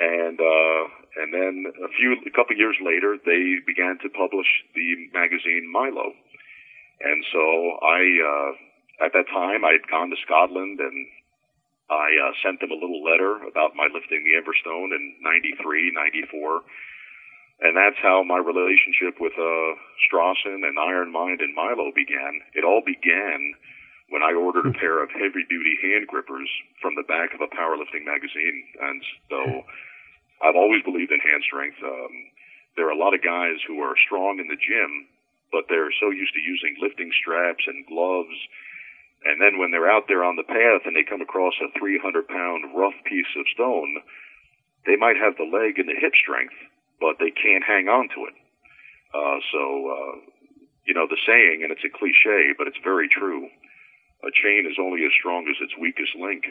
And 0.00 0.40
uh, 0.40 0.80
and 1.22 1.30
then 1.30 1.70
a 1.70 1.90
few 1.94 2.18
a 2.26 2.34
couple 2.34 2.56
years 2.56 2.76
later, 2.82 3.16
they 3.22 3.62
began 3.66 3.98
to 4.02 4.10
publish 4.10 4.48
the 4.74 5.08
magazine 5.14 5.70
Milo. 5.70 6.10
And 7.00 7.24
so 7.30 7.78
I 7.78 8.00
uh, 8.18 9.06
at 9.06 9.12
that 9.14 9.30
time 9.30 9.64
I 9.64 9.78
had 9.78 9.86
gone 9.86 10.10
to 10.10 10.18
Scotland 10.26 10.80
and 10.80 10.98
I 11.90 12.10
uh, 12.18 12.32
sent 12.42 12.58
them 12.58 12.72
a 12.72 12.80
little 12.80 13.04
letter 13.04 13.38
about 13.46 13.78
my 13.78 13.86
lifting 13.92 14.24
the 14.26 14.34
Everstone 14.34 14.90
in 14.90 15.14
'93, 15.22 15.92
'94 15.94 16.62
and 17.60 17.76
that's 17.76 17.98
how 18.02 18.22
my 18.26 18.38
relationship 18.38 19.20
with 19.20 19.32
uh, 19.38 19.72
Strawson 20.02 20.66
and 20.66 20.78
Iron 20.78 21.12
Mind 21.12 21.40
and 21.40 21.54
Milo 21.54 21.92
began. 21.94 22.42
It 22.54 22.64
all 22.64 22.82
began 22.84 23.54
when 24.10 24.22
I 24.22 24.34
ordered 24.36 24.66
a 24.66 24.76
pair 24.76 25.02
of 25.02 25.10
heavy 25.10 25.44
duty 25.48 25.76
hand 25.80 26.06
grippers 26.06 26.48
from 26.80 26.94
the 26.94 27.08
back 27.08 27.32
of 27.32 27.40
a 27.40 27.48
powerlifting 27.48 28.04
magazine. 28.04 28.64
And 28.80 29.00
so 29.30 29.40
I've 30.44 30.56
always 30.56 30.84
believed 30.84 31.12
in 31.12 31.20
hand 31.20 31.42
strength. 31.46 31.80
Um, 31.80 32.14
there 32.76 32.88
are 32.88 32.96
a 32.96 33.00
lot 33.00 33.14
of 33.14 33.22
guys 33.22 33.62
who 33.66 33.80
are 33.80 33.94
strong 34.04 34.40
in 34.40 34.48
the 34.48 34.60
gym, 34.60 35.08
but 35.52 35.64
they're 35.70 35.94
so 36.02 36.10
used 36.10 36.34
to 36.34 36.42
using 36.42 36.76
lifting 36.82 37.10
straps 37.16 37.64
and 37.66 37.86
gloves. 37.86 38.36
And 39.24 39.40
then 39.40 39.56
when 39.56 39.70
they're 39.70 39.90
out 39.90 40.04
there 40.06 40.24
on 40.24 40.36
the 40.36 40.44
path 40.44 40.84
and 40.84 40.92
they 40.92 41.06
come 41.06 41.22
across 41.22 41.54
a 41.64 41.72
300 41.78 42.28
pound 42.28 42.76
rough 42.76 42.98
piece 43.06 43.30
of 43.38 43.48
stone, 43.54 44.02
they 44.84 44.96
might 44.96 45.16
have 45.16 45.36
the 45.36 45.48
leg 45.48 45.78
and 45.78 45.88
the 45.88 45.96
hip 45.96 46.12
strength, 46.12 46.54
but 47.00 47.16
they 47.16 47.30
can't 47.30 47.64
hang 47.64 47.88
on 47.88 48.08
to 48.12 48.28
it. 48.28 48.36
Uh, 49.14 49.38
so, 49.48 49.62
uh, 49.88 50.14
you 50.84 50.92
know, 50.92 51.06
the 51.08 51.16
saying, 51.24 51.62
and 51.62 51.72
it's 51.72 51.86
a 51.86 51.96
cliche, 51.96 52.52
but 52.58 52.66
it's 52.66 52.82
very 52.84 53.08
true. 53.08 53.48
A 54.24 54.32
chain 54.32 54.66
is 54.68 54.76
only 54.80 55.04
as 55.04 55.12
strong 55.18 55.46
as 55.48 55.56
its 55.60 55.76
weakest 55.78 56.16
link. 56.16 56.44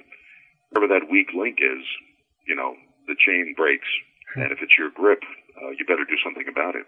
Whatever 0.70 0.94
that 1.00 1.10
weak 1.10 1.34
link 1.34 1.58
is, 1.60 1.84
you 2.48 2.56
know, 2.56 2.76
the 3.08 3.16
chain 3.18 3.54
breaks. 3.58 3.88
And 4.36 4.52
if 4.52 4.60
it's 4.62 4.78
your 4.78 4.90
grip, 4.90 5.22
uh, 5.58 5.70
you 5.70 5.86
better 5.86 6.06
do 6.06 6.18
something 6.24 6.46
about 6.48 6.76
it. 6.76 6.86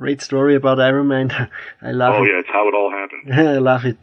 Great 0.00 0.22
story 0.22 0.54
about 0.54 0.80
Iron 0.80 1.08
Man. 1.08 1.30
I 1.82 1.90
love 1.92 2.14
oh, 2.14 2.16
it. 2.16 2.20
Oh, 2.20 2.24
yeah, 2.24 2.40
it's 2.40 2.48
how 2.48 2.68
it 2.68 2.74
all 2.74 2.90
happened. 2.90 3.34
I 3.48 3.58
love 3.58 3.84
it. 3.84 3.98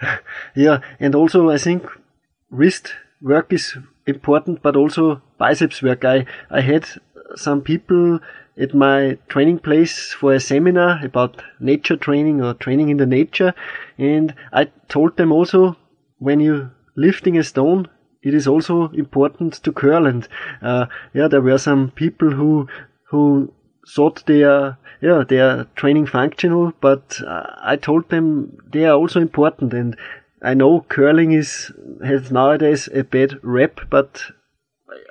yeah, 0.54 0.80
and 1.00 1.14
also 1.14 1.50
I 1.50 1.58
think 1.58 1.84
wrist 2.50 2.94
work 3.20 3.52
is 3.52 3.76
important, 4.10 4.62
but 4.62 4.76
also 4.76 5.22
biceps 5.38 5.82
work. 5.82 6.04
I, 6.04 6.26
I 6.50 6.60
had 6.60 6.86
some 7.36 7.60
people 7.62 8.20
at 8.58 8.74
my 8.74 9.16
training 9.28 9.58
place 9.58 10.12
for 10.12 10.34
a 10.34 10.40
seminar 10.40 11.04
about 11.04 11.42
nature 11.60 11.96
training 11.96 12.42
or 12.42 12.54
training 12.54 12.90
in 12.90 12.98
the 12.98 13.06
nature. 13.06 13.54
And 13.98 14.34
I 14.52 14.64
told 14.88 15.16
them 15.16 15.32
also 15.32 15.76
when 16.18 16.40
you 16.40 16.70
lifting 16.96 17.38
a 17.38 17.42
stone, 17.42 17.88
it 18.22 18.34
is 18.34 18.46
also 18.46 18.88
important 18.88 19.54
to 19.62 19.72
curl. 19.72 20.06
And, 20.06 20.28
uh, 20.60 20.86
yeah, 21.14 21.28
there 21.28 21.40
were 21.40 21.58
some 21.58 21.90
people 21.92 22.30
who, 22.30 22.68
who 23.08 23.52
thought 23.88 24.26
they 24.26 24.42
are, 24.42 24.76
yeah, 25.00 25.24
they 25.26 25.40
are 25.40 25.64
training 25.76 26.06
functional, 26.06 26.72
but 26.80 27.18
uh, 27.26 27.46
I 27.62 27.76
told 27.76 28.10
them 28.10 28.58
they 28.70 28.84
are 28.84 28.96
also 28.96 29.20
important. 29.20 29.72
And 29.72 29.96
I 30.42 30.54
know 30.54 30.86
curling 30.88 31.32
is, 31.32 31.70
has 32.04 32.32
nowadays 32.32 32.88
a 32.92 33.04
bad 33.04 33.38
rep, 33.42 33.80
but 33.90 34.32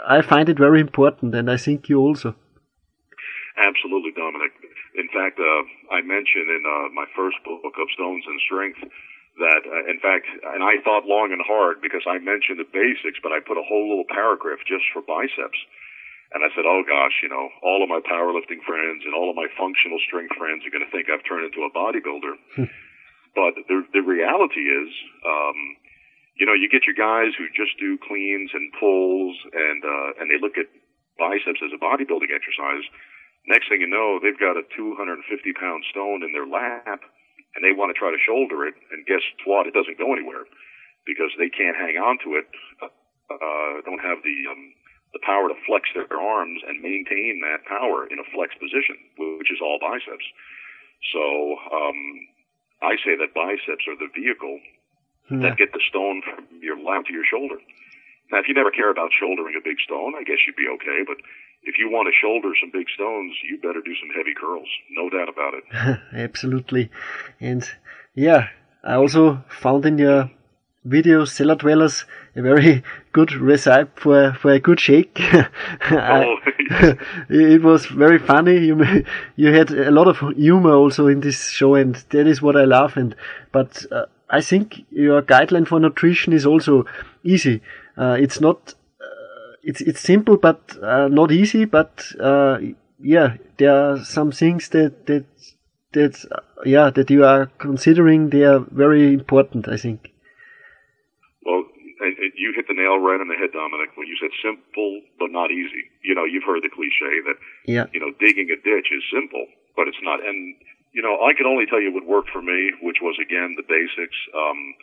I 0.07 0.21
find 0.21 0.49
it 0.49 0.57
very 0.57 0.81
important, 0.81 1.35
and 1.35 1.51
I 1.51 1.57
think 1.57 1.87
you 1.87 1.99
also. 1.99 2.35
Absolutely, 3.57 4.11
Dominic. 4.15 4.51
In 4.95 5.07
fact, 5.13 5.39
uh, 5.39 5.93
I 5.93 6.01
mentioned 6.01 6.49
in 6.49 6.63
uh, 6.65 6.89
my 6.95 7.05
first 7.15 7.37
book 7.45 7.61
of 7.77 7.87
Stones 7.93 8.25
and 8.25 8.39
Strength 8.41 8.81
that, 9.37 9.63
uh, 9.69 9.85
in 9.85 9.99
fact, 10.01 10.25
and 10.55 10.63
I 10.63 10.81
thought 10.83 11.05
long 11.05 11.31
and 11.31 11.41
hard 11.45 11.79
because 11.79 12.03
I 12.09 12.17
mentioned 12.17 12.59
the 12.59 12.67
basics, 12.67 13.21
but 13.21 13.31
I 13.31 13.39
put 13.39 13.61
a 13.61 13.63
whole 13.63 13.87
little 13.87 14.09
paragraph 14.09 14.59
just 14.67 14.83
for 14.91 15.05
biceps. 15.05 15.59
And 16.33 16.45
I 16.45 16.49
said, 16.53 16.65
oh 16.65 16.83
gosh, 16.85 17.21
you 17.21 17.29
know, 17.29 17.49
all 17.61 17.81
of 17.81 17.89
my 17.89 18.01
powerlifting 18.05 18.61
friends 18.65 19.01
and 19.05 19.13
all 19.13 19.29
of 19.29 19.35
my 19.35 19.47
functional 19.57 19.97
strength 20.05 20.35
friends 20.37 20.61
are 20.65 20.73
going 20.73 20.85
to 20.85 20.91
think 20.93 21.09
I've 21.09 21.25
turned 21.25 21.45
into 21.45 21.65
a 21.65 21.73
bodybuilder. 21.73 22.69
But 23.39 23.55
the, 23.71 23.87
the 23.95 24.03
reality 24.03 24.67
is, 24.67 24.91
um, 25.23 25.79
you 26.35 26.43
know, 26.43 26.51
you 26.51 26.67
get 26.67 26.83
your 26.83 26.99
guys 26.99 27.31
who 27.39 27.47
just 27.55 27.79
do 27.79 27.95
cleans 27.95 28.51
and 28.51 28.67
pulls 28.75 29.39
and, 29.55 29.79
uh, 29.79 30.19
and 30.19 30.27
they 30.27 30.35
look 30.35 30.59
at 30.59 30.67
biceps 31.15 31.63
as 31.63 31.71
a 31.71 31.79
bodybuilding 31.79 32.35
exercise. 32.35 32.83
Next 33.47 33.71
thing 33.71 33.79
you 33.79 33.87
know, 33.87 34.19
they've 34.19 34.35
got 34.35 34.59
a 34.59 34.67
250 34.75 35.23
pound 35.55 35.87
stone 35.87 36.19
in 36.19 36.35
their 36.35 36.47
lap 36.47 36.99
and 37.55 37.63
they 37.63 37.71
want 37.71 37.95
to 37.95 37.97
try 37.97 38.11
to 38.11 38.19
shoulder 38.19 38.67
it. 38.67 38.75
And 38.91 39.07
guess 39.07 39.23
what? 39.47 39.71
It 39.71 39.73
doesn't 39.75 39.95
go 39.95 40.11
anywhere 40.11 40.43
because 41.07 41.31
they 41.39 41.47
can't 41.47 41.79
hang 41.79 41.95
on 41.95 42.19
to 42.27 42.35
it, 42.35 42.47
uh, 42.83 43.79
don't 43.87 44.03
have 44.03 44.19
the, 44.27 44.35
um, 44.51 44.75
the 45.15 45.23
power 45.23 45.47
to 45.47 45.55
flex 45.63 45.87
their 45.95 46.11
arms 46.11 46.59
and 46.67 46.83
maintain 46.83 47.39
that 47.39 47.63
power 47.63 48.03
in 48.11 48.19
a 48.19 48.27
flex 48.35 48.51
position, 48.59 48.99
which 49.39 49.47
is 49.47 49.63
all 49.63 49.79
biceps. 49.79 50.27
So, 51.15 51.55
um, 51.71 51.99
I 52.81 52.95
say 53.03 53.15
that 53.19 53.33
biceps 53.33 53.85
are 53.87 53.97
the 53.99 54.09
vehicle 54.15 54.59
yeah. 55.29 55.49
that 55.49 55.57
get 55.57 55.73
the 55.73 55.83
stone 55.89 56.21
from 56.23 56.45
your 56.61 56.79
lap 56.79 57.05
to 57.07 57.13
your 57.13 57.25
shoulder. 57.25 57.57
Now, 58.31 58.39
if 58.39 58.47
you 58.47 58.53
never 58.53 58.71
care 58.71 58.91
about 58.91 59.09
shouldering 59.17 59.55
a 59.57 59.63
big 59.63 59.79
stone, 59.83 60.13
I 60.15 60.23
guess 60.23 60.37
you'd 60.45 60.55
be 60.55 60.69
okay. 60.75 61.01
But 61.05 61.17
if 61.63 61.75
you 61.77 61.89
want 61.89 62.07
to 62.07 62.13
shoulder 62.13 62.53
some 62.61 62.71
big 62.71 62.87
stones, 62.93 63.33
you 63.43 63.57
better 63.57 63.81
do 63.81 63.95
some 63.99 64.09
heavy 64.15 64.33
curls. 64.33 64.67
No 64.91 65.09
doubt 65.09 65.29
about 65.29 65.53
it. 65.55 65.63
Absolutely. 66.13 66.89
And 67.39 67.67
yeah, 68.13 68.49
I 68.83 68.95
also 68.95 69.43
found 69.49 69.85
in 69.85 69.97
your 69.97 70.31
video 70.85 71.25
cellar 71.25 71.55
dwellers 71.55 72.05
a 72.35 72.41
very 72.41 72.83
good 73.11 73.33
recipe 73.33 73.91
for 73.95 74.33
for 74.33 74.51
a 74.51 74.59
good 74.59 74.79
shake. 74.79 75.19
oh, 75.91 76.35
it 77.29 77.61
was 77.61 77.85
very 77.87 78.19
funny. 78.19 78.65
You 78.65 79.05
you 79.35 79.53
had 79.53 79.71
a 79.71 79.91
lot 79.91 80.07
of 80.07 80.19
humor 80.35 80.73
also 80.73 81.07
in 81.07 81.21
this 81.21 81.49
show, 81.49 81.75
and 81.75 81.95
that 82.09 82.27
is 82.27 82.41
what 82.41 82.55
I 82.55 82.65
love. 82.65 82.97
And 82.97 83.15
but 83.51 83.85
uh, 83.91 84.05
I 84.29 84.41
think 84.41 84.85
your 84.91 85.21
guideline 85.21 85.67
for 85.67 85.79
nutrition 85.79 86.33
is 86.33 86.45
also 86.45 86.85
easy. 87.23 87.61
Uh, 87.97 88.15
it's 88.19 88.39
not, 88.39 88.75
uh, 89.01 89.55
it's, 89.63 89.81
it's 89.81 89.99
simple, 89.99 90.37
but 90.37 90.77
uh, 90.81 91.07
not 91.07 91.31
easy, 91.31 91.65
but, 91.65 92.03
uh, 92.19 92.59
yeah, 93.01 93.37
there 93.57 93.75
are 93.75 94.03
some 94.03 94.31
things 94.31 94.69
that, 94.69 95.07
that, 95.07 95.25
that, 95.93 96.43
yeah, 96.65 96.91
that 96.91 97.09
you 97.09 97.25
are 97.25 97.47
considering. 97.57 98.29
They 98.29 98.43
are 98.43 98.59
very 98.59 99.13
important, 99.13 99.67
I 99.67 99.77
think. 99.77 100.11
Well, 101.43 101.63
and, 101.99 102.15
and 102.17 102.31
you 102.35 102.53
hit 102.55 102.67
the 102.67 102.73
nail 102.73 102.99
right 102.99 103.19
on 103.19 103.27
the 103.27 103.35
head, 103.35 103.51
Dominic, 103.51 103.95
when 103.95 104.07
you 104.07 104.15
said 104.19 104.31
simple 104.39 105.01
but 105.19 105.31
not 105.31 105.51
easy. 105.51 105.91
You 106.03 106.15
know, 106.15 106.23
you've 106.23 106.47
heard 106.47 106.63
the 106.63 106.71
cliche 106.71 107.19
that, 107.27 107.37
yeah. 107.67 107.85
you 107.93 107.99
know, 107.99 108.11
digging 108.19 108.49
a 108.49 108.57
ditch 108.57 108.89
is 108.91 109.03
simple, 109.11 109.45
but 109.75 109.87
it's 109.87 109.99
not. 110.01 110.23
And 110.23 110.55
you 110.91 111.01
know, 111.01 111.21
I 111.21 111.33
can 111.37 111.45
only 111.45 111.65
tell 111.65 111.81
you 111.81 111.93
what 111.93 112.05
worked 112.05 112.29
for 112.29 112.41
me, 112.41 112.73
which 112.81 112.97
was 113.01 113.15
again 113.21 113.55
the 113.55 113.67
basics. 113.67 114.17
Um, 114.33 114.73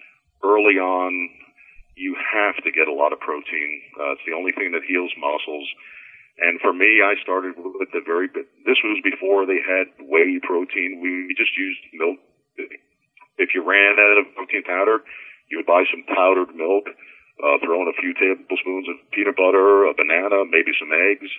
early 0.45 0.79
on, 0.79 1.11
you 1.97 2.15
have 2.15 2.57
to 2.63 2.71
get 2.71 2.87
a 2.87 2.93
lot 2.93 3.13
of 3.13 3.19
protein. 3.19 3.83
Uh, 3.99 4.13
it's 4.13 4.25
the 4.29 4.37
only 4.37 4.53
thing 4.53 4.71
that 4.73 4.85
heals 4.87 5.11
muscles. 5.19 5.67
And 6.39 6.61
for 6.61 6.73
me, 6.73 7.01
I 7.01 7.17
started 7.23 7.57
with 7.57 7.91
the 7.93 8.05
very. 8.05 8.29
This 8.29 8.79
was 8.85 9.01
before 9.03 9.47
they 9.47 9.59
had 9.65 9.89
whey 9.99 10.39
protein. 10.45 11.01
We 11.01 11.35
just 11.35 11.57
used 11.57 11.81
milk. 11.97 12.21
If 13.39 13.53
you 13.55 13.65
ran 13.65 13.97
out 13.99 14.21
of 14.21 14.33
protein 14.37 14.63
powder, 14.63 15.01
you 15.51 15.59
would 15.59 15.71
buy 15.71 15.85
some 15.91 16.03
powdered 16.11 16.55
milk, 16.55 16.91
uh, 17.43 17.57
throw 17.63 17.83
in 17.83 17.93
a 17.93 18.01
few 18.01 18.15
tablespoons 18.17 18.89
of 18.89 18.97
peanut 19.13 19.37
butter, 19.37 19.87
a 19.87 19.95
banana, 19.95 20.45
maybe 20.49 20.73
some 20.81 20.91
eggs. 20.93 21.31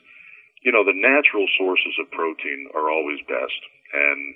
You 0.61 0.71
know, 0.71 0.83
the 0.83 0.95
natural 0.95 1.47
sources 1.57 1.95
of 1.99 2.11
protein 2.11 2.69
are 2.73 2.89
always 2.91 3.19
best. 3.27 3.61
And 3.93 4.35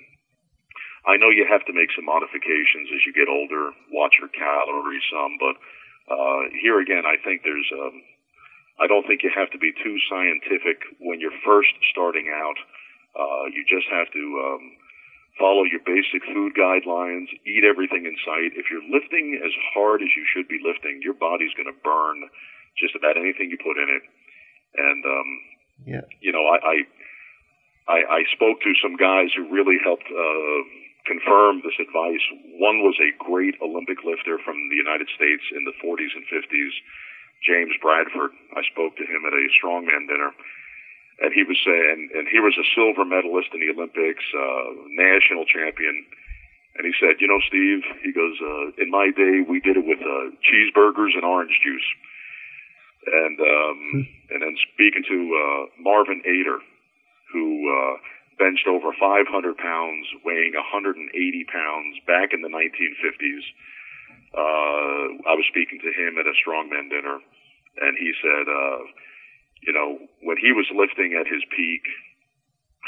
I 1.06 1.18
know 1.18 1.30
you 1.34 1.46
have 1.50 1.66
to 1.66 1.74
make 1.74 1.90
some 1.94 2.06
modifications 2.06 2.90
as 2.94 3.02
you 3.06 3.12
get 3.12 3.26
older, 3.26 3.74
watch 3.90 4.14
your 4.22 4.30
calories 4.30 5.02
some, 5.10 5.34
but 5.38 5.56
uh, 6.10 6.40
here 6.62 6.78
again, 6.78 7.02
I 7.06 7.18
think 7.22 7.42
there's, 7.42 7.70
um, 7.74 8.02
I 8.78 8.86
don't 8.86 9.06
think 9.06 9.22
you 9.22 9.30
have 9.34 9.50
to 9.50 9.58
be 9.58 9.74
too 9.82 9.96
scientific 10.10 10.82
when 11.02 11.18
you're 11.18 11.36
first 11.44 11.74
starting 11.90 12.30
out. 12.30 12.58
Uh, 13.18 13.44
you 13.50 13.66
just 13.66 13.86
have 13.90 14.10
to 14.14 14.24
um, 14.46 14.62
follow 15.38 15.64
your 15.64 15.80
basic 15.84 16.24
food 16.32 16.52
guidelines, 16.54 17.28
eat 17.46 17.64
everything 17.64 18.04
in 18.04 18.16
sight. 18.24 18.52
If 18.56 18.68
you're 18.70 18.84
lifting 18.88 19.40
as 19.40 19.52
hard 19.72 20.02
as 20.02 20.12
you 20.16 20.24
should 20.28 20.48
be 20.48 20.60
lifting, 20.62 21.00
your 21.02 21.14
body's 21.14 21.54
going 21.54 21.70
to 21.70 21.78
burn 21.84 22.28
just 22.76 22.94
about 22.94 23.16
anything 23.16 23.50
you 23.50 23.58
put 23.58 23.76
in 23.80 23.88
it. 23.88 24.04
And, 24.76 25.04
um, 25.04 25.28
yeah. 25.84 26.06
you 26.20 26.32
know, 26.32 26.44
I, 26.46 26.56
I 26.64 26.76
I, 27.88 27.98
I 28.06 28.20
spoke 28.30 28.62
to 28.62 28.78
some 28.78 28.94
guys 28.94 29.34
who 29.34 29.50
really 29.50 29.78
helped 29.82 30.06
uh, 30.06 30.60
confirm 31.06 31.62
this 31.66 31.74
advice. 31.82 32.22
One 32.58 32.86
was 32.86 32.94
a 33.02 33.10
great 33.18 33.58
Olympic 33.58 34.06
lifter 34.06 34.38
from 34.38 34.70
the 34.70 34.78
United 34.78 35.10
States 35.18 35.42
in 35.50 35.66
the 35.66 35.74
40s 35.82 36.14
and 36.14 36.26
50s, 36.30 36.74
James 37.42 37.74
Bradford. 37.82 38.30
I 38.54 38.62
spoke 38.70 38.94
to 39.02 39.06
him 39.06 39.26
at 39.26 39.34
a 39.34 39.50
strongman 39.58 40.06
dinner, 40.06 40.30
and 41.22 41.30
he 41.30 41.46
was 41.46 41.54
saying, 41.62 42.10
and 42.18 42.26
he 42.26 42.42
was 42.42 42.58
a 42.58 42.66
silver 42.74 43.06
medalist 43.06 43.54
in 43.54 43.62
the 43.62 43.70
Olympics, 43.70 44.26
uh, 44.34 44.74
national 44.90 45.46
champion. 45.46 46.02
And 46.74 46.82
he 46.82 46.92
said, 46.98 47.22
you 47.22 47.30
know, 47.30 47.38
Steve, 47.46 47.86
he 48.02 48.10
goes, 48.10 48.34
uh, 48.42 48.82
in 48.82 48.90
my 48.90 49.14
day, 49.14 49.46
we 49.46 49.62
did 49.62 49.78
it 49.78 49.86
with 49.86 50.02
uh, 50.02 50.34
cheeseburgers 50.42 51.14
and 51.14 51.22
orange 51.22 51.54
juice. 51.62 51.88
And 53.06 53.38
um, 53.38 54.08
and 54.30 54.42
then 54.42 54.54
speaking 54.74 55.02
to 55.06 55.18
uh, 55.34 55.62
Marvin 55.78 56.22
Ader, 56.26 56.58
who 57.32 57.66
uh, 57.66 57.94
benched 58.38 58.66
over 58.66 58.94
500 58.94 59.26
pounds, 59.58 60.06
weighing 60.24 60.54
180 60.54 61.10
pounds 61.50 61.98
back 62.06 62.30
in 62.30 62.42
the 62.42 62.50
1950s. 62.50 63.44
Uh, 64.32 65.18
I 65.26 65.34
was 65.34 65.44
speaking 65.50 65.78
to 65.82 65.90
him 65.90 66.16
at 66.16 66.30
a 66.30 66.34
strongman 66.38 66.88
dinner, 66.90 67.18
and 67.82 67.98
he 67.98 68.14
said, 68.22 68.46
uh, 68.48 68.80
you 69.62 69.72
know, 69.72 69.98
when 70.22 70.36
he 70.36 70.52
was 70.52 70.66
lifting 70.74 71.14
at 71.14 71.30
his 71.30 71.42
peak, 71.54 71.82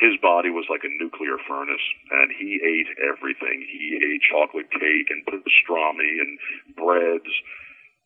his 0.02 0.18
body 0.18 0.50
was 0.50 0.66
like 0.66 0.82
a 0.82 0.90
nuclear 0.98 1.38
furnace, 1.46 1.86
and 2.10 2.34
he 2.34 2.58
ate 2.58 2.90
everything. 2.98 3.62
He 3.62 3.94
ate 3.94 4.26
chocolate 4.26 4.70
cake 4.74 5.08
and 5.10 5.22
pastrami 5.22 6.18
and 6.18 6.38
breads 6.74 7.30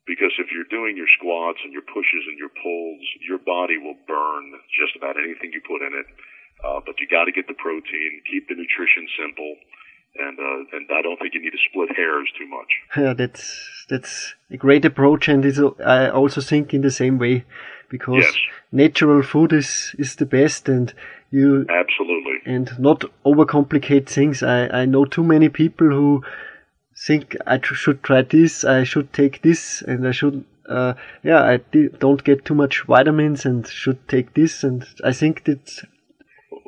because 0.08 0.32
if 0.40 0.48
you're 0.52 0.68
doing 0.68 0.96
your 0.96 1.08
squats 1.20 1.60
and 1.62 1.72
your 1.72 1.84
pushes 1.84 2.24
and 2.28 2.40
your 2.40 2.48
pulls, 2.48 3.04
your 3.20 3.38
body 3.38 3.76
will 3.76 3.96
burn 4.08 4.56
just 4.72 4.96
about 4.96 5.20
anything 5.20 5.52
you 5.52 5.60
put 5.60 5.84
in 5.84 5.92
it. 5.92 6.08
Uh, 6.64 6.80
but 6.84 6.96
you 6.98 7.06
got 7.06 7.24
to 7.24 7.32
get 7.32 7.46
the 7.46 7.54
protein, 7.54 8.20
keep 8.28 8.48
the 8.48 8.56
nutrition 8.56 9.06
simple, 9.14 9.54
and 10.16 10.36
uh, 10.40 10.76
and 10.76 10.88
I 10.90 11.02
don't 11.02 11.16
think 11.20 11.34
you 11.34 11.40
need 11.40 11.52
to 11.52 11.62
split 11.70 11.94
hairs 11.94 12.28
too 12.36 12.48
much. 12.48 12.72
Yeah, 12.96 13.14
that's 13.14 13.86
that's 13.88 14.34
a 14.50 14.56
great 14.56 14.84
approach, 14.84 15.28
and 15.28 15.44
it's, 15.44 15.60
I 15.84 16.10
also 16.10 16.40
think 16.40 16.74
in 16.74 16.80
the 16.80 16.90
same 16.90 17.18
way, 17.18 17.44
because 17.90 18.24
Yes. 18.24 18.36
natural 18.72 19.22
food 19.22 19.52
is 19.52 19.94
is 19.98 20.16
the 20.16 20.26
best, 20.26 20.68
and 20.68 20.92
you 21.30 21.66
Absolutely. 21.68 22.38
and 22.46 22.70
not 22.78 23.04
overcomplicate 23.24 24.06
things. 24.08 24.42
I 24.42 24.68
I 24.82 24.84
know 24.86 25.04
too 25.04 25.24
many 25.24 25.48
people 25.48 25.88
who 25.88 26.22
think 27.06 27.36
I 27.46 27.58
tr- 27.58 27.74
should 27.74 28.02
try 28.02 28.22
this, 28.22 28.64
I 28.64 28.84
should 28.84 29.12
take 29.12 29.42
this, 29.42 29.82
and 29.82 30.06
I 30.06 30.10
should. 30.12 30.44
Uh, 30.68 30.92
yeah, 31.22 31.42
I 31.42 31.56
don't 31.98 32.22
get 32.24 32.44
too 32.44 32.54
much 32.54 32.82
vitamins 32.86 33.46
and 33.46 33.66
should 33.66 34.06
take 34.06 34.34
this, 34.34 34.62
and 34.62 34.84
I 35.02 35.12
think 35.12 35.44
that's 35.44 35.82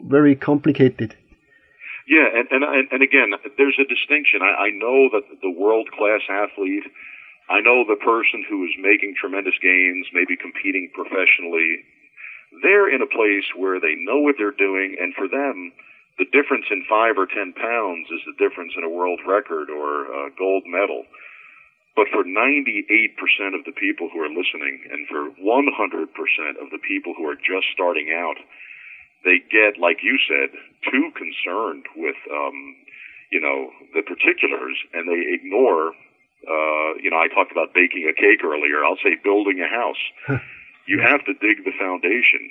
very 0.03 0.35
complicated. 0.37 1.17
Yeah, 2.09 2.27
and 2.35 2.49
and 2.51 2.65
and, 2.65 2.89
and 2.93 3.03
again, 3.03 3.31
there's 3.59 3.79
a 3.79 3.85
distinction. 3.95 4.41
I, 4.43 4.53
I 4.67 4.71
know 4.71 5.11
that 5.13 5.25
the 5.43 5.51
world 5.51 5.91
class 5.97 6.23
athlete, 6.29 6.85
I 7.51 7.61
know 7.61 7.83
the 7.83 7.99
person 7.99 8.47
who 8.47 8.63
is 8.65 8.79
making 8.79 9.19
tremendous 9.19 9.59
gains, 9.61 10.07
maybe 10.15 10.39
competing 10.39 10.89
professionally. 10.95 11.83
They're 12.63 12.87
in 12.87 13.03
a 13.03 13.11
place 13.11 13.47
where 13.59 13.83
they 13.83 13.99
know 13.99 14.23
what 14.23 14.37
they're 14.39 14.55
doing, 14.55 14.95
and 14.99 15.11
for 15.19 15.27
them, 15.27 15.75
the 16.19 16.31
difference 16.31 16.67
in 16.71 16.87
five 16.89 17.19
or 17.19 17.27
ten 17.27 17.53
pounds 17.53 18.07
is 18.15 18.23
the 18.23 18.39
difference 18.39 18.75
in 18.79 18.85
a 18.85 18.93
world 18.93 19.19
record 19.27 19.67
or 19.67 20.07
a 20.07 20.31
gold 20.39 20.63
medal. 20.67 21.05
But 21.97 22.07
for 22.15 22.23
98% 22.23 23.11
of 23.59 23.67
the 23.67 23.75
people 23.75 24.09
who 24.13 24.23
are 24.23 24.31
listening, 24.31 24.87
and 24.91 25.09
for 25.11 25.35
100% 25.43 26.63
of 26.63 26.71
the 26.71 26.83
people 26.87 27.15
who 27.19 27.27
are 27.27 27.35
just 27.35 27.67
starting 27.75 28.15
out, 28.15 28.39
they 29.25 29.43
get, 29.51 29.77
like 29.81 29.99
you 30.03 30.17
said, 30.29 30.55
too 30.87 31.11
concerned 31.19 31.85
with, 31.97 32.17
um, 32.31 32.77
you 33.33 33.41
know, 33.41 33.71
the 33.93 34.03
particulars, 34.03 34.79
and 34.95 35.09
they 35.09 35.35
ignore. 35.35 35.93
Uh, 36.47 36.97
you 37.01 37.11
know, 37.11 37.19
I 37.21 37.29
talked 37.29 37.53
about 37.53 37.75
baking 37.75 38.09
a 38.09 38.15
cake 38.15 38.45
earlier. 38.45 38.85
I'll 38.85 39.01
say 39.03 39.17
building 39.23 39.61
a 39.61 39.69
house. 39.69 40.03
you 40.87 41.01
have 41.01 41.25
to 41.27 41.35
dig 41.35 41.65
the 41.65 41.73
foundation. 41.79 42.51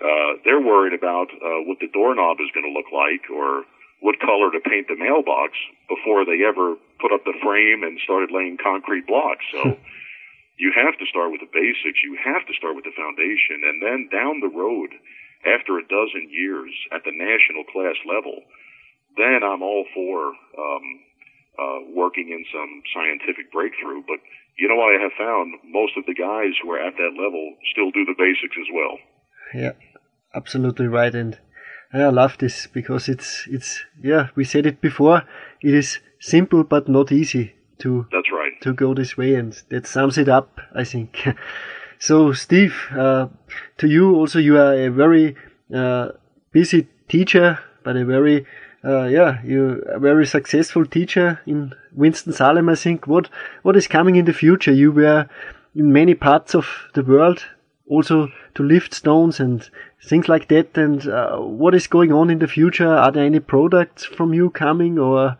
Uh, 0.00 0.40
they're 0.44 0.60
worried 0.60 0.92
about 0.92 1.28
uh, 1.32 1.64
what 1.64 1.80
the 1.80 1.88
doorknob 1.88 2.38
is 2.40 2.52
going 2.52 2.68
to 2.68 2.72
look 2.72 2.92
like, 2.92 3.28
or 3.32 3.64
what 4.00 4.20
color 4.20 4.52
to 4.52 4.60
paint 4.60 4.88
the 4.88 4.96
mailbox 4.96 5.56
before 5.88 6.24
they 6.24 6.44
ever 6.44 6.76
put 7.00 7.12
up 7.12 7.24
the 7.24 7.36
frame 7.42 7.82
and 7.82 7.98
started 8.04 8.30
laying 8.32 8.58
concrete 8.62 9.06
blocks. 9.06 9.44
So. 9.52 9.76
You 10.56 10.72
have 10.72 10.96
to 10.96 11.04
start 11.04 11.32
with 11.32 11.44
the 11.44 11.52
basics. 11.52 12.00
You 12.00 12.16
have 12.16 12.46
to 12.48 12.54
start 12.56 12.76
with 12.76 12.88
the 12.88 12.96
foundation, 12.96 13.60
and 13.60 13.76
then 13.84 14.08
down 14.08 14.40
the 14.40 14.48
road, 14.48 14.88
after 15.44 15.78
a 15.78 15.84
dozen 15.84 16.32
years 16.32 16.72
at 16.92 17.04
the 17.04 17.12
national 17.12 17.64
class 17.68 17.96
level, 18.08 18.40
then 19.16 19.44
I'm 19.44 19.62
all 19.62 19.84
for 19.92 20.32
um, 20.56 20.86
uh, 21.58 21.78
working 21.94 22.28
in 22.30 22.44
some 22.52 22.82
scientific 22.94 23.52
breakthrough. 23.52 24.02
But 24.06 24.20
you 24.58 24.68
know, 24.68 24.76
what 24.76 24.94
I 24.96 25.02
have 25.02 25.12
found 25.18 25.54
most 25.64 25.92
of 25.96 26.06
the 26.06 26.14
guys 26.14 26.54
who 26.62 26.70
are 26.72 26.80
at 26.80 26.96
that 26.96 27.14
level 27.16 27.56
still 27.72 27.90
do 27.90 28.04
the 28.04 28.14
basics 28.16 28.56
as 28.58 28.68
well. 28.72 28.98
Yeah, 29.54 29.72
absolutely 30.34 30.86
right. 30.86 31.14
And 31.14 31.38
I 31.92 32.08
love 32.08 32.38
this 32.38 32.66
because 32.66 33.08
it's 33.08 33.46
it's 33.50 33.84
yeah. 34.02 34.28
We 34.34 34.44
said 34.44 34.66
it 34.66 34.80
before. 34.80 35.22
It 35.62 35.74
is 35.74 36.00
simple 36.20 36.64
but 36.64 36.88
not 36.88 37.12
easy 37.12 37.54
to 37.78 38.06
That's 38.10 38.30
right. 38.32 38.52
to 38.62 38.72
go 38.72 38.94
this 38.94 39.16
way, 39.16 39.34
and 39.34 39.52
that 39.68 39.86
sums 39.86 40.18
it 40.18 40.28
up. 40.28 40.60
I 40.74 40.84
think. 40.84 41.26
so, 41.98 42.32
Steve, 42.32 42.74
uh, 42.96 43.28
to 43.78 43.86
you 43.86 44.14
also, 44.14 44.38
you 44.38 44.56
are 44.58 44.74
a 44.74 44.90
very 44.90 45.36
uh, 45.74 46.08
busy 46.52 46.88
teacher, 47.08 47.58
but 47.84 47.96
a 47.96 48.04
very 48.04 48.46
uh, 48.86 49.04
yeah, 49.04 49.42
you 49.42 49.82
a 49.88 49.98
very 49.98 50.26
successful 50.26 50.86
teacher 50.86 51.40
in 51.46 51.74
Winston 51.92 52.32
Salem. 52.32 52.68
I 52.68 52.76
think. 52.76 53.06
What 53.06 53.28
what 53.62 53.76
is 53.76 53.88
coming 53.88 54.16
in 54.16 54.24
the 54.24 54.32
future? 54.32 54.72
You 54.72 54.92
were 54.92 55.28
in 55.74 55.92
many 55.92 56.14
parts 56.14 56.54
of 56.54 56.66
the 56.94 57.02
world 57.02 57.44
also 57.88 58.28
to 58.54 58.62
lift 58.62 58.94
stones 58.94 59.40
and 59.40 59.68
things 60.02 60.28
like 60.28 60.48
that. 60.48 60.76
And 60.76 61.06
uh, 61.06 61.36
what 61.38 61.74
is 61.74 61.86
going 61.86 62.12
on 62.12 62.30
in 62.30 62.38
the 62.38 62.48
future? 62.48 62.88
Are 62.88 63.12
there 63.12 63.24
any 63.24 63.40
products 63.40 64.04
from 64.04 64.34
you 64.34 64.50
coming 64.50 64.98
or? 64.98 65.36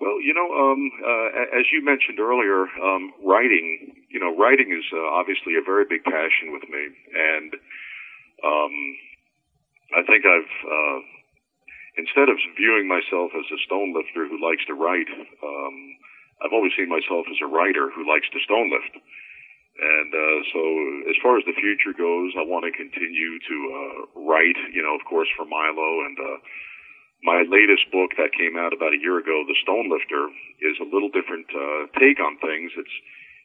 Well, 0.00 0.20
you 0.20 0.34
know, 0.34 0.48
um, 0.52 0.90
uh, 1.04 1.58
as 1.58 1.66
you 1.72 1.84
mentioned 1.84 2.18
earlier, 2.18 2.66
um, 2.82 3.12
writing, 3.24 3.94
you 4.10 4.18
know, 4.18 4.36
writing 4.36 4.76
is 4.76 4.84
uh, 4.92 4.98
obviously 4.98 5.54
a 5.54 5.64
very 5.64 5.84
big 5.88 6.02
passion 6.02 6.52
with 6.52 6.64
me, 6.68 6.88
and 7.14 7.54
um, 8.44 8.74
I 9.94 10.02
think 10.02 10.24
I've 10.26 10.54
uh, 10.66 10.98
instead 11.96 12.28
of 12.28 12.36
viewing 12.56 12.88
myself 12.88 13.32
as 13.36 13.46
a 13.52 13.62
stone 13.66 13.92
lifter 13.92 14.28
who 14.28 14.40
likes 14.40 14.64
to 14.66 14.74
write, 14.74 15.08
um, 15.42 15.76
I've 16.42 16.54
always 16.54 16.72
seen 16.76 16.88
myself 16.88 17.26
as 17.30 17.38
a 17.42 17.50
writer 17.50 17.90
who 17.92 18.08
likes 18.08 18.28
to 18.32 18.44
stone 18.44 18.72
lift. 18.72 18.94
And 19.72 20.10
uh, 20.12 20.38
so, 20.52 20.62
as 21.08 21.16
far 21.24 21.40
as 21.40 21.44
the 21.48 21.56
future 21.56 21.96
goes, 21.96 22.36
I 22.36 22.44
want 22.44 22.68
to 22.68 22.72
continue 22.76 23.40
to 23.40 23.56
uh, 23.72 24.20
write. 24.28 24.58
You 24.68 24.84
know, 24.84 24.92
of 24.94 25.04
course, 25.08 25.28
for 25.36 25.44
Milo 25.44 26.06
and. 26.06 26.18
Uh, 26.18 26.38
my 27.22 27.46
latest 27.46 27.86
book 27.94 28.10
that 28.18 28.34
came 28.34 28.58
out 28.58 28.74
about 28.74 28.98
a 28.98 28.98
year 28.98 29.14
ago, 29.14 29.46
The 29.46 29.54
Stone 29.62 29.86
Lifter, 29.86 30.26
is 30.58 30.74
a 30.82 30.90
little 30.90 31.06
different 31.06 31.46
uh, 31.54 31.86
take 31.94 32.18
on 32.18 32.34
things. 32.42 32.74
It's 32.74 32.96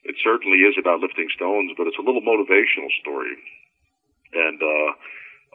it 0.08 0.16
certainly 0.24 0.64
is 0.64 0.80
about 0.80 1.04
lifting 1.04 1.28
stones, 1.36 1.76
but 1.78 1.86
it's 1.86 2.00
a 2.00 2.06
little 2.06 2.24
motivational 2.24 2.90
story. 3.02 3.36
And 4.34 4.60
uh, 4.62 4.90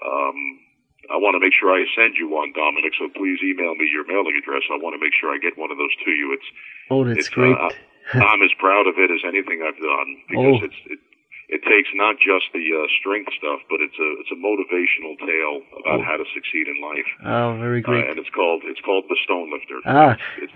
um, 0.05 0.39
I 1.11 1.17
want 1.19 1.35
to 1.35 1.41
make 1.41 1.53
sure 1.59 1.75
I 1.75 1.83
send 1.97 2.15
you 2.17 2.29
one, 2.31 2.53
Dominic. 2.55 2.95
So 2.99 3.09
please 3.11 3.39
email 3.43 3.75
me 3.75 3.89
your 3.91 4.07
mailing 4.07 4.39
address. 4.39 4.63
I 4.71 4.79
want 4.79 4.95
to 4.95 5.01
make 5.03 5.13
sure 5.19 5.35
I 5.35 5.39
get 5.39 5.59
one 5.59 5.71
of 5.71 5.79
those 5.79 5.95
to 6.05 6.11
you. 6.13 6.33
It's 6.33 6.49
Oh, 6.91 7.05
that's 7.05 7.27
it's, 7.27 7.29
great. 7.29 7.57
Uh, 7.57 7.71
I'm 8.15 8.43
as 8.43 8.53
proud 8.59 8.87
of 8.87 8.95
it 8.99 9.11
as 9.11 9.21
anything 9.27 9.63
I've 9.67 9.79
done 9.81 10.09
because 10.29 10.59
Oh. 10.63 10.67
it's 10.67 10.81
it, 10.87 10.99
it 11.55 11.61
takes 11.73 11.91
not 11.95 12.17
just 12.31 12.47
the 12.57 12.65
uh, 12.73 12.87
strength 12.99 13.31
stuff, 13.39 13.61
but 13.71 13.79
it's 13.87 13.99
a 14.07 14.09
it's 14.21 14.33
a 14.37 14.39
motivational 14.49 15.15
tale 15.31 15.57
about 15.81 16.01
Oh. 16.01 16.03
how 16.09 16.17
to 16.17 16.27
succeed 16.37 16.67
in 16.73 16.79
life. 16.91 17.09
oh, 17.25 17.49
very 17.65 17.81
Uh, 17.83 17.89
great. 17.89 18.07
and 18.11 18.19
it's 18.19 18.31
called 18.39 18.63
it's 18.65 18.81
called 18.81 19.05
the 19.13 19.19
Stone 19.25 19.49
Lifter. 19.55 19.79
Ah, 19.85 20.17
it's, 20.43 20.53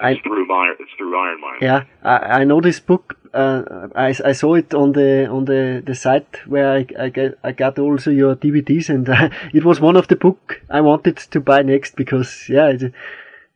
I, 0.00 0.10
it's 0.12 0.22
through 0.22 0.46
Iron 0.62 0.76
it's 0.80 0.92
through 0.98 1.14
Iron 1.26 1.40
Mine. 1.40 1.58
Yeah, 1.68 1.80
I, 2.02 2.16
I 2.40 2.44
know 2.44 2.60
this 2.60 2.80
book. 2.80 3.16
Uh, 3.34 3.88
I, 3.94 4.08
I 4.30 4.32
saw 4.32 4.54
it 4.62 4.74
on 4.74 4.92
the 4.92 5.26
on 5.36 5.44
the, 5.46 5.82
the 5.86 5.94
site 5.94 6.32
where 6.46 6.68
I, 6.78 6.86
I, 7.04 7.08
get, 7.08 7.38
I 7.42 7.52
got 7.52 7.78
also 7.78 8.10
your 8.10 8.34
DVDs, 8.36 8.88
and 8.90 9.08
uh, 9.08 9.30
it 9.54 9.64
was 9.64 9.80
one 9.80 9.96
of 9.96 10.08
the 10.08 10.16
book 10.16 10.60
I 10.68 10.80
wanted 10.82 11.16
to 11.16 11.40
buy 11.40 11.62
next 11.62 11.96
because 11.96 12.30
yeah, 12.48 12.68
it, 12.76 12.92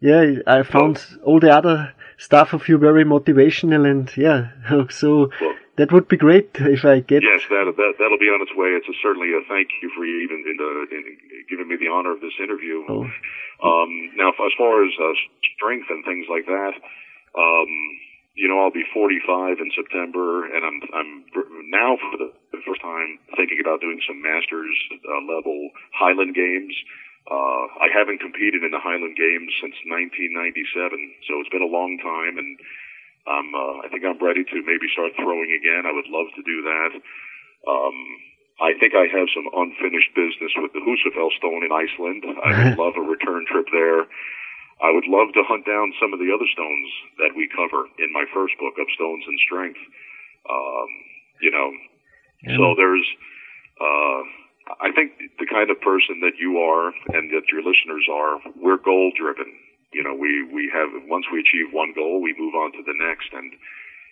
yeah, 0.00 0.24
I 0.46 0.62
found 0.62 1.04
all 1.24 1.40
the 1.40 1.52
other 1.54 1.92
stuff 2.16 2.52
of 2.52 2.68
you 2.68 2.78
very 2.78 3.04
motivational, 3.04 3.88
and 3.88 4.10
yeah, 4.16 4.50
so 4.90 5.30
Well, 5.40 5.54
that 5.76 5.92
would 5.92 6.08
be 6.08 6.16
great 6.16 6.50
if 6.60 6.84
I 6.84 7.00
get. 7.00 7.22
yes, 7.22 7.42
that, 7.48 7.72
that 7.76 7.92
that'll 7.98 8.18
be 8.18 8.32
on 8.32 8.40
its 8.40 8.54
way. 8.56 8.72
It's 8.72 8.88
a, 8.88 8.96
certainly 9.02 9.32
a 9.36 9.44
thank 9.48 9.68
you 9.82 9.90
for 9.94 10.04
you 10.04 10.24
even 10.24 10.44
in, 10.48 10.56
uh, 10.56 10.96
in 10.96 11.04
giving 11.48 11.68
me 11.68 11.76
the 11.76 11.88
honor 11.88 12.12
of 12.12 12.20
this 12.20 12.36
interview. 12.40 12.84
Oh. 12.88 13.04
Um, 13.62 13.90
now, 14.16 14.30
as 14.30 14.52
far 14.56 14.84
as 14.84 14.92
uh, 15.00 15.12
strength 15.56 15.88
and 15.88 16.04
things 16.04 16.26
like 16.28 16.44
that, 16.46 16.74
um, 17.36 17.70
you 18.36 18.48
know, 18.48 18.60
I'll 18.60 18.72
be 18.72 18.84
45 18.92 19.60
in 19.60 19.70
September, 19.72 20.44
and 20.44 20.60
I'm 20.64 20.80
I'm 20.92 21.12
now 21.72 21.96
for 21.96 22.16
the 22.20 22.32
first 22.64 22.80
time 22.80 23.18
thinking 23.36 23.60
about 23.60 23.80
doing 23.80 24.00
some 24.06 24.20
Masters 24.20 24.76
uh, 24.92 25.20
level 25.24 25.70
Highland 25.92 26.34
games. 26.34 26.76
Uh, 27.26 27.66
I 27.82 27.90
haven't 27.90 28.22
competed 28.22 28.62
in 28.62 28.70
the 28.70 28.78
Highland 28.78 29.18
Games 29.18 29.50
since 29.58 29.74
1997, 29.82 30.94
so 31.26 31.42
it's 31.42 31.50
been 31.50 31.64
a 31.64 31.70
long 31.70 31.98
time, 31.98 32.38
and 32.38 32.54
I'm 33.26 33.50
uh, 33.50 33.82
I 33.82 33.90
think 33.90 34.06
I'm 34.06 34.22
ready 34.22 34.46
to 34.46 34.56
maybe 34.62 34.86
start 34.94 35.18
throwing 35.18 35.50
again. 35.50 35.82
I 35.82 35.92
would 35.92 36.06
love 36.06 36.30
to 36.38 36.42
do 36.46 36.62
that. 36.62 36.92
Um, 37.66 37.98
I 38.62 38.72
think 38.78 38.94
I 38.94 39.10
have 39.10 39.28
some 39.34 39.50
unfinished 39.52 40.14
business 40.14 40.54
with 40.56 40.72
the 40.72 40.80
Husafell 40.80 41.34
Stone 41.36 41.66
in 41.66 41.72
Iceland. 41.74 42.24
I 42.24 42.50
would 42.54 42.78
love 42.82 42.94
a 42.96 43.04
return 43.04 43.44
trip 43.50 43.66
there. 43.74 44.06
I 44.80 44.92
would 44.92 45.08
love 45.08 45.32
to 45.34 45.42
hunt 45.44 45.66
down 45.66 45.92
some 46.00 46.12
of 46.12 46.20
the 46.20 46.32
other 46.32 46.48
stones 46.52 46.88
that 47.18 47.32
we 47.34 47.48
cover 47.48 47.88
in 47.98 48.12
my 48.12 48.24
first 48.32 48.54
book, 48.60 48.76
Up 48.80 48.88
Stones 48.94 49.24
and 49.26 49.38
Strength. 49.40 49.80
Um, 50.48 50.88
you 51.40 51.50
know, 51.50 51.68
yeah. 52.44 52.56
so 52.56 52.74
there's, 52.76 53.04
uh, 53.80 54.22
I 54.66 54.90
think 54.90 55.12
the 55.38 55.46
kind 55.46 55.70
of 55.70 55.80
person 55.80 56.20
that 56.26 56.38
you 56.38 56.58
are 56.58 56.90
and 57.14 57.30
that 57.30 57.46
your 57.52 57.62
listeners 57.62 58.06
are, 58.10 58.42
we're 58.58 58.82
goal 58.82 59.12
driven. 59.14 59.46
You 59.94 60.02
know, 60.02 60.14
we, 60.14 60.42
we 60.42 60.70
have, 60.74 60.90
once 61.06 61.26
we 61.32 61.38
achieve 61.40 61.70
one 61.72 61.94
goal, 61.94 62.20
we 62.20 62.34
move 62.36 62.54
on 62.54 62.72
to 62.72 62.82
the 62.82 62.94
next 62.94 63.30
and 63.32 63.54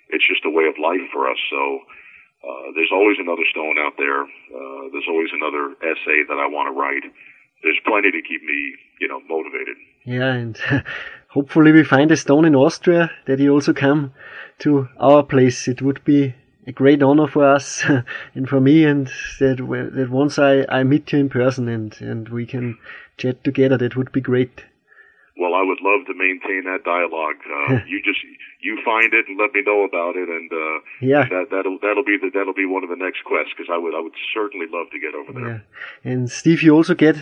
it's 0.08 0.26
just 0.26 0.44
a 0.46 0.50
way 0.50 0.64
of 0.70 0.78
life 0.78 1.02
for 1.12 1.28
us. 1.28 1.38
So, 1.50 1.82
uh, 2.44 2.72
there's 2.74 2.92
always 2.92 3.16
another 3.18 3.44
stone 3.50 3.76
out 3.78 3.94
there. 3.96 4.22
Uh, 4.22 4.92
there's 4.92 5.08
always 5.08 5.30
another 5.32 5.72
essay 5.80 6.22
that 6.28 6.38
I 6.38 6.46
want 6.46 6.68
to 6.68 6.78
write. 6.78 7.04
There's 7.62 7.80
plenty 7.86 8.10
to 8.10 8.20
keep 8.20 8.42
me, 8.42 8.76
you 9.00 9.08
know, 9.08 9.20
motivated. 9.28 9.76
Yeah, 10.04 10.32
and 10.34 10.58
hopefully 11.28 11.72
we 11.72 11.84
find 11.84 12.12
a 12.12 12.16
stone 12.16 12.44
in 12.44 12.54
Austria 12.54 13.10
that 13.26 13.38
you 13.38 13.50
also 13.50 13.72
come 13.72 14.12
to 14.58 14.88
our 15.00 15.22
place. 15.22 15.66
It 15.68 15.80
would 15.80 16.04
be 16.04 16.34
a 16.66 16.72
great 16.72 17.02
honor 17.02 17.26
for 17.26 17.44
us 17.44 17.84
and 18.34 18.48
for 18.48 18.60
me, 18.60 18.84
and 18.84 19.08
that 19.40 19.58
that 19.94 20.10
once 20.10 20.38
I, 20.38 20.64
I 20.68 20.82
meet 20.84 21.12
you 21.12 21.18
in 21.18 21.28
person 21.28 21.68
and 21.68 21.96
and 22.00 22.28
we 22.28 22.46
can 22.46 22.78
chat 23.16 23.44
together, 23.44 23.76
that 23.78 23.96
would 23.96 24.12
be 24.12 24.20
great. 24.20 24.64
Well, 25.36 25.54
I 25.54 25.62
would 25.62 25.80
love 25.82 26.06
to 26.06 26.14
maintain 26.14 26.62
that 26.64 26.84
dialogue. 26.84 27.42
Uh, 27.42 27.84
you 27.88 28.00
just 28.02 28.20
you 28.60 28.78
find 28.84 29.12
it 29.12 29.26
and 29.28 29.38
let 29.38 29.52
me 29.52 29.62
know 29.66 29.84
about 29.84 30.16
it, 30.16 30.28
and 30.28 30.50
uh, 30.52 30.80
yeah, 31.00 31.28
that 31.28 31.46
that'll 31.50 31.78
that'll 31.82 32.04
be 32.04 32.18
the, 32.20 32.30
that'll 32.32 32.54
be 32.54 32.66
one 32.66 32.84
of 32.84 32.90
the 32.90 32.96
next 32.96 33.24
quests 33.24 33.52
because 33.56 33.70
I 33.72 33.78
would 33.78 33.94
I 33.94 34.00
would 34.00 34.14
certainly 34.32 34.66
love 34.70 34.90
to 34.92 34.98
get 35.00 35.14
over 35.14 35.32
there. 35.32 35.64
Yeah. 36.04 36.12
And 36.12 36.30
Steve, 36.30 36.62
you 36.62 36.74
also 36.74 36.94
get 36.94 37.16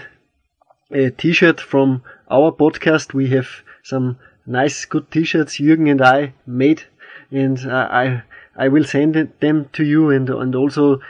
a 0.90 1.10
T-shirt 1.10 1.60
from 1.60 2.02
our 2.30 2.52
podcast. 2.52 3.14
We 3.14 3.30
have 3.30 3.48
some 3.82 4.18
nice, 4.46 4.84
good 4.84 5.10
T-shirts 5.10 5.58
Jürgen 5.58 5.90
and 5.90 6.02
I 6.02 6.34
made, 6.46 6.84
and 7.30 7.58
uh, 7.66 7.88
I 7.90 8.22
I 8.56 8.68
will 8.68 8.84
send 8.84 9.14
them 9.40 9.68
to 9.72 9.84
you, 9.84 10.10
and 10.10 10.28
and 10.28 10.54
also 10.54 11.00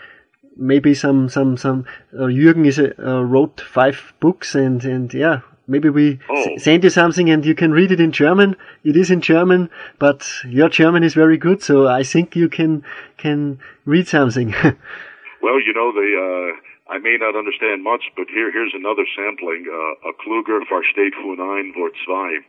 maybe 0.56 0.94
some 0.94 1.28
some 1.28 1.56
some. 1.56 1.84
Uh, 2.12 2.26
Jürgen 2.26 2.66
is 2.66 2.78
a, 2.78 2.94
uh, 2.98 3.22
wrote 3.22 3.60
five 3.60 4.12
books, 4.20 4.54
and 4.54 4.84
and 4.84 5.12
yeah, 5.12 5.40
maybe 5.66 5.88
we 5.88 6.18
oh. 6.30 6.58
send 6.58 6.84
you 6.84 6.90
something 6.90 7.30
and 7.30 7.44
you 7.44 7.54
can 7.54 7.72
read 7.72 7.90
it 7.90 8.00
in 8.00 8.12
German. 8.12 8.56
It 8.84 8.96
is 8.96 9.10
in 9.10 9.20
German, 9.20 9.70
but 9.98 10.28
your 10.44 10.68
German 10.68 11.02
is 11.02 11.14
very 11.14 11.36
good, 11.36 11.62
so 11.62 11.88
I 11.88 12.02
think 12.02 12.36
you 12.36 12.48
can 12.48 12.84
can 13.16 13.58
read 13.84 14.08
something. 14.08 14.52
well, 15.42 15.60
you 15.60 15.72
know 15.74 15.92
the. 15.92 16.08
Uh 16.18 16.68
I 16.92 16.98
may 16.98 17.16
not 17.18 17.36
understand 17.36 17.82
much, 17.82 18.04
but 18.16 18.28
here, 18.28 18.52
here's 18.52 18.74
another 18.74 19.06
sampling. 19.16 19.64
Uh, 19.64 20.10
a 20.10 20.12
Kluger 20.12 20.60
versteht 20.68 21.14
von 21.14 21.40
ein 21.40 21.72
Wort 21.74 21.94
zwei. 22.04 22.40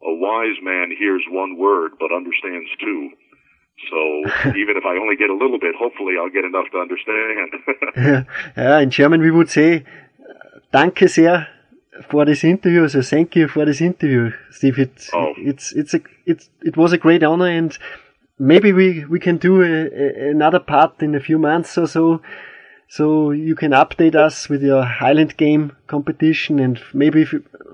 A 0.00 0.14
wise 0.14 0.56
man 0.62 0.90
hears 0.96 1.22
one 1.28 1.58
word, 1.58 1.92
but 2.00 2.10
understands 2.10 2.70
two. 2.80 3.10
So 3.90 3.96
even 4.56 4.76
if 4.76 4.84
I 4.84 4.96
only 4.96 5.16
get 5.16 5.30
a 5.30 5.34
little 5.34 5.58
bit, 5.58 5.74
hopefully 5.76 6.14
I'll 6.18 6.30
get 6.30 6.44
enough 6.44 6.66
to 6.72 6.78
understand. 6.78 8.26
yeah, 8.56 8.78
in 8.80 8.90
German 8.90 9.20
we 9.20 9.30
would 9.30 9.50
say, 9.50 9.84
danke 10.72 11.08
sehr 11.08 11.46
for 12.10 12.24
this 12.24 12.44
interview. 12.44 12.88
So 12.88 13.02
thank 13.02 13.36
you 13.36 13.48
for 13.48 13.64
this 13.64 13.80
interview, 13.80 14.32
Steve. 14.50 14.78
It's, 14.78 15.10
oh. 15.12 15.34
it's, 15.36 15.72
it's 15.72 15.94
a, 15.94 16.00
it's, 16.26 16.50
it 16.62 16.76
was 16.76 16.92
a 16.92 16.98
great 16.98 17.22
honor 17.22 17.48
and 17.48 17.76
maybe 18.38 18.72
we, 18.72 19.04
we 19.04 19.20
can 19.20 19.36
do 19.36 19.62
a, 19.62 19.66
a, 19.66 20.30
another 20.30 20.60
part 20.60 21.02
in 21.02 21.14
a 21.14 21.20
few 21.20 21.38
months 21.38 21.76
or 21.78 21.86
so 21.86 22.20
so 22.88 23.30
you 23.30 23.54
can 23.54 23.72
update 23.72 24.14
us 24.14 24.48
with 24.48 24.62
your 24.62 24.82
Highland 24.82 25.36
game 25.36 25.76
competition 25.86 26.58
and 26.58 26.80
maybe 26.94 27.26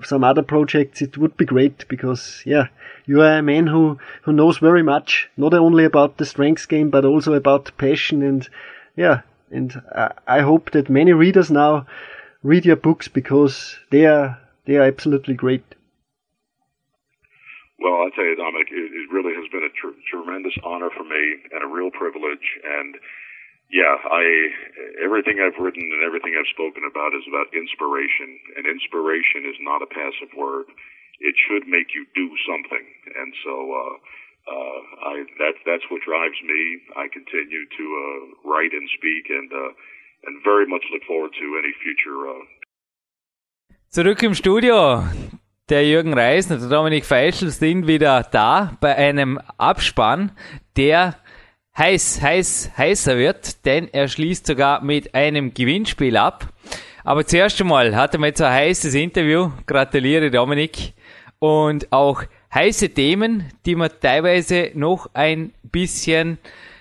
some 0.03 0.25
other 0.25 0.43
projects. 0.43 1.01
It 1.01 1.17
would 1.17 1.37
be 1.37 1.45
great 1.45 1.87
because, 1.87 2.43
yeah, 2.45 2.67
you 3.05 3.21
are 3.21 3.37
a 3.37 3.41
man 3.41 3.67
who, 3.67 3.97
who 4.23 4.33
knows 4.33 4.57
very 4.57 4.83
much, 4.83 5.29
not 5.37 5.53
only 5.53 5.85
about 5.85 6.17
the 6.17 6.25
strengths 6.25 6.65
game, 6.65 6.89
but 6.89 7.05
also 7.05 7.33
about 7.33 7.71
passion 7.77 8.21
and, 8.21 8.47
yeah, 8.97 9.21
and 9.51 9.81
I, 9.95 10.11
I 10.27 10.39
hope 10.41 10.71
that 10.71 10.89
many 10.89 11.13
readers 11.13 11.49
now 11.49 11.87
read 12.43 12.65
your 12.65 12.75
books 12.75 13.07
because 13.07 13.77
they 13.91 14.05
are, 14.05 14.37
they 14.65 14.75
are 14.75 14.83
absolutely 14.83 15.35
great. 15.35 15.63
Well, 17.79 18.01
I'll 18.01 18.11
tell 18.11 18.25
you, 18.25 18.35
Dominic, 18.35 18.67
it, 18.69 18.91
it 18.91 19.13
really 19.13 19.33
has 19.35 19.47
been 19.49 19.63
a 19.63 19.71
tr- 19.79 19.95
tremendous 20.11 20.53
honor 20.63 20.89
for 20.95 21.03
me 21.03 21.35
and 21.53 21.63
a 21.63 21.73
real 21.73 21.91
privilege 21.91 22.59
and 22.65 22.95
yeah, 23.69 23.97
I 23.97 24.23
everything 25.01 25.41
I've 25.41 25.57
written 25.57 25.81
and 25.81 26.03
everything 26.05 26.37
I've 26.37 26.49
spoken 26.53 26.85
about 26.85 27.17
is 27.17 27.25
about 27.25 27.49
inspiration, 27.53 28.37
and 28.57 28.69
inspiration 28.69 29.49
is 29.49 29.57
not 29.61 29.81
a 29.81 29.89
passive 29.89 30.31
word. 30.37 30.69
It 31.19 31.35
should 31.39 31.65
make 31.67 31.95
you 31.95 32.05
do 32.13 32.27
something, 32.45 32.85
and 33.15 33.33
so 33.43 33.53
uh, 33.73 33.95
uh, 34.53 34.79
I 35.09 35.13
that 35.41 35.55
that's 35.65 35.87
what 35.89 36.01
drives 36.05 36.37
me. 36.45 36.61
I 36.95 37.09
continue 37.09 37.65
to 37.65 37.85
uh, 38.05 38.49
write 38.49 38.73
and 38.73 38.87
speak, 38.93 39.29
and 39.29 39.49
uh, 39.51 39.71
and 40.29 40.43
very 40.43 40.67
much 40.67 40.85
look 40.93 41.03
forward 41.07 41.33
to 41.33 41.45
any 41.57 41.73
future. 41.81 42.19
Uh, 42.29 42.45
Zurück 43.89 44.21
im 44.23 44.35
Studio. 44.35 45.03
Der 45.67 45.83
Jürgen 45.83 46.13
Reis 46.13 46.51
und 46.51 46.61
der 46.61 46.69
Dominik 46.69 47.05
Feischl 47.05 47.49
sind 47.49 47.87
wieder 47.87 48.21
da 48.31 48.77
bei 48.81 48.95
einem 48.95 49.39
Abspann, 49.57 50.31
der 50.77 51.15
heiß, 51.77 52.21
heiß, 52.21 52.71
heißer 52.77 53.17
wird, 53.17 53.65
denn 53.65 53.89
er 53.91 54.07
schließt 54.07 54.47
sogar 54.47 54.83
mit 54.83 55.13
einem 55.13 55.53
Gewinnspiel 55.53 56.17
ab. 56.17 56.45
Aber 57.03 57.25
zuerst 57.25 57.61
einmal 57.61 57.95
hatten 57.95 58.21
wir 58.21 58.27
jetzt 58.27 58.41
ein 58.41 58.51
heißes 58.51 58.95
Interview. 58.95 59.49
Gratuliere 59.67 60.31
Dominik. 60.31 60.93
Und 61.39 61.91
auch 61.91 62.23
heiße 62.53 62.93
Themen, 62.93 63.43
die 63.65 63.75
wir 63.75 63.89
teilweise 63.89 64.71
noch 64.73 65.07
ein 65.13 65.51
bisschen 65.71 66.39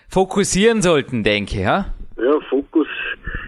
fokussieren 0.09 0.81
sollten, 0.81 1.25
denke 1.25 1.57
ich. 1.57 1.63
Ja, 1.63 1.93
ja 2.17 2.41
Fokus 2.49 2.87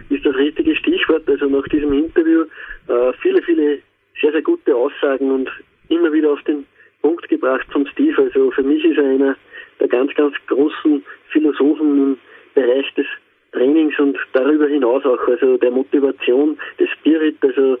ist 0.09 0.25
das 0.25 0.35
richtige 0.35 0.75
Stichwort. 0.75 1.27
Also 1.27 1.45
nach 1.47 1.67
diesem 1.69 1.93
Interview 1.93 2.43
äh, 2.87 3.13
viele, 3.21 3.41
viele 3.41 3.79
sehr, 4.21 4.31
sehr 4.33 4.41
gute 4.41 4.75
Aussagen 4.75 5.31
und 5.31 5.49
immer 5.89 6.11
wieder 6.11 6.31
auf 6.31 6.43
den 6.43 6.65
Punkt 7.01 7.27
gebracht 7.29 7.65
von 7.71 7.87
Steve. 7.93 8.21
Also 8.21 8.51
für 8.51 8.63
mich 8.63 8.83
ist 8.83 8.97
er 8.97 9.05
einer 9.05 9.35
der 9.79 9.87
ganz, 9.87 10.13
ganz 10.15 10.35
großen 10.47 11.03
Philosophen 11.37 11.97
im 11.97 12.17
Bereich 12.55 12.91
des 12.95 13.05
Trainings 13.51 13.97
und 13.99 14.17
darüber 14.33 14.67
hinaus 14.67 15.05
auch, 15.05 15.27
also 15.27 15.57
der 15.57 15.71
Motivation, 15.71 16.57
des 16.79 16.89
Spirit, 16.91 17.35
also 17.41 17.77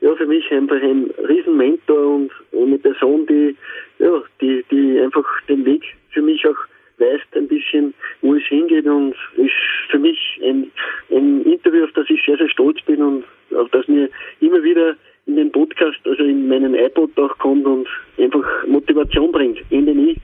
ja, 0.00 0.14
für 0.14 0.26
mich 0.26 0.50
einfach 0.50 0.80
ein 0.80 1.10
Riesenmentor 1.28 2.06
und 2.06 2.30
eine 2.56 2.78
Person, 2.78 3.26
die, 3.26 3.56
ja, 3.98 4.22
die, 4.40 4.64
die 4.70 5.00
einfach 5.00 5.24
den 5.48 5.64
Weg 5.64 5.82
für 6.10 6.22
mich 6.22 6.46
auch 6.46 6.56
weist 6.98 7.26
ein 7.34 7.48
bisschen, 7.48 7.94
wo 8.22 8.34
es 8.34 8.44
hingeht 8.44 8.86
und 8.86 9.14
ist 9.36 9.52
für 9.90 9.98
mich 9.98 10.18
ein, 10.44 10.70
ein 11.10 11.42
Interview, 11.42 11.84
auf 11.84 11.92
das 11.94 12.08
ich 12.08 12.22
sehr, 12.24 12.36
sehr 12.36 12.48
stolz 12.48 12.80
bin 12.82 13.02
und 13.02 13.24
auf 13.56 13.68
das 13.70 13.88
mir 13.88 14.08
immer 14.40 14.62
wieder 14.62 14.96
in 15.26 15.36
den 15.36 15.50
Podcast, 15.50 15.98
also 16.04 16.22
in 16.22 16.48
meinen 16.48 16.74
iPod 16.74 17.18
auch 17.18 17.36
kommt 17.38 17.66
und 17.66 17.88
einfach 18.18 18.66
Motivation 18.66 19.32
bringt. 19.32 19.58
Ende 19.70 19.94
nie. 19.94 20.16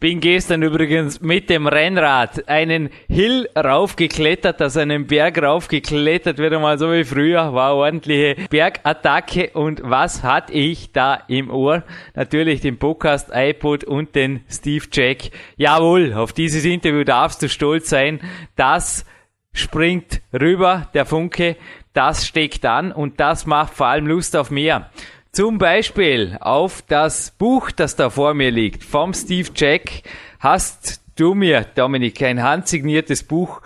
Bin 0.00 0.20
gestern 0.20 0.62
übrigens 0.62 1.20
mit 1.20 1.48
dem 1.48 1.66
Rennrad 1.66 2.48
einen 2.48 2.90
Hill 3.08 3.48
raufgeklettert, 3.56 4.60
also 4.60 4.80
einen 4.80 5.06
Berg 5.06 5.42
raufgeklettert, 5.42 6.38
wieder 6.38 6.58
mal 6.58 6.78
so 6.78 6.92
wie 6.92 7.04
früher, 7.04 7.54
war 7.54 7.74
ordentliche 7.74 8.36
Bergattacke 8.50 9.50
und 9.54 9.80
was 9.82 10.22
hatte 10.22 10.52
ich 10.52 10.92
da 10.92 11.14
im 11.28 11.50
Ohr? 11.50 11.82
Natürlich 12.14 12.60
den 12.60 12.78
Podcast 12.78 13.30
iPod 13.32 13.84
und 13.84 14.14
den 14.14 14.40
Steve 14.50 14.84
Jack. 14.92 15.30
Jawohl, 15.56 16.12
auf 16.12 16.34
dieses 16.34 16.64
Interview 16.64 17.04
darfst 17.04 17.42
du 17.42 17.48
stolz 17.48 17.88
sein. 17.88 18.20
Das 18.54 19.06
springt 19.54 20.20
rüber, 20.32 20.88
der 20.92 21.06
Funke, 21.06 21.56
das 21.94 22.26
steckt 22.26 22.64
an 22.64 22.92
und 22.92 23.18
das 23.18 23.46
macht 23.46 23.74
vor 23.74 23.86
allem 23.86 24.06
Lust 24.06 24.36
auf 24.36 24.50
mehr. 24.50 24.90
Zum 25.32 25.58
Beispiel 25.58 26.38
auf 26.40 26.82
das 26.82 27.30
Buch, 27.32 27.70
das 27.70 27.96
da 27.96 28.10
vor 28.10 28.34
mir 28.34 28.50
liegt, 28.50 28.82
vom 28.82 29.12
Steve 29.12 29.50
Jack, 29.54 30.02
hast 30.40 31.02
du 31.16 31.34
mir, 31.34 31.66
Dominik, 31.74 32.22
ein 32.22 32.42
handsigniertes 32.42 33.22
Buch 33.22 33.60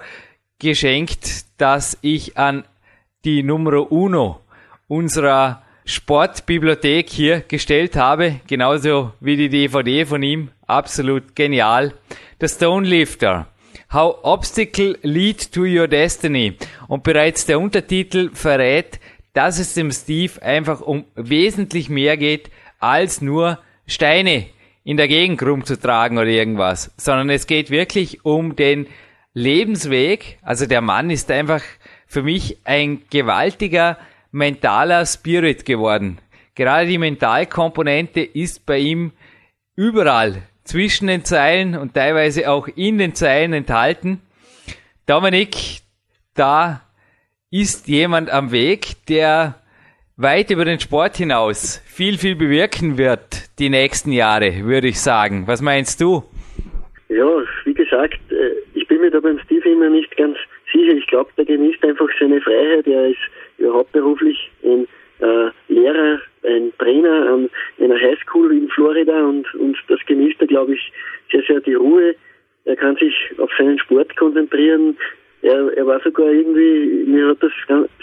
geschenkt, 0.58 1.46
das 1.58 1.96
ich 2.02 2.36
an 2.36 2.64
die 3.24 3.42
Numero 3.42 3.82
Uno 3.82 4.40
unserer 4.88 5.62
Sportbibliothek 5.84 7.08
hier 7.08 7.40
gestellt 7.40 7.96
habe, 7.96 8.40
genauso 8.46 9.12
wie 9.20 9.36
die 9.36 9.48
DVD 9.48 10.04
von 10.04 10.22
ihm, 10.22 10.50
absolut 10.66 11.34
genial. 11.34 11.94
The 12.40 12.48
Stone 12.48 12.86
Lifter. 12.86 13.46
How 13.92 14.16
Obstacle 14.22 14.98
Lead 15.02 15.52
to 15.52 15.62
Your 15.62 15.86
Destiny. 15.86 16.56
Und 16.88 17.02
bereits 17.02 17.46
der 17.46 17.60
Untertitel 17.60 18.30
verrät, 18.32 19.00
dass 19.32 19.58
es 19.58 19.74
dem 19.74 19.90
Steve 19.90 20.42
einfach 20.42 20.80
um 20.80 21.04
wesentlich 21.14 21.88
mehr 21.88 22.16
geht, 22.16 22.50
als 22.78 23.20
nur 23.20 23.58
Steine 23.86 24.46
in 24.84 24.96
der 24.96 25.08
Gegend 25.08 25.42
rumzutragen 25.42 26.18
oder 26.18 26.28
irgendwas, 26.28 26.92
sondern 26.96 27.30
es 27.30 27.46
geht 27.46 27.70
wirklich 27.70 28.24
um 28.24 28.56
den 28.56 28.86
Lebensweg. 29.32 30.38
Also 30.42 30.66
der 30.66 30.80
Mann 30.80 31.10
ist 31.10 31.30
einfach 31.30 31.62
für 32.06 32.22
mich 32.22 32.58
ein 32.64 33.02
gewaltiger 33.10 33.96
mentaler 34.32 35.06
Spirit 35.06 35.64
geworden. 35.64 36.18
Gerade 36.54 36.86
die 36.86 36.98
Mentalkomponente 36.98 38.20
ist 38.20 38.66
bei 38.66 38.78
ihm 38.78 39.12
überall 39.76 40.42
zwischen 40.64 41.06
den 41.06 41.24
Zeilen 41.24 41.76
und 41.76 41.94
teilweise 41.94 42.50
auch 42.50 42.68
in 42.68 42.98
den 42.98 43.14
Zeilen 43.14 43.52
enthalten. 43.52 44.20
Dominik, 45.06 45.80
da 46.34 46.82
ist 47.52 47.86
jemand 47.86 48.30
am 48.32 48.50
Weg, 48.50 48.94
der 49.10 49.56
weit 50.16 50.50
über 50.50 50.64
den 50.64 50.80
Sport 50.80 51.18
hinaus 51.18 51.82
viel, 51.86 52.16
viel 52.16 52.34
bewirken 52.34 52.96
wird 52.96 53.50
die 53.58 53.68
nächsten 53.68 54.10
Jahre, 54.10 54.64
würde 54.64 54.88
ich 54.88 54.98
sagen. 55.00 55.46
Was 55.46 55.60
meinst 55.60 56.00
du? 56.00 56.22
Ja, 57.10 57.28
wie 57.64 57.74
gesagt, 57.74 58.20
äh, 58.30 58.54
ich 58.72 58.88
bin 58.88 59.02
mir 59.02 59.10
da 59.10 59.20
beim 59.20 59.38
Steve 59.40 59.68
immer 59.68 59.90
nicht 59.90 60.16
ganz 60.16 60.38
sicher. 60.72 60.96
Ich 60.96 61.06
glaube, 61.08 61.30
der 61.36 61.44
genießt 61.44 61.84
einfach 61.84 62.08
seine 62.18 62.40
Freiheit. 62.40 62.86
Er 62.86 63.08
ist 63.08 63.20
ja 63.58 63.70
hauptberuflich 63.70 64.50
ein 64.64 64.88
äh, 65.20 65.50
Lehrer, 65.68 66.20
ein 66.44 66.72
Trainer 66.78 67.34
an 67.34 67.50
einer 67.78 68.00
Highschool 68.00 68.50
in 68.56 68.68
Florida 68.70 69.28
und, 69.28 69.54
und 69.56 69.76
das 69.88 70.00
genießt 70.06 70.40
er, 70.40 70.46
glaube 70.46 70.72
ich, 70.72 70.92
sehr, 71.30 71.42
sehr 71.46 71.60
die 71.60 71.74
Ruhe. 71.74 72.14
Er 72.64 72.76
kann 72.76 72.96
sich 72.96 73.14
auf 73.36 73.50
seinen 73.58 73.78
Sport 73.78 74.16
konzentrieren. 74.16 74.96
Er, 75.42 75.76
er 75.76 75.86
war 75.86 76.00
sogar 76.00 76.30
irgendwie, 76.30 77.04
mir 77.04 77.28
hat 77.28 77.42
das 77.42 77.52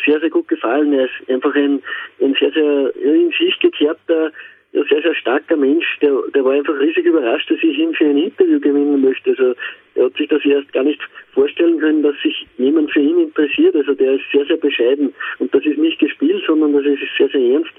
sehr, 0.05 0.19
sehr 0.19 0.29
gut 0.29 0.47
gefallen. 0.49 0.93
Er 0.93 1.05
ist 1.05 1.29
einfach 1.29 1.55
ein, 1.55 1.81
ein 2.21 2.35
sehr, 2.39 2.51
sehr 2.51 2.95
in 2.97 3.31
sich 3.31 3.57
gekehrter, 3.59 4.31
sehr, 4.73 5.01
sehr 5.01 5.15
starker 5.15 5.55
Mensch. 5.55 5.85
Der, 6.01 6.11
der 6.35 6.43
war 6.43 6.53
einfach 6.53 6.77
riesig 6.79 7.05
überrascht, 7.05 7.49
dass 7.49 7.57
ich 7.61 7.77
ihn 7.77 7.93
für 7.93 8.05
ein 8.05 8.17
Interview 8.17 8.59
gewinnen 8.59 9.01
möchte. 9.01 9.31
Also 9.31 9.55
er 9.95 10.05
hat 10.05 10.17
sich 10.17 10.27
das 10.27 10.43
erst 10.45 10.71
gar 10.73 10.83
nicht 10.83 11.01
vorstellen 11.33 11.79
können, 11.79 12.03
dass 12.03 12.15
sich 12.21 12.45
jemand 12.57 12.91
für 12.91 12.99
ihn 12.99 13.19
interessiert. 13.19 13.75
Also 13.75 13.93
der 13.93 14.13
ist 14.13 14.23
sehr, 14.31 14.45
sehr 14.45 14.57
bescheiden. 14.57 15.13
Und 15.39 15.53
das 15.55 15.65
ist 15.65 15.77
nicht 15.77 15.99
gespielt, 15.99 16.43
sondern 16.45 16.73
das 16.73 16.85
ist 16.85 16.99
sehr, 17.17 17.29
sehr 17.29 17.41
ernst. 17.41 17.71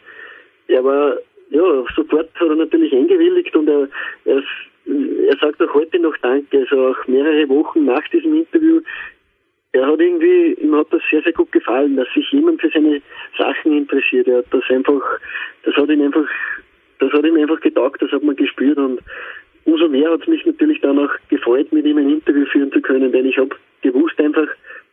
Er 0.68 0.82
war, 0.82 1.16
ja, 1.50 1.84
sofort 1.94 2.30
hat 2.34 2.48
er 2.48 2.56
natürlich 2.56 2.92
eingewilligt 2.92 3.54
und 3.54 3.68
er, 3.68 3.88
er, 4.24 4.42
er 4.86 5.36
sagt 5.38 5.62
auch 5.62 5.74
heute 5.74 5.98
noch 5.98 6.16
Danke. 6.18 6.61
Also 6.61 6.88
auch 6.88 7.06
mehrere 7.06 7.48
Wochen 7.50 7.84
nach 7.84 8.06
diesem 8.08 8.34
Interview 8.34 8.80
er 9.73 9.87
hat 9.87 10.01
irgendwie, 10.01 10.55
ihm 10.55 10.75
hat 10.75 10.89
das 10.91 11.03
sehr, 11.11 11.23
sehr 11.23 11.33
gut 11.33 11.53
gefallen, 11.53 11.97
dass 11.97 12.09
sich 12.14 12.29
jemand 12.33 12.61
für 12.61 12.71
seine 12.71 13.01
Sachen 13.39 13.77
interessiert. 13.77 14.27
Er 14.27 14.39
hat 14.39 14.47
das 14.51 14.64
einfach, 14.68 15.03
das 15.62 15.75
hat 15.77 15.89
ihn 15.89 16.03
einfach 16.03 16.29
das 17.01 17.12
hat 17.12 17.25
ihm 17.25 17.37
einfach 17.37 17.61
getaugt, 17.61 18.01
das 18.01 18.12
hat 18.12 18.23
man 18.23 18.37
gespürt 18.37 18.79
und 18.79 19.01
umso 19.64 19.89
mehr 19.89 20.11
hat 20.11 20.23
es 20.23 20.29
mich 20.29 20.45
natürlich 20.47 20.81
dann 20.81 20.99
auch 20.99 21.11
gefreut, 21.29 21.73
mit 21.73 21.87
ihm 21.87 21.99
ein 21.99 22.11
Interview 22.11 22.45
führen 22.47 22.71
zu 22.73 22.81
können, 22.81 23.11
denn 23.11 23.27
ich 23.27 23.39
habe 23.39 23.57
gewusst 23.83 24.21
einfach 24.21 24.47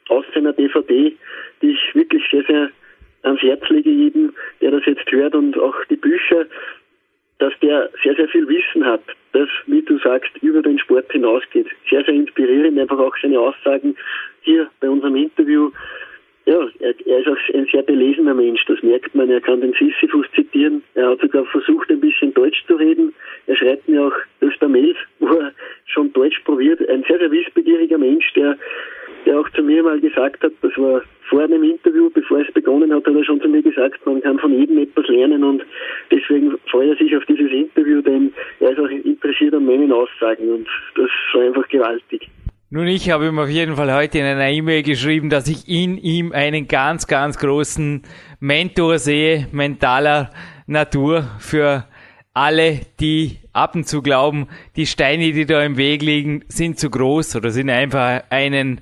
aus 0.09 0.25
seiner 0.33 0.53
DVD, 0.53 1.15
die 1.61 1.71
ich 1.71 1.95
wirklich 1.95 2.23
sehr, 2.31 2.43
sehr 2.43 2.69
ans 3.23 3.41
Herz 3.41 3.67
lege 3.69 3.89
jedem, 3.89 4.33
der 4.61 4.71
das 4.71 4.85
jetzt 4.85 5.11
hört 5.11 5.35
und 5.35 5.57
auch 5.59 5.75
die 5.89 5.97
Bücher, 5.97 6.45
dass 7.39 7.53
der 7.61 7.89
sehr, 8.03 8.15
sehr 8.15 8.27
viel 8.29 8.47
Wissen 8.47 8.85
hat, 8.85 9.01
das, 9.33 9.49
wie 9.67 9.81
du 9.81 9.97
sagst, 9.99 10.31
über 10.41 10.61
den 10.61 10.79
Sport 10.79 11.11
hinausgeht. 11.11 11.67
Sehr, 11.89 12.03
sehr 12.03 12.13
inspirierend, 12.13 12.79
einfach 12.79 12.99
auch 12.99 13.15
seine 13.21 13.39
Aussagen 13.39 13.95
hier 14.41 14.69
bei 14.79 14.89
unserem 14.89 15.15
Interview 15.15 15.71
ja, 16.47 16.65
er, 16.79 16.93
er, 17.05 17.19
ist 17.19 17.27
auch 17.27 17.53
ein 17.53 17.67
sehr 17.69 17.83
belesener 17.83 18.33
Mensch, 18.33 18.63
das 18.67 18.81
merkt 18.81 19.13
man. 19.13 19.29
Er 19.29 19.41
kann 19.41 19.59
den 19.59 19.73
Sisyphus 19.73 20.27
zitieren. 20.33 20.81
Er 20.95 21.09
hat 21.09 21.19
sogar 21.19 21.43
versucht, 21.45 21.89
ein 21.89 21.99
bisschen 21.99 22.33
Deutsch 22.33 22.63
zu 22.67 22.75
reden. 22.75 23.13
Er 23.47 23.57
schreibt 23.57 23.89
mir 23.89 24.03
auch 24.03 24.13
öfter 24.39 24.69
Mails, 24.69 24.95
wo 25.19 25.27
er 25.27 25.51
schon 25.87 26.13
Deutsch 26.13 26.39
probiert. 26.45 26.79
Ein 26.87 27.03
sehr, 27.05 27.19
sehr 27.19 27.31
wissbegieriger 27.31 27.97
Mensch, 27.97 28.31
der, 28.33 28.57
der 29.25 29.41
auch 29.41 29.49
zu 29.49 29.61
mir 29.61 29.83
mal 29.83 29.99
gesagt 29.99 30.41
hat, 30.41 30.53
das 30.61 30.71
war 30.77 31.01
vor 31.29 31.41
einem 31.41 31.63
Interview, 31.63 32.09
bevor 32.09 32.39
es 32.39 32.53
begonnen 32.53 32.93
hat, 32.93 33.05
hat 33.05 33.15
er 33.15 33.25
schon 33.25 33.41
zu 33.41 33.49
mir 33.49 33.61
gesagt, 33.61 34.05
man 34.05 34.21
kann 34.21 34.39
von 34.39 34.57
jedem 34.57 34.77
etwas 34.77 35.05
lernen 35.09 35.43
und 35.43 35.65
deswegen 36.09 36.57
freut 36.71 36.87
er 36.87 36.95
sich 36.95 37.13
auf 37.17 37.25
dieses 37.25 37.51
Interview, 37.51 38.01
denn 38.01 38.31
er 38.61 38.71
ist 38.71 38.79
auch 38.79 38.89
interessiert 38.89 39.53
an 39.53 39.65
meinen 39.65 39.91
Aussagen 39.91 40.49
und 40.49 40.67
das 40.95 41.09
war 41.33 41.41
einfach 41.41 41.67
gewaltig. 41.67 42.29
Nun, 42.69 42.87
ich 42.87 43.09
habe 43.11 43.27
ihm 43.27 43.39
auf 43.39 43.47
jeden 43.47 43.77
Fall 43.77 43.93
heute 43.93 44.19
in 44.19 44.25
einer 44.25 44.49
E-Mail 44.49 44.83
geschrieben, 44.83 45.29
dass 45.29 45.47
ich 45.47 45.69
in 45.69 45.97
ihm 45.97 46.33
einen 46.33 46.67
ganz, 46.67 47.07
ganz 47.07 47.37
großen 47.37 48.01
Mentor 48.41 48.99
sehe, 48.99 49.47
mentaler 49.53 50.31
Natur 50.65 51.29
für 51.39 51.85
alle, 52.33 52.81
die 52.99 53.39
ab 53.53 53.73
und 53.75 53.87
zu 53.87 54.01
glauben, 54.01 54.49
die 54.75 54.85
Steine, 54.85 55.31
die 55.31 55.45
da 55.45 55.63
im 55.63 55.77
Weg 55.77 56.01
liegen, 56.01 56.43
sind 56.49 56.77
zu 56.77 56.89
groß 56.89 57.37
oder 57.37 57.51
sind 57.51 57.69
einfach 57.69 58.23
einen 58.31 58.81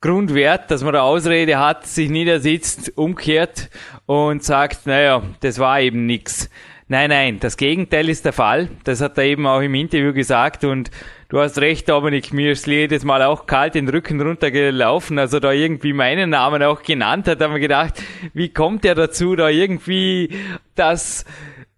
Grundwert, 0.00 0.70
dass 0.70 0.82
man 0.82 0.94
da 0.94 1.02
Ausrede 1.02 1.58
hat, 1.58 1.86
sich 1.86 2.08
niedersitzt, 2.08 2.96
umkehrt 2.96 3.68
und 4.06 4.42
sagt, 4.42 4.86
naja, 4.86 5.22
das 5.40 5.58
war 5.58 5.78
eben 5.78 6.06
nix. 6.06 6.48
Nein, 6.88 7.10
nein, 7.10 7.38
das 7.38 7.58
Gegenteil 7.58 8.08
ist 8.08 8.24
der 8.24 8.32
Fall. 8.32 8.70
Das 8.84 9.02
hat 9.02 9.18
er 9.18 9.24
eben 9.24 9.46
auch 9.46 9.60
im 9.60 9.74
Interview 9.74 10.14
gesagt 10.14 10.64
und 10.64 10.90
du 11.28 11.40
hast 11.40 11.58
recht, 11.58 11.88
Dominik, 11.88 12.32
mir 12.32 12.52
ist 12.52 12.66
jedes 12.66 13.04
Mal 13.04 13.22
auch 13.22 13.46
kalt 13.46 13.74
den 13.74 13.88
Rücken 13.88 14.20
runtergelaufen, 14.20 15.18
also 15.18 15.40
da 15.40 15.52
irgendwie 15.52 15.92
meinen 15.92 16.30
Namen 16.30 16.62
auch 16.62 16.82
genannt 16.82 17.28
hat, 17.28 17.40
haben 17.40 17.54
wir 17.54 17.60
gedacht, 17.60 18.02
wie 18.32 18.48
kommt 18.48 18.84
er 18.84 18.94
dazu, 18.94 19.36
da 19.36 19.48
irgendwie 19.48 20.30
das 20.74 21.24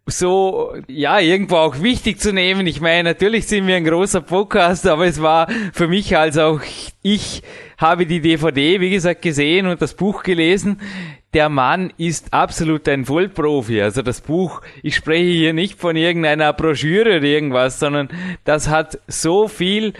so, 0.06 0.72
ja, 0.86 1.18
irgendwo 1.18 1.56
auch 1.56 1.82
wichtig 1.82 2.20
zu 2.20 2.32
nehmen. 2.32 2.66
Ich 2.68 2.80
meine, 2.80 3.10
natürlich 3.10 3.48
sind 3.48 3.66
wir 3.66 3.74
ein 3.74 3.84
großer 3.84 4.20
Podcast, 4.20 4.86
aber 4.86 5.04
es 5.06 5.20
war 5.20 5.48
für 5.72 5.88
mich 5.88 6.16
als 6.16 6.38
auch 6.38 6.60
ich 7.02 7.42
habe 7.76 8.06
die 8.06 8.20
DVD, 8.20 8.80
wie 8.80 8.90
gesagt, 8.90 9.22
gesehen 9.22 9.66
und 9.66 9.82
das 9.82 9.94
Buch 9.94 10.22
gelesen. 10.22 10.80
Der 11.34 11.48
Mann 11.48 11.92
ist 11.98 12.32
absolut 12.32 12.88
ein 12.88 13.04
Vollprofi. 13.04 13.82
Also 13.82 14.02
das 14.02 14.20
Buch, 14.20 14.62
ich 14.82 14.94
spreche 14.94 15.24
hier 15.24 15.52
nicht 15.52 15.78
von 15.78 15.96
irgendeiner 15.96 16.52
Broschüre 16.52 17.16
oder 17.16 17.26
irgendwas, 17.26 17.80
sondern 17.80 18.08
das 18.44 18.68
hat 18.68 19.00
so 19.08 19.48
viel 19.48 19.92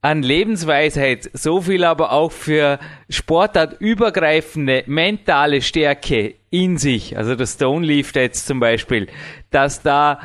an 0.00 0.22
Lebensweisheit, 0.22 1.28
so 1.32 1.60
viel 1.60 1.84
aber 1.84 2.12
auch 2.12 2.30
für 2.30 2.78
Sportart 3.08 3.80
übergreifende 3.80 4.84
mentale 4.86 5.60
Stärke 5.60 6.34
in 6.50 6.78
sich, 6.78 7.16
also 7.16 7.34
das 7.34 7.54
Stone 7.54 7.84
Leaf 7.84 8.14
jetzt 8.14 8.46
zum 8.46 8.60
Beispiel, 8.60 9.08
dass 9.50 9.82
da 9.82 10.20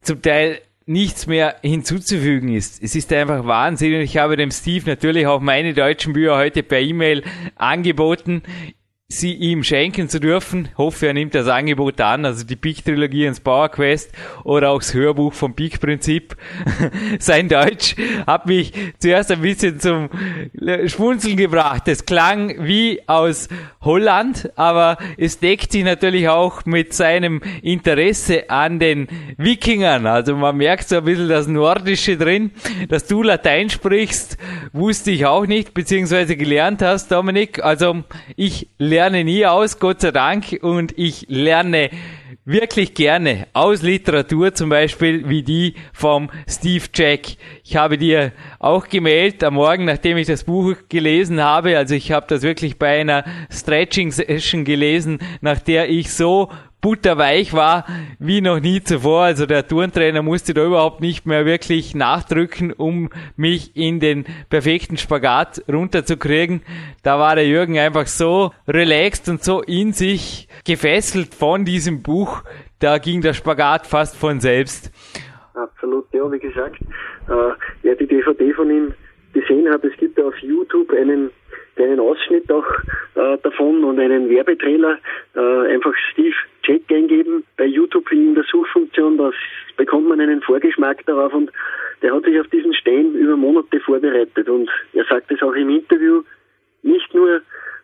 zum 0.00 0.22
Teil 0.22 0.60
nichts 0.86 1.26
mehr 1.26 1.56
hinzuzufügen 1.60 2.54
ist. 2.54 2.82
Es 2.82 2.94
ist 2.94 3.12
einfach 3.12 3.46
Wahnsinn. 3.46 4.00
Ich 4.00 4.16
habe 4.16 4.36
dem 4.36 4.50
Steve 4.50 4.88
natürlich 4.88 5.26
auch 5.26 5.40
meine 5.40 5.74
deutschen 5.74 6.14
Bücher 6.14 6.36
heute 6.36 6.62
per 6.62 6.80
E-Mail 6.80 7.24
angeboten 7.56 8.42
sie 9.10 9.32
ihm 9.32 9.64
schenken 9.64 10.10
zu 10.10 10.20
dürfen. 10.20 10.68
Hoffe, 10.76 11.06
er 11.06 11.14
nimmt 11.14 11.34
das 11.34 11.48
Angebot 11.48 11.98
an, 11.98 12.26
also 12.26 12.44
die 12.44 12.56
Peak-Trilogie 12.56 13.24
ins 13.24 13.40
Power 13.40 13.70
Quest 13.70 14.12
oder 14.44 14.68
auch 14.68 14.80
das 14.80 14.92
Hörbuch 14.92 15.32
vom 15.32 15.54
Peak-Prinzip. 15.54 16.36
Sein 17.18 17.48
Deutsch 17.48 17.96
hat 18.26 18.44
mich 18.44 18.74
zuerst 18.98 19.32
ein 19.32 19.40
bisschen 19.40 19.80
zum 19.80 20.10
Schmunzeln 20.88 21.38
gebracht. 21.38 21.88
Es 21.88 22.04
klang 22.04 22.66
wie 22.66 23.00
aus 23.06 23.48
Holland, 23.80 24.50
aber 24.56 24.98
es 25.16 25.38
deckt 25.40 25.72
sich 25.72 25.84
natürlich 25.84 26.28
auch 26.28 26.66
mit 26.66 26.92
seinem 26.92 27.40
Interesse 27.62 28.50
an 28.50 28.78
den 28.78 29.08
Wikingern. 29.38 30.06
Also 30.06 30.36
man 30.36 30.54
merkt 30.58 30.86
so 30.86 30.98
ein 30.98 31.04
bisschen 31.04 31.30
das 31.30 31.46
Nordische 31.46 32.18
drin. 32.18 32.50
Dass 32.90 33.06
du 33.06 33.22
Latein 33.22 33.70
sprichst, 33.70 34.36
wusste 34.74 35.12
ich 35.12 35.24
auch 35.24 35.46
nicht, 35.46 35.72
beziehungsweise 35.72 36.36
gelernt 36.36 36.82
hast, 36.82 37.10
Dominik. 37.10 37.64
Also 37.64 38.04
ich 38.36 38.68
lerne 38.76 38.97
lerne 38.98 39.22
nie 39.22 39.46
aus, 39.46 39.78
Gott 39.78 40.00
sei 40.00 40.10
Dank, 40.10 40.58
und 40.60 40.92
ich 40.98 41.26
lerne 41.28 41.90
wirklich 42.44 42.94
gerne 42.94 43.46
aus 43.52 43.82
Literatur, 43.82 44.54
zum 44.54 44.70
Beispiel 44.70 45.28
wie 45.28 45.44
die 45.44 45.74
vom 45.92 46.30
Steve 46.48 46.86
Jack. 46.92 47.36
Ich 47.62 47.76
habe 47.76 47.96
dir 47.96 48.32
auch 48.58 48.88
gemeldet 48.88 49.44
am 49.44 49.54
Morgen, 49.54 49.84
nachdem 49.84 50.16
ich 50.16 50.26
das 50.26 50.42
Buch 50.42 50.74
gelesen 50.88 51.40
habe. 51.40 51.78
Also 51.78 51.94
ich 51.94 52.10
habe 52.10 52.26
das 52.28 52.42
wirklich 52.42 52.76
bei 52.76 53.00
einer 53.00 53.22
Stretching 53.52 54.10
Session 54.10 54.64
gelesen, 54.64 55.20
nach 55.42 55.60
der 55.60 55.88
ich 55.88 56.12
so 56.12 56.50
butterweich 56.80 57.54
war 57.54 57.84
wie 58.18 58.40
noch 58.40 58.60
nie 58.60 58.82
zuvor. 58.82 59.22
Also 59.22 59.46
der 59.46 59.66
Turntrainer 59.66 60.22
musste 60.22 60.54
da 60.54 60.64
überhaupt 60.64 61.00
nicht 61.00 61.26
mehr 61.26 61.46
wirklich 61.46 61.94
nachdrücken, 61.94 62.72
um 62.72 63.10
mich 63.36 63.76
in 63.76 64.00
den 64.00 64.24
perfekten 64.50 64.96
Spagat 64.96 65.62
runterzukriegen. 65.70 66.62
Da 67.02 67.18
war 67.18 67.34
der 67.34 67.46
Jürgen 67.46 67.78
einfach 67.78 68.06
so 68.06 68.52
relaxed 68.66 69.28
und 69.28 69.42
so 69.42 69.62
in 69.62 69.92
sich 69.92 70.48
gefesselt 70.64 71.34
von 71.34 71.64
diesem 71.64 72.02
Buch. 72.02 72.42
Da 72.80 72.98
ging 72.98 73.20
der 73.22 73.32
Spagat 73.32 73.86
fast 73.86 74.16
von 74.16 74.40
selbst. 74.40 74.92
Absolut, 75.54 76.06
ja, 76.12 76.30
wie 76.30 76.38
gesagt, 76.38 76.80
äh, 76.80 77.52
wer 77.82 77.96
die 77.96 78.06
DVD 78.06 78.52
von 78.52 78.70
ihm 78.70 78.94
gesehen 79.32 79.68
hat, 79.70 79.82
es 79.84 79.96
gibt 79.96 80.20
auf 80.20 80.36
YouTube 80.38 80.90
einen 80.92 81.30
kleinen 81.74 82.00
Ausschnitt 82.00 82.50
auch 82.52 82.66
äh, 83.14 83.38
davon 83.42 83.84
und 83.84 83.98
einen 83.98 84.28
Werbetrailer. 84.28 84.98
Äh, 85.34 85.74
einfach 85.74 85.92
Steve 86.12 86.34
Jack 86.68 86.82
eingeben 86.90 87.44
bei 87.56 87.64
YouTube 87.64 88.12
in 88.12 88.34
der 88.34 88.44
Suchfunktion, 88.44 89.16
da 89.16 89.30
bekommt 89.76 90.08
man 90.08 90.20
einen 90.20 90.42
Vorgeschmack 90.42 91.04
darauf 91.06 91.32
und 91.32 91.50
der 92.02 92.14
hat 92.14 92.24
sich 92.24 92.38
auf 92.38 92.46
diesen 92.48 92.74
Stein 92.74 93.14
über 93.14 93.36
Monate 93.36 93.80
vorbereitet 93.80 94.48
und 94.48 94.70
er 94.92 95.04
sagt 95.06 95.32
es 95.32 95.42
auch 95.42 95.54
im 95.54 95.70
Interview, 95.70 96.22
nicht 96.82 97.12
nur 97.14 97.40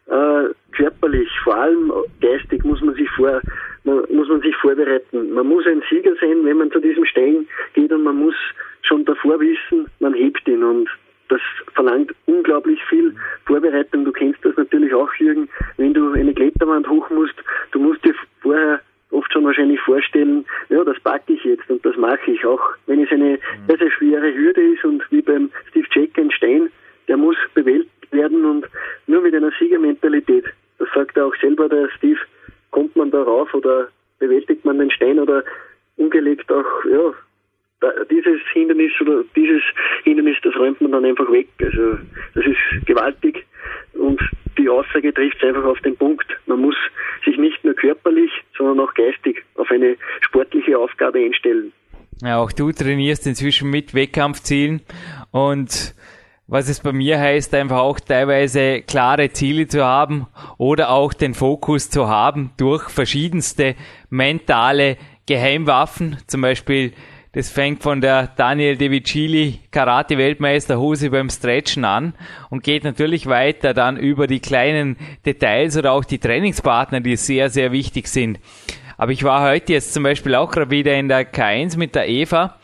äh, 0.06 0.44
körperlich, 0.72 1.28
vor 1.42 1.56
allem 1.56 1.90
geistig 2.20 2.62
muss 2.62 2.80
man 2.82 2.94
sich 2.94 3.10
vor 3.10 3.40
man, 3.84 4.04
muss 4.10 4.28
man 4.28 4.40
sich 4.40 4.56
vorbereiten. 4.56 5.32
Man 5.32 5.46
muss 5.46 5.66
ein 5.66 5.82
Sieger 5.90 6.14
sein, 6.20 6.44
wenn 6.44 6.58
man 6.58 6.70
zu 6.70 6.80
diesem 6.80 7.04
Stein 7.04 7.46
geht 7.74 7.92
und 7.92 8.02
man 8.02 8.16
muss 8.16 8.34
schon 8.82 9.04
davor 9.04 9.40
wissen, 9.40 9.86
man 10.00 10.14
hebt 10.14 10.46
ihn 10.48 10.62
und 10.62 10.88
das 11.28 11.40
verlangt 11.74 12.14
unglaublich 12.26 12.82
viel 12.84 13.14
Vorbereitung. 13.46 14.04
Du 14.04 14.12
kennst 14.12 14.44
das 14.44 14.56
natürlich 14.56 14.92
auch, 14.94 15.12
Jürgen. 15.14 15.48
Wenn 15.76 15.94
du 15.94 16.12
eine 16.12 16.34
Kletterwand 16.34 16.88
hoch 16.88 17.08
musst, 17.10 17.34
du 17.72 17.78
musst 17.78 18.04
dir 18.04 18.14
vorher 18.40 18.80
oft 19.10 19.32
schon 19.32 19.44
wahrscheinlich 19.44 19.80
vorstellen, 19.80 20.44
ja, 20.68 20.82
das 20.84 20.98
packe 21.00 21.32
ich 21.32 21.44
jetzt 21.44 21.68
und 21.70 21.84
das 21.84 21.96
mache 21.96 22.30
ich 22.30 22.44
auch. 22.44 22.60
Wenn 22.86 23.02
es 23.02 23.10
eine 23.10 23.38
sehr, 23.68 23.78
sehr 23.78 23.90
schwere 23.90 24.34
Hürde 24.34 24.60
ist 24.60 24.84
und 24.84 25.02
wie 25.10 25.22
beim 25.22 25.50
Steve 25.70 25.86
Jack 25.92 26.18
ein 26.18 26.30
Stein, 26.30 26.68
der 27.08 27.16
muss 27.16 27.36
bewältigt 27.54 28.12
werden 28.12 28.44
und 28.44 28.66
nur 29.06 29.22
mit 29.22 29.34
einer 29.34 29.52
Siegermentalität, 29.58 30.44
das 30.78 30.88
sagt 30.94 31.16
er 31.16 31.26
auch 31.26 31.36
selber, 31.36 31.68
der 31.68 31.88
Steve, 31.96 32.18
kommt 32.70 32.96
man 32.96 33.10
darauf 33.10 33.54
oder 33.54 33.88
bewältigt 34.18 34.64
man 34.64 34.78
den 34.78 34.90
Stein 34.90 35.20
oder 35.20 35.44
ungelegt 35.96 36.50
auch, 36.50 36.84
ja, 36.90 37.12
dieses 38.10 38.40
Hindernis 38.52 38.92
oder 39.00 39.24
dieses 39.36 39.62
Hindernis, 40.04 40.36
das 40.42 40.54
räumt 40.56 40.80
man 40.80 40.92
dann 40.92 41.04
einfach 41.04 41.30
weg. 41.30 41.48
Also 41.60 41.98
das 42.34 42.44
ist 42.44 42.86
gewaltig 42.86 43.44
und 43.94 44.20
die 44.58 44.68
Aussage 44.68 45.12
trifft 45.12 45.36
es 45.42 45.48
einfach 45.48 45.64
auf 45.64 45.80
den 45.80 45.96
Punkt. 45.96 46.26
Man 46.46 46.60
muss 46.60 46.76
sich 47.24 47.36
nicht 47.38 47.64
nur 47.64 47.74
körperlich, 47.74 48.30
sondern 48.56 48.80
auch 48.80 48.94
geistig 48.94 49.44
auf 49.56 49.70
eine 49.70 49.96
sportliche 50.20 50.78
Aufgabe 50.78 51.18
einstellen. 51.18 51.72
Ja, 52.22 52.38
auch 52.38 52.52
du 52.52 52.70
trainierst 52.70 53.26
inzwischen 53.26 53.70
mit 53.70 53.94
Wettkampfzielen 53.94 54.82
und 55.32 55.94
was 56.46 56.68
es 56.68 56.80
bei 56.80 56.92
mir 56.92 57.18
heißt, 57.18 57.54
einfach 57.54 57.78
auch 57.78 57.98
teilweise 57.98 58.82
klare 58.82 59.30
Ziele 59.30 59.66
zu 59.66 59.82
haben 59.82 60.26
oder 60.58 60.90
auch 60.90 61.14
den 61.14 61.32
Fokus 61.32 61.88
zu 61.88 62.08
haben 62.08 62.50
durch 62.58 62.90
verschiedenste 62.90 63.74
mentale 64.10 64.98
Geheimwaffen, 65.26 66.18
zum 66.26 66.42
Beispiel 66.42 66.92
das 67.34 67.50
fängt 67.50 67.82
von 67.82 68.00
der 68.00 68.28
Daniel 68.28 68.76
De 68.76 68.90
Vicili 68.90 69.58
Karate-Weltmeisterhose 69.72 71.10
beim 71.10 71.28
Stretchen 71.28 71.84
an 71.84 72.14
und 72.48 72.62
geht 72.62 72.84
natürlich 72.84 73.26
weiter 73.26 73.74
dann 73.74 73.96
über 73.96 74.28
die 74.28 74.38
kleinen 74.38 74.96
Details 75.26 75.76
oder 75.76 75.92
auch 75.92 76.04
die 76.04 76.18
Trainingspartner, 76.18 77.00
die 77.00 77.16
sehr, 77.16 77.50
sehr 77.50 77.72
wichtig 77.72 78.06
sind. 78.06 78.38
Aber 78.96 79.12
ich 79.12 79.24
war 79.24 79.42
heute 79.42 79.72
jetzt 79.72 79.94
zum 79.94 80.02
Beispiel 80.02 80.34
auch 80.34 80.50
gerade 80.50 80.70
wieder 80.70 80.94
in 80.94 81.08
der 81.08 81.30
K1 81.32 81.76
mit 81.78 81.94
der 81.94 82.08
Eva 82.08 82.56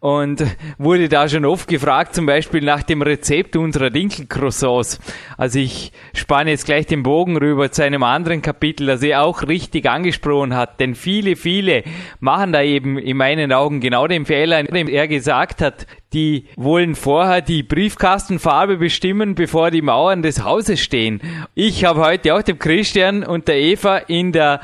und 0.00 0.44
wurde 0.78 1.08
da 1.08 1.28
schon 1.28 1.44
oft 1.44 1.66
gefragt, 1.66 2.14
zum 2.14 2.24
Beispiel 2.24 2.62
nach 2.62 2.84
dem 2.84 3.02
Rezept 3.02 3.56
unserer 3.56 3.90
Dinkelcroissants. 3.90 5.00
Also 5.36 5.58
ich 5.58 5.92
spanne 6.14 6.50
jetzt 6.50 6.66
gleich 6.66 6.86
den 6.86 7.02
Bogen 7.02 7.36
rüber 7.36 7.72
zu 7.72 7.82
einem 7.82 8.04
anderen 8.04 8.40
Kapitel, 8.40 8.86
das 8.86 9.02
er 9.02 9.22
auch 9.22 9.42
richtig 9.42 9.86
angesprochen 9.86 10.54
hat, 10.54 10.78
denn 10.78 10.94
viele, 10.94 11.34
viele 11.34 11.82
machen 12.20 12.52
da 12.52 12.62
eben 12.62 12.96
in 12.96 13.16
meinen 13.16 13.52
Augen 13.52 13.80
genau 13.80 14.06
den 14.06 14.24
Fehler, 14.24 14.62
den 14.62 14.88
er 14.88 15.08
gesagt 15.08 15.60
hat, 15.60 15.86
die 16.12 16.46
wollen 16.56 16.94
vorher 16.94 17.42
die 17.42 17.62
Briefkastenfarbe 17.64 18.76
bestimmen, 18.76 19.34
bevor 19.34 19.70
die 19.70 19.82
Mauern 19.82 20.22
des 20.22 20.44
Hauses 20.44 20.80
stehen. 20.80 21.20
Ich 21.54 21.84
habe 21.84 22.00
heute 22.00 22.34
auch 22.34 22.42
dem 22.42 22.58
Christian 22.58 23.24
und 23.24 23.48
der 23.48 23.58
Eva 23.58 23.98
in 23.98 24.32
der 24.32 24.60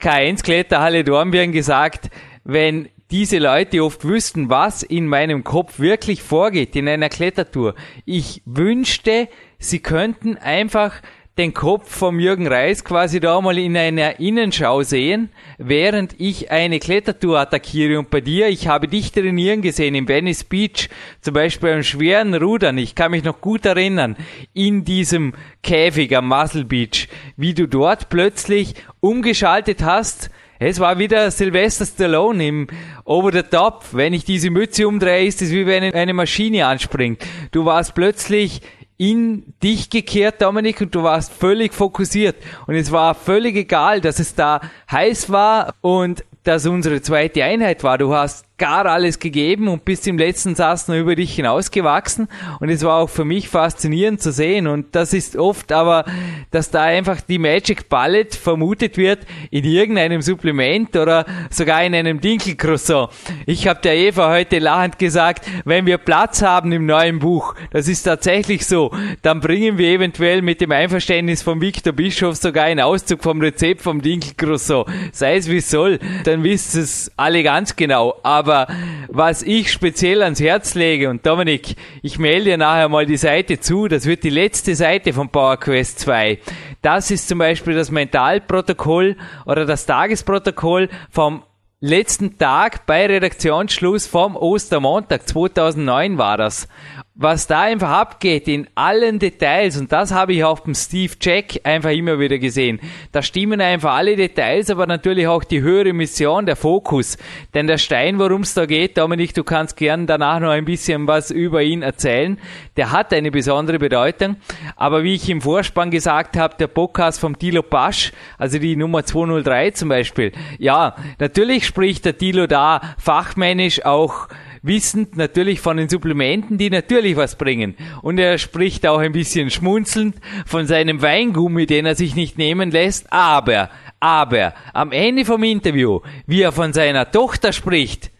K1 0.00 0.42
Kletterhalle 0.42 1.04
Dornbirn 1.04 1.52
gesagt, 1.52 2.10
wenn 2.44 2.88
diese 3.10 3.38
Leute 3.38 3.82
oft 3.84 4.04
wüssten, 4.04 4.48
was 4.48 4.82
in 4.82 5.06
meinem 5.06 5.44
Kopf 5.44 5.78
wirklich 5.80 6.22
vorgeht 6.22 6.76
in 6.76 6.88
einer 6.88 7.08
Klettertour. 7.08 7.74
Ich 8.04 8.42
wünschte, 8.46 9.28
sie 9.58 9.80
könnten 9.80 10.36
einfach 10.36 11.02
den 11.40 11.54
Kopf 11.54 11.96
vom 11.96 12.20
Jürgen 12.20 12.46
Reis 12.46 12.84
quasi 12.84 13.18
da 13.18 13.40
mal 13.40 13.56
in 13.56 13.74
einer 13.74 14.20
Innenschau 14.20 14.82
sehen, 14.82 15.30
während 15.56 16.14
ich 16.18 16.50
eine 16.50 16.78
Klettertour 16.78 17.38
attackiere. 17.38 17.98
Und 17.98 18.10
bei 18.10 18.20
dir, 18.20 18.48
ich 18.48 18.68
habe 18.68 18.88
dich 18.88 19.10
trainieren 19.10 19.62
gesehen 19.62 19.94
in 19.94 20.06
Venice 20.06 20.44
Beach, 20.44 20.90
zum 21.22 21.32
Beispiel 21.32 21.70
beim 21.70 21.82
schweren 21.82 22.34
Rudern. 22.34 22.76
Ich 22.76 22.94
kann 22.94 23.12
mich 23.12 23.24
noch 23.24 23.40
gut 23.40 23.64
erinnern, 23.64 24.16
in 24.52 24.84
diesem 24.84 25.32
Käfig 25.62 26.14
am 26.14 26.28
Muscle 26.28 26.66
Beach, 26.66 27.08
wie 27.38 27.54
du 27.54 27.66
dort 27.66 28.10
plötzlich 28.10 28.74
umgeschaltet 29.00 29.82
hast, 29.82 30.30
es 30.62 30.78
war 30.78 30.98
wieder 30.98 31.30
Sylvester 31.30 31.86
Stallone 31.86 32.46
im 32.46 32.66
Over 33.06 33.32
the 33.32 33.42
Top. 33.42 33.82
Wenn 33.92 34.12
ich 34.12 34.26
diese 34.26 34.50
Mütze 34.50 34.86
umdrehe, 34.86 35.24
ist 35.24 35.40
es 35.40 35.52
wie 35.52 35.64
wenn 35.64 35.82
eine 35.94 36.12
Maschine 36.12 36.66
anspringt. 36.66 37.24
Du 37.50 37.64
warst 37.64 37.94
plötzlich 37.94 38.60
in 39.00 39.54
dich 39.62 39.88
gekehrt, 39.88 40.42
Dominik, 40.42 40.82
und 40.82 40.94
du 40.94 41.02
warst 41.02 41.32
völlig 41.32 41.72
fokussiert. 41.72 42.36
Und 42.66 42.74
es 42.74 42.92
war 42.92 43.14
völlig 43.14 43.56
egal, 43.56 44.02
dass 44.02 44.18
es 44.18 44.34
da 44.34 44.60
heiß 44.90 45.30
war 45.30 45.72
und 45.80 46.22
dass 46.42 46.66
unsere 46.66 47.00
zweite 47.00 47.42
Einheit 47.42 47.82
war. 47.82 47.96
Du 47.96 48.12
hast 48.12 48.44
gar 48.60 48.84
alles 48.84 49.18
gegeben 49.18 49.68
und 49.68 49.86
bis 49.86 50.06
im 50.06 50.18
letzten 50.18 50.54
Satz 50.54 50.86
noch 50.86 50.94
über 50.94 51.16
dich 51.16 51.34
hinausgewachsen. 51.34 52.28
Und 52.60 52.68
es 52.68 52.84
war 52.84 52.98
auch 52.98 53.08
für 53.08 53.24
mich 53.24 53.48
faszinierend 53.48 54.20
zu 54.20 54.32
sehen. 54.32 54.66
Und 54.66 54.94
das 54.94 55.14
ist 55.14 55.34
oft 55.36 55.72
aber, 55.72 56.04
dass 56.50 56.70
da 56.70 56.82
einfach 56.82 57.22
die 57.22 57.38
Magic 57.38 57.88
Ballet 57.88 58.34
vermutet 58.34 58.98
wird 58.98 59.20
in 59.50 59.64
irgendeinem 59.64 60.20
Supplement 60.20 60.94
oder 60.94 61.24
sogar 61.48 61.82
in 61.82 61.94
einem 61.94 62.20
Dinkelcroissant. 62.20 63.10
Ich 63.46 63.66
habe 63.66 63.80
der 63.80 63.96
Eva 63.96 64.30
heute 64.30 64.58
lachend 64.58 64.98
gesagt, 64.98 65.46
wenn 65.64 65.86
wir 65.86 65.96
Platz 65.96 66.42
haben 66.42 66.70
im 66.72 66.84
neuen 66.84 67.18
Buch, 67.18 67.54
das 67.70 67.88
ist 67.88 68.02
tatsächlich 68.02 68.66
so, 68.66 68.92
dann 69.22 69.40
bringen 69.40 69.78
wir 69.78 69.88
eventuell 69.88 70.42
mit 70.42 70.60
dem 70.60 70.72
Einverständnis 70.72 71.42
von 71.42 71.62
Victor 71.62 71.94
Bischof 71.94 72.36
sogar 72.36 72.64
einen 72.64 72.80
Auszug 72.80 73.22
vom 73.22 73.40
Rezept 73.40 73.80
vom 73.80 74.02
Dinkelcroissant. 74.02 74.86
Sei 75.12 75.36
es 75.36 75.48
wie 75.48 75.60
soll, 75.60 75.98
dann 76.24 76.44
wissen 76.44 76.82
es 76.82 77.10
alle 77.16 77.42
ganz 77.42 77.74
genau. 77.74 78.16
Aber 78.22 78.49
aber 78.50 78.72
was 79.08 79.42
ich 79.42 79.70
speziell 79.70 80.22
ans 80.22 80.40
Herz 80.40 80.74
lege, 80.74 81.08
und 81.08 81.24
Dominik, 81.24 81.76
ich 82.02 82.18
melde 82.18 82.44
dir 82.46 82.58
nachher 82.58 82.88
mal 82.88 83.06
die 83.06 83.16
Seite 83.16 83.60
zu, 83.60 83.88
das 83.88 84.06
wird 84.06 84.24
die 84.24 84.30
letzte 84.30 84.74
Seite 84.74 85.12
von 85.12 85.28
PowerQuest 85.28 86.00
2. 86.00 86.38
Das 86.82 87.10
ist 87.10 87.28
zum 87.28 87.38
Beispiel 87.38 87.74
das 87.74 87.90
Mentalprotokoll 87.90 89.16
oder 89.46 89.66
das 89.66 89.86
Tagesprotokoll 89.86 90.88
vom 91.10 91.44
letzten 91.80 92.36
Tag 92.36 92.86
bei 92.86 93.06
Redaktionsschluss 93.06 94.06
vom 94.06 94.36
Ostermontag 94.36 95.26
2009 95.26 96.18
war 96.18 96.36
das 96.36 96.68
was 97.16 97.46
da 97.46 97.62
einfach 97.62 97.90
abgeht 97.90 98.48
in 98.48 98.68
allen 98.76 99.18
Details, 99.18 99.78
und 99.78 99.92
das 99.92 100.12
habe 100.12 100.32
ich 100.32 100.44
auch 100.44 100.60
beim 100.60 100.74
Steve 100.74 101.12
Jack 101.20 101.60
einfach 101.64 101.90
immer 101.90 102.18
wieder 102.18 102.38
gesehen, 102.38 102.80
da 103.12 103.20
stimmen 103.20 103.60
einfach 103.60 103.94
alle 103.94 104.16
Details, 104.16 104.70
aber 104.70 104.86
natürlich 104.86 105.26
auch 105.26 105.44
die 105.44 105.60
höhere 105.60 105.92
Mission, 105.92 106.46
der 106.46 106.56
Fokus. 106.56 107.18
Denn 107.52 107.66
der 107.66 107.78
Stein, 107.78 108.18
worum 108.18 108.42
es 108.42 108.54
da 108.54 108.64
geht, 108.64 108.96
Dominik, 108.96 109.34
du 109.34 109.44
kannst 109.44 109.76
gern 109.76 110.06
danach 110.06 110.40
noch 110.40 110.50
ein 110.50 110.64
bisschen 110.64 111.06
was 111.08 111.30
über 111.30 111.62
ihn 111.62 111.82
erzählen, 111.82 112.38
der 112.76 112.92
hat 112.92 113.12
eine 113.12 113.30
besondere 113.30 113.78
Bedeutung. 113.78 114.36
Aber 114.76 115.02
wie 115.02 115.14
ich 115.14 115.28
im 115.28 115.40
Vorspann 115.42 115.90
gesagt 115.90 116.36
habe, 116.36 116.56
der 116.58 116.68
Podcast 116.68 117.20
vom 117.20 117.36
Dilo 117.38 117.62
Pasch, 117.62 118.12
also 118.38 118.58
die 118.58 118.76
Nummer 118.76 119.04
203 119.04 119.72
zum 119.72 119.88
Beispiel, 119.88 120.32
ja, 120.58 120.94
natürlich 121.18 121.66
spricht 121.66 122.04
der 122.04 122.12
Dilo 122.12 122.46
da 122.46 122.80
fachmännisch 122.98 123.84
auch 123.84 124.28
wissend 124.62 125.16
natürlich 125.16 125.60
von 125.60 125.76
den 125.76 125.88
Supplementen, 125.88 126.58
die 126.58 126.70
natürlich 126.70 127.16
was 127.16 127.36
bringen. 127.36 127.76
Und 128.02 128.18
er 128.18 128.38
spricht 128.38 128.86
auch 128.86 128.98
ein 128.98 129.12
bisschen 129.12 129.50
schmunzelnd 129.50 130.16
von 130.46 130.66
seinem 130.66 131.02
Weingummi, 131.02 131.66
den 131.66 131.86
er 131.86 131.94
sich 131.94 132.14
nicht 132.14 132.38
nehmen 132.38 132.70
lässt. 132.70 133.12
Aber, 133.12 133.70
aber, 134.00 134.54
am 134.72 134.92
Ende 134.92 135.24
vom 135.24 135.42
Interview, 135.42 136.00
wie 136.26 136.42
er 136.42 136.52
von 136.52 136.72
seiner 136.72 137.10
Tochter 137.10 137.52
spricht, 137.52 138.10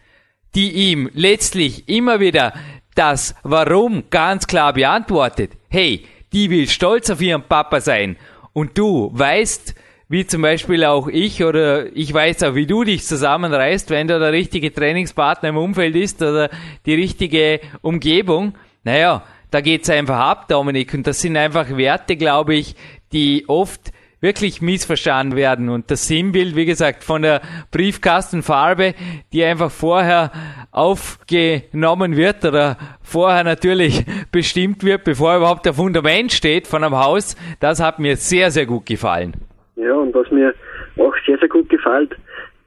die 0.55 0.71
ihm 0.91 1.09
letztlich 1.13 1.87
immer 1.87 2.19
wieder 2.19 2.53
das 2.95 3.35
Warum 3.43 4.03
ganz 4.09 4.47
klar 4.47 4.73
beantwortet. 4.73 5.51
Hey, 5.69 6.05
die 6.33 6.49
will 6.49 6.67
stolz 6.67 7.09
auf 7.09 7.21
ihren 7.21 7.43
Papa 7.43 7.81
sein. 7.81 8.17
Und 8.53 8.77
du 8.77 9.11
weißt, 9.13 9.75
wie 10.11 10.27
zum 10.27 10.41
Beispiel 10.41 10.83
auch 10.83 11.07
ich 11.07 11.41
oder 11.41 11.95
ich 11.95 12.13
weiß 12.13 12.43
auch, 12.43 12.53
wie 12.53 12.67
du 12.67 12.83
dich 12.83 13.05
zusammenreißt, 13.05 13.89
wenn 13.91 14.09
da 14.09 14.19
der 14.19 14.33
richtige 14.33 14.73
Trainingspartner 14.73 15.49
im 15.49 15.57
Umfeld 15.57 15.95
ist 15.95 16.21
oder 16.21 16.49
die 16.85 16.95
richtige 16.95 17.61
Umgebung. 17.81 18.55
Naja, 18.83 19.23
da 19.51 19.61
geht's 19.61 19.89
einfach 19.89 20.19
ab, 20.19 20.49
Dominik. 20.49 20.93
Und 20.93 21.07
das 21.07 21.21
sind 21.21 21.37
einfach 21.37 21.77
Werte, 21.77 22.17
glaube 22.17 22.55
ich, 22.55 22.75
die 23.13 23.45
oft 23.47 23.93
wirklich 24.19 24.61
missverstanden 24.61 25.37
werden. 25.37 25.69
Und 25.69 25.89
das 25.89 26.07
Sinnbild, 26.07 26.57
wie 26.57 26.65
gesagt, 26.65 27.05
von 27.05 27.21
der 27.21 27.39
Briefkastenfarbe, 27.71 28.95
die 29.31 29.45
einfach 29.45 29.71
vorher 29.71 30.33
aufgenommen 30.71 32.17
wird 32.17 32.43
oder 32.43 32.77
vorher 33.01 33.45
natürlich 33.45 34.03
bestimmt 34.33 34.83
wird, 34.83 35.05
bevor 35.05 35.37
überhaupt 35.37 35.65
der 35.65 35.73
Fundament 35.73 36.33
steht 36.33 36.67
von 36.67 36.83
einem 36.83 36.97
Haus, 36.97 37.37
das 37.61 37.79
hat 37.79 37.99
mir 37.99 38.17
sehr, 38.17 38.51
sehr 38.51 38.65
gut 38.65 38.85
gefallen. 38.85 39.50
Ja, 39.75 39.95
und 39.95 40.13
was 40.13 40.29
mir 40.31 40.53
auch 40.97 41.15
sehr, 41.25 41.37
sehr 41.37 41.47
gut 41.47 41.69
gefällt 41.69 42.15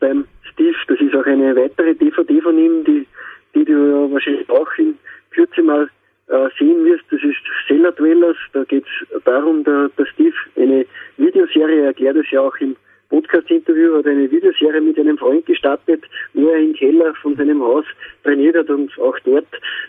beim 0.00 0.26
Steve, 0.52 0.76
das 0.88 1.00
ist 1.00 1.14
auch 1.14 1.26
eine 1.26 1.55
weitere 1.57 1.94
DVD 1.94 2.40
von 2.40 2.59
ihm, 2.59 2.84
die, 2.84 3.07
die 3.55 3.64
du 3.64 3.72
ja 3.72 4.12
wahrscheinlich 4.12 4.48
auch 4.48 4.70
in 4.78 4.96
Kürze 5.30 5.62
mal 5.62 5.88
äh, 6.28 6.48
sehen 6.59 6.84
wirst. 6.84 7.05
Das 7.11 7.22
ist 7.22 7.36
Cellar 7.66 7.92
Dwellers. 7.92 8.36
Da 8.52 8.64
geht 8.64 8.84
es 8.84 9.24
darum, 9.24 9.64
der, 9.64 9.90
der 9.98 10.07
Steve 10.07 10.34
eine 10.57 10.86
Videoserie 11.16 11.84
erklärt 11.84 12.16
es 12.16 12.30
ja 12.30 12.40
auch 12.40 12.57
im 12.57 12.76
Podcast-Interview, 13.11 13.98
hat 13.98 14.07
eine 14.07 14.30
Videoserie 14.30 14.80
mit 14.80 14.98
einem 14.98 15.18
Freund 15.18 15.46
gestartet, 15.46 16.02
wo 16.32 16.48
er 16.48 16.59
im 16.59 16.74
Keller 16.74 17.14
von 17.22 17.36
seinem 17.36 17.62
Haus 17.62 17.84
trainiert 18.22 18.57
hat 18.57 18.70
und 18.70 18.90
auch 18.98 19.18
dort 19.24 19.46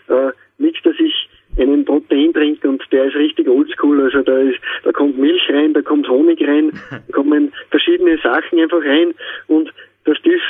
äh, 0.08 0.32
mixt 0.58 0.84
er 0.86 0.92
sich 0.92 1.25
einen 1.58 1.84
Proteindrink 1.84 2.64
und 2.64 2.82
der 2.92 3.06
ist 3.06 3.16
richtig 3.16 3.48
oldschool. 3.48 4.02
Also 4.02 4.22
da 4.22 4.38
ist, 4.38 4.58
da 4.84 4.92
kommt 4.92 5.18
Milch 5.18 5.48
rein, 5.50 5.72
da 5.72 5.82
kommt 5.82 6.08
Honig 6.08 6.40
rein, 6.46 6.72
da 6.90 7.12
kommen 7.12 7.52
verschiedene 7.70 8.18
Sachen 8.18 8.60
einfach 8.60 8.82
rein 8.84 9.14
und 9.48 9.72
der 10.06 10.14
Steve 10.14 10.40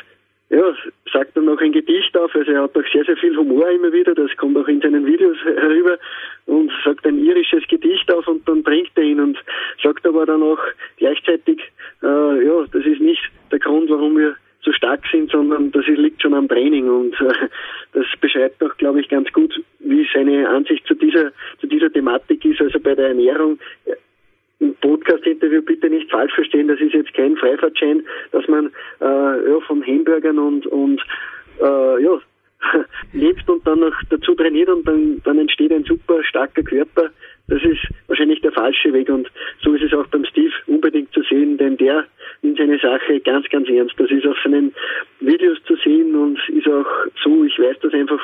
ja, 0.49 0.63
sagt 1.13 1.37
dann 1.37 1.47
noch 1.47 1.61
ein 1.61 1.73
Gedicht 1.73 2.17
auf, 2.17 2.33
also 2.35 2.53
er 2.53 2.63
hat 2.63 2.77
auch 2.77 2.93
sehr, 2.93 3.05
sehr 3.05 3.17
viel 3.17 3.37
Humor 3.37 3.69
immer 3.69 3.93
wieder, 3.93 4.15
das 4.15 4.31
kommt 4.37 4.57
auch 4.57 4.69
in 4.69 4.81
seinen 4.81 5.05
Videos 5.05 5.37
herüber 5.45 5.99
und 6.47 6.71
sagt 6.85 7.05
ein 7.05 7.19
irisches 7.19 7.67
Gedicht 7.69 8.13
auf 8.13 8.29
und 8.29 8.49
dann 8.49 8.63
trinkt 8.63 8.93
er 8.95 9.03
ihn 9.03 9.19
und 9.19 9.39
sagt 9.83 10.07
aber 10.07 10.25
dann 10.25 10.43
auch 10.43 10.61
gleichzeitig, 10.99 11.61
äh, 12.03 12.47
ja, 12.47 12.65
das 12.73 12.85
ist 12.85 13.01
nicht 13.01 13.23
der 13.51 13.59
Grund, 13.59 13.91
warum 13.91 14.17
wir 14.17 14.37
so 14.63 14.73
stark 14.73 15.03
sind, 15.11 15.31
sondern 15.31 15.73
das 15.73 15.87
liegt 15.87 16.23
schon 16.23 16.35
am 16.35 16.49
Training 16.49 16.89
und 16.89 17.21
äh, 17.21 17.49
das 17.93 18.07
beschreibt 18.21 18.63
auch, 18.63 18.77
glaube 18.77 19.01
ich, 19.01 19.09
ganz 19.09 19.33
gut, 19.33 19.53
wie 19.97 20.07
seine 20.13 20.49
Ansicht 20.49 20.87
zu 20.87 20.95
dieser, 20.95 21.33
zu 21.61 21.67
dieser 21.67 21.91
Thematik 21.91 22.45
ist, 22.45 22.61
also 22.61 22.79
bei 22.81 22.95
der 22.95 23.09
Ernährung. 23.09 23.59
Im 24.59 24.75
Podcast-Interview 24.77 25.63
bitte 25.63 25.91
nicht 25.91 26.11
falsch 26.11 26.35
verstehen, 26.35 26.69
das 26.69 26.81
ist 26.81 26.95
jetzt 26.95 27.13
kein 27.15 27.37
Freifahrtschein, 27.37 28.03
dass 28.33 28.47
man 28.49 28.67
äh, 29.01 29.51
ja, 29.51 29.61
von 29.67 29.87
Hamburgern 29.87 30.39
und, 30.39 30.67
und 30.67 31.01
äh, 31.61 32.03
ja, 32.03 32.19
lebt 33.13 33.49
und 33.49 33.67
dann 33.67 33.81
noch 33.81 33.95
dazu 34.11 34.35
trainiert 34.35 34.69
und 34.69 34.87
dann, 34.87 35.21
dann 35.25 35.39
entsteht 35.39 35.73
ein 35.73 35.85
super 35.85 36.23
starker 36.25 36.63
Körper. 36.63 37.11
Das 37.49 37.63
ist 37.63 37.81
wahrscheinlich 38.09 38.41
der 38.41 38.53
falsche 38.53 38.93
Weg 38.93 39.09
und 39.09 39.31
so 39.63 39.75
ist 39.75 39.83
es 39.83 39.93
auch 39.93 40.07
beim 40.09 40.25
Steve 40.25 40.53
unbedingt 40.67 41.13
zu 41.13 41.23
sehen, 41.23 41.59
denn 41.59 41.77
der 41.77 42.07
nimmt 42.43 42.59
seine 42.59 42.79
Sache 42.79 43.21
ganz, 43.21 43.49
ganz 43.51 43.69
ernst. 43.69 43.95
Das 43.99 44.11
ist 44.11 44.27
auf 44.27 44.37
seinen 44.43 44.75
Videos 45.21 45.59
zu 45.65 45.77
sehen 45.77 46.15
und 46.15 46.39
ist 46.49 46.67
auch 46.67 46.87
so, 47.23 47.45
ich 47.45 47.59
weiß 47.59 47.77
das 47.83 47.93
einfach 47.93 48.21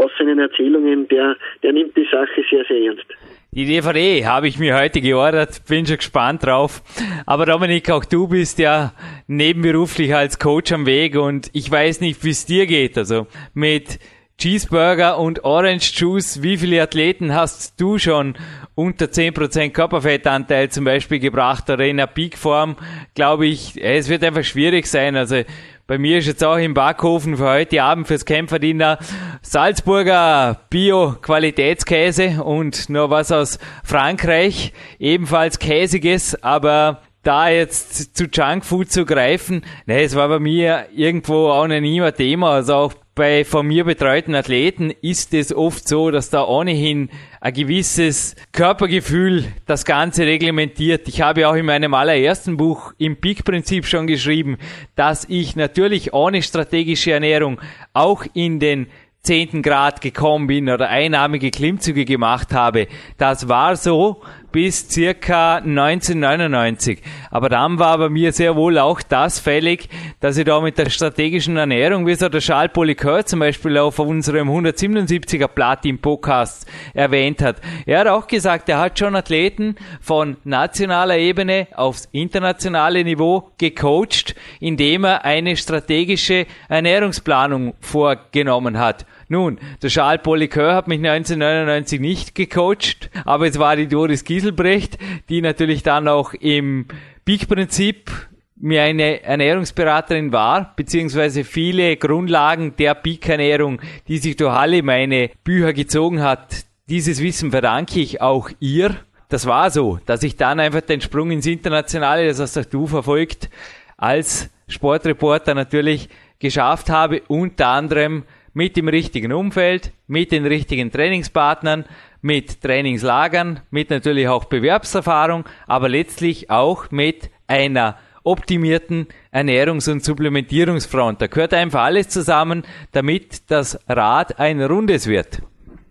aus 0.00 0.10
seinen 0.18 0.38
Erzählungen, 0.38 1.06
der, 1.08 1.36
der 1.62 1.72
nimmt 1.72 1.96
die 1.96 2.06
Sache 2.10 2.42
sehr, 2.50 2.64
sehr 2.66 2.88
ernst. 2.88 3.06
Die 3.52 3.66
DVD 3.66 4.26
habe 4.26 4.46
ich 4.46 4.60
mir 4.60 4.78
heute 4.78 5.00
geordert, 5.00 5.62
bin 5.68 5.84
schon 5.84 5.96
gespannt 5.96 6.46
drauf. 6.46 6.82
Aber 7.26 7.46
Dominik, 7.46 7.90
auch 7.90 8.04
du 8.04 8.28
bist 8.28 8.60
ja 8.60 8.92
nebenberuflich 9.26 10.14
als 10.14 10.38
Coach 10.38 10.72
am 10.72 10.86
Weg 10.86 11.16
und 11.16 11.50
ich 11.52 11.68
weiß 11.68 12.00
nicht, 12.00 12.22
wie 12.22 12.30
es 12.30 12.46
dir 12.46 12.66
geht. 12.66 12.96
Also 12.96 13.26
mit 13.52 13.98
Cheeseburger 14.38 15.18
und 15.18 15.44
Orange 15.44 15.92
Juice, 15.96 16.42
wie 16.42 16.56
viele 16.56 16.80
Athleten 16.80 17.34
hast 17.34 17.78
du 17.80 17.98
schon 17.98 18.36
unter 18.74 19.06
10% 19.06 19.70
Körperfettanteil 19.70 20.70
zum 20.70 20.84
Beispiel 20.84 21.18
gebracht 21.18 21.68
oder 21.68 21.84
in 21.84 22.00
einer 22.00 22.06
Peakform, 22.06 22.76
glaube 23.14 23.46
ich, 23.46 23.74
es 23.82 24.08
wird 24.08 24.24
einfach 24.24 24.44
schwierig 24.44 24.86
sein. 24.86 25.16
Also 25.16 25.42
bei 25.90 25.98
mir 25.98 26.18
ist 26.18 26.28
jetzt 26.28 26.44
auch 26.44 26.56
im 26.56 26.72
Backhofen 26.72 27.36
für 27.36 27.50
heute 27.50 27.82
Abend 27.82 28.06
fürs 28.06 28.24
Kämpferdiener 28.24 29.00
Salzburger 29.42 30.60
Bio-Qualitätskäse 30.70 32.44
und 32.44 32.88
noch 32.90 33.10
was 33.10 33.32
aus 33.32 33.58
Frankreich, 33.82 34.72
ebenfalls 35.00 35.58
käsiges, 35.58 36.40
aber 36.44 37.02
da 37.24 37.48
jetzt 37.48 38.16
zu 38.16 38.26
Junkfood 38.26 38.92
zu 38.92 39.04
greifen, 39.04 39.64
ne, 39.86 40.02
es 40.02 40.14
war 40.14 40.28
bei 40.28 40.38
mir 40.38 40.86
irgendwo 40.94 41.48
auch 41.48 41.66
nie 41.66 42.00
ein 42.00 42.14
Thema. 42.14 42.52
Also 42.52 42.74
auch 42.74 42.94
bei 43.20 43.44
von 43.44 43.66
mir 43.66 43.84
betreuten 43.84 44.34
Athleten 44.34 44.90
ist 45.02 45.34
es 45.34 45.54
oft 45.54 45.86
so, 45.86 46.10
dass 46.10 46.30
da 46.30 46.42
ohnehin 46.42 47.10
ein 47.42 47.52
gewisses 47.52 48.34
Körpergefühl 48.52 49.44
das 49.66 49.84
Ganze 49.84 50.24
reglementiert. 50.24 51.06
Ich 51.06 51.20
habe 51.20 51.46
auch 51.46 51.52
in 51.52 51.66
meinem 51.66 51.92
allerersten 51.92 52.56
Buch 52.56 52.94
im 52.96 53.20
Peak-Prinzip 53.20 53.84
schon 53.84 54.06
geschrieben, 54.06 54.56
dass 54.96 55.26
ich 55.28 55.54
natürlich 55.54 56.14
ohne 56.14 56.40
strategische 56.42 57.12
Ernährung 57.12 57.60
auch 57.92 58.24
in 58.32 58.58
den 58.58 58.86
zehnten 59.22 59.60
Grad 59.60 60.00
gekommen 60.00 60.46
bin 60.46 60.70
oder 60.70 60.88
einnahmige 60.88 61.50
Klimmzüge 61.50 62.06
gemacht 62.06 62.54
habe. 62.54 62.88
Das 63.18 63.48
war 63.48 63.76
so 63.76 64.22
bis 64.52 64.88
circa 64.88 65.56
1999. 65.56 67.00
Aber 67.30 67.48
dann 67.48 67.78
war 67.78 67.98
bei 67.98 68.08
mir 68.08 68.32
sehr 68.32 68.56
wohl 68.56 68.78
auch 68.78 69.02
das 69.02 69.38
fällig, 69.38 69.88
dass 70.20 70.36
ich 70.36 70.44
da 70.44 70.60
mit 70.60 70.78
der 70.78 70.90
strategischen 70.90 71.56
Ernährung, 71.56 72.06
wie 72.06 72.14
so 72.14 72.28
der 72.28 72.40
Charles 72.40 72.72
Polycœur 72.72 73.24
zum 73.24 73.40
Beispiel 73.40 73.78
auf 73.78 73.98
unserem 73.98 74.50
177er 74.50 75.48
Platin-Podcast 75.48 76.66
erwähnt 76.94 77.42
hat. 77.42 77.56
Er 77.86 78.00
hat 78.00 78.08
auch 78.08 78.26
gesagt, 78.26 78.68
er 78.68 78.78
hat 78.78 78.98
schon 78.98 79.16
Athleten 79.16 79.76
von 80.00 80.36
nationaler 80.44 81.18
Ebene 81.18 81.68
aufs 81.74 82.08
internationale 82.12 83.04
Niveau 83.04 83.50
gecoacht, 83.58 84.34
indem 84.60 85.04
er 85.04 85.24
eine 85.24 85.56
strategische 85.56 86.46
Ernährungsplanung 86.68 87.74
vorgenommen 87.80 88.78
hat. 88.78 89.06
Nun, 89.32 89.60
der 89.80 89.90
Charles 89.90 90.24
Polycœur 90.24 90.74
hat 90.74 90.88
mich 90.88 90.98
1999 90.98 92.00
nicht 92.00 92.34
gecoacht, 92.34 93.10
aber 93.24 93.46
es 93.46 93.60
war 93.60 93.76
die 93.76 93.86
Doris 93.86 94.24
Gieselbrecht, 94.24 94.98
die 95.28 95.40
natürlich 95.40 95.84
dann 95.84 96.08
auch 96.08 96.34
im 96.34 96.86
Peak-Prinzip 97.24 98.10
mir 98.56 98.82
eine 98.82 99.22
Ernährungsberaterin 99.22 100.32
war, 100.32 100.74
beziehungsweise 100.74 101.44
viele 101.44 101.96
Grundlagen 101.96 102.74
der 102.76 102.96
Peak-Ernährung, 102.96 103.80
die 104.08 104.18
sich 104.18 104.34
durch 104.34 104.52
alle 104.52 104.82
meine 104.82 105.30
Bücher 105.44 105.74
gezogen 105.74 106.22
hat. 106.22 106.64
Dieses 106.88 107.22
Wissen 107.22 107.52
verdanke 107.52 108.00
ich 108.00 108.20
auch 108.20 108.50
ihr. 108.58 108.96
Das 109.28 109.46
war 109.46 109.70
so, 109.70 110.00
dass 110.06 110.24
ich 110.24 110.38
dann 110.38 110.58
einfach 110.58 110.80
den 110.80 111.00
Sprung 111.02 111.30
ins 111.30 111.46
Internationale, 111.46 112.26
das 112.26 112.40
hast 112.40 112.58
auch 112.58 112.64
du 112.64 112.88
verfolgt, 112.88 113.48
als 113.96 114.50
Sportreporter 114.66 115.54
natürlich 115.54 116.08
geschafft 116.40 116.90
habe, 116.90 117.22
unter 117.28 117.68
anderem 117.68 118.24
mit 118.52 118.76
dem 118.76 118.88
richtigen 118.88 119.32
Umfeld, 119.32 119.92
mit 120.06 120.32
den 120.32 120.46
richtigen 120.46 120.90
Trainingspartnern, 120.90 121.84
mit 122.22 122.60
Trainingslagern, 122.62 123.60
mit 123.70 123.90
natürlich 123.90 124.28
auch 124.28 124.44
Bewerbserfahrung, 124.44 125.44
aber 125.66 125.88
letztlich 125.88 126.50
auch 126.50 126.90
mit 126.90 127.30
einer 127.46 127.96
optimierten 128.22 129.08
Ernährungs- 129.32 129.90
und 129.90 130.04
Supplementierungsfront. 130.04 131.22
Da 131.22 131.26
gehört 131.26 131.54
einfach 131.54 131.84
alles 131.84 132.08
zusammen, 132.08 132.64
damit 132.92 133.50
das 133.50 133.78
Rad 133.88 134.38
ein 134.38 134.60
rundes 134.60 135.08
wird. 135.08 135.42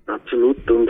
Absolut. 0.06 0.70
Und 0.70 0.90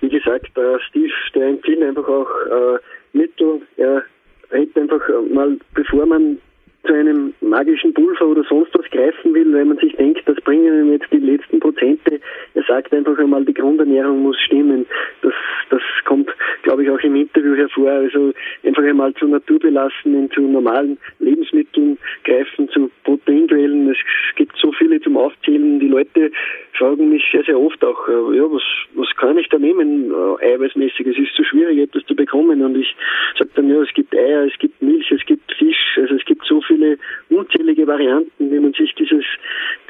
wie 0.00 0.08
gesagt, 0.08 0.56
äh, 0.56 0.78
Steve, 0.88 1.12
der 1.34 1.48
empfiehlt 1.48 1.82
einfach 1.82 2.08
auch 2.08 2.30
äh, 2.46 2.78
Mittel. 3.12 3.62
Er 3.76 4.02
hätte 4.50 4.80
einfach 4.80 5.00
mal, 5.32 5.58
bevor 5.74 6.06
man 6.06 6.38
zu 6.84 6.92
einem 6.92 7.34
magischen 7.40 7.92
Pulver 7.92 8.26
oder 8.26 8.44
sonst 8.44 8.74
was 8.74 8.88
greifen 8.90 9.34
will, 9.34 9.52
weil 9.52 9.64
man 9.64 9.78
sich 9.78 9.94
denkt, 9.96 10.22
das 10.26 10.36
bringen 10.42 10.86
ihm 10.86 10.92
jetzt 10.92 11.10
die 11.12 11.18
letzten 11.18 11.60
Prozente. 11.60 12.20
Er 12.54 12.62
sagt 12.62 12.92
einfach 12.92 13.18
einmal, 13.18 13.44
die 13.44 13.54
Grundernährung 13.54 14.22
muss 14.22 14.38
stimmen. 14.40 14.86
Das, 15.22 15.34
das 15.70 15.82
kommt, 16.04 16.30
glaube 16.62 16.84
ich, 16.84 16.90
auch 16.90 17.00
im 17.00 17.16
Interview 17.16 17.56
hervor. 17.56 17.90
Also 17.90 18.32
einfach 18.64 18.84
einmal 18.84 19.12
zu 19.14 19.26
naturbelassenen, 19.26 20.30
zu 20.30 20.40
normalen 20.40 20.98
Lebensmitteln 21.18 21.98
greifen, 22.24 22.68
zu 22.68 22.90
Proteinquellen. 23.04 23.90
Es 23.90 23.98
gibt 24.36 24.56
so 24.56 24.72
viele 24.72 25.00
zum 25.00 25.16
Aufzählen. 25.16 25.80
Die 25.80 25.88
Leute 25.88 26.30
fragen 26.78 27.10
mich 27.10 27.24
sehr, 27.32 27.44
sehr 27.44 27.58
oft 27.58 27.84
auch, 27.84 28.08
äh, 28.08 28.36
ja, 28.36 28.44
was, 28.44 28.62
was 28.94 29.08
kann 29.16 29.36
ich 29.36 29.48
da 29.48 29.58
nehmen, 29.58 30.10
äh, 30.10 30.54
eiweißmäßig? 30.54 31.06
Es 31.06 31.18
ist 31.18 31.34
zu 31.34 31.44
schwierig, 31.44 31.78
etwas 31.78 32.04
zu 32.06 32.14
bekommen. 32.14 32.62
Und 32.62 32.76
ich 32.76 32.94
sage 33.38 33.50
dann, 33.54 33.68
ja, 33.68 33.82
es 33.82 33.92
gibt 33.94 34.14
Eier, 34.14 34.44
es 34.44 34.58
gibt 34.58 34.80
Milch, 34.80 35.10
es 35.10 35.24
gibt 35.26 35.52
Fisch, 35.52 35.98
also 35.98 36.14
es 36.14 36.24
gibt 36.24 36.44
so 36.46 36.60
viele 36.62 36.98
unzählige 37.28 37.86
Varianten, 37.86 38.50
wie 38.50 38.60
man 38.60 38.72
sich 38.72 38.94
dieses, 38.94 39.24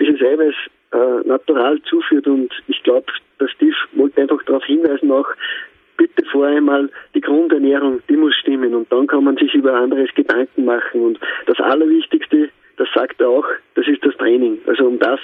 dieses 0.00 0.20
Eiweiß 0.20 0.54
äh, 0.92 1.28
natural 1.28 1.80
zuführt. 1.82 2.26
Und 2.26 2.52
ich 2.66 2.82
glaube, 2.82 3.06
dass 3.38 3.50
Steve 3.52 3.76
wollte 3.92 4.20
einfach 4.22 4.42
darauf 4.44 4.64
hinweisen, 4.64 5.12
auch 5.12 5.28
bitte 5.96 6.24
vor 6.30 6.46
einmal 6.46 6.88
die 7.14 7.20
Grundernährung, 7.20 8.00
die 8.08 8.16
muss 8.16 8.34
stimmen. 8.36 8.74
Und 8.74 8.90
dann 8.90 9.06
kann 9.06 9.24
man 9.24 9.36
sich 9.36 9.52
über 9.54 9.74
anderes 9.74 10.12
Gedanken 10.14 10.64
machen. 10.64 11.00
Und 11.02 11.20
das 11.46 11.58
Allerwichtigste, 11.60 12.48
das 12.76 12.88
sagt 12.94 13.20
er 13.20 13.28
auch, 13.28 13.46
das 13.74 13.86
ist 13.86 14.04
das 14.04 14.16
Training. 14.16 14.58
Also 14.66 14.86
um 14.86 14.98
das, 14.98 15.20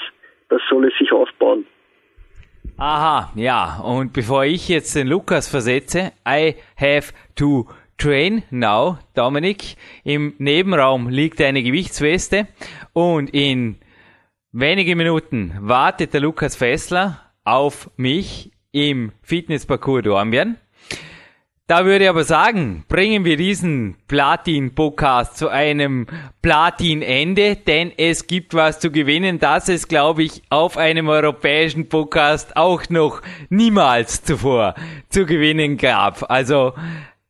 das 0.49 0.61
soll 0.69 0.87
es 0.87 0.99
sich 0.99 1.13
aufbauen. 1.13 1.67
Aha, 2.77 3.33
ja. 3.37 3.79
Und 3.81 4.13
bevor 4.13 4.45
ich 4.45 4.69
jetzt 4.69 4.97
den 4.97 5.07
Lukas 5.07 5.49
versetze, 5.49 6.13
I 6.27 6.57
have 6.77 7.13
to 7.37 7.67
train 7.99 8.43
now, 8.51 8.99
Dominik. 9.15 9.77
Im 10.03 10.35
Nebenraum 10.39 11.09
liegt 11.09 11.41
eine 11.41 11.63
Gewichtsweste 11.63 12.49
und 12.93 13.31
in 13.31 13.77
wenigen 14.53 14.99
Minuten 14.99 15.55
wartet 15.61 16.15
der 16.15 16.21
Lukas 16.21 16.57
Fessler 16.57 17.21
auf 17.45 17.91
mich 17.97 18.51
im 18.73 19.13
Fitnessparcours 19.23 20.03
Dornbirn. 20.03 20.57
Da 21.67 21.87
würde 21.87 22.05
ich 22.05 22.11
aber 22.11 22.25
sagen, 22.25 22.85
bringen 22.91 23.25
wir 23.25 23.39
diesen 23.39 23.97
Platin-Podcast 24.07 25.39
zu 25.39 25.49
einem 25.49 26.07
Platin-Ende, 26.43 27.57
denn 27.57 27.91
es 27.97 28.27
gibt 28.27 28.53
was 28.53 28.81
zu 28.81 28.91
gewinnen, 28.91 29.39
das 29.39 29.71
es, 29.71 29.89
glaube 29.89 30.25
ich, 30.25 30.43
auf 30.51 30.77
einem 30.77 31.09
europäischen 31.09 31.89
Podcast 31.89 32.55
auch 32.59 32.91
noch 32.91 33.23
niemals 33.49 34.23
zuvor 34.23 34.75
zu 35.09 35.25
gewinnen 35.25 35.79
gab. 35.79 36.31
Also 36.31 36.75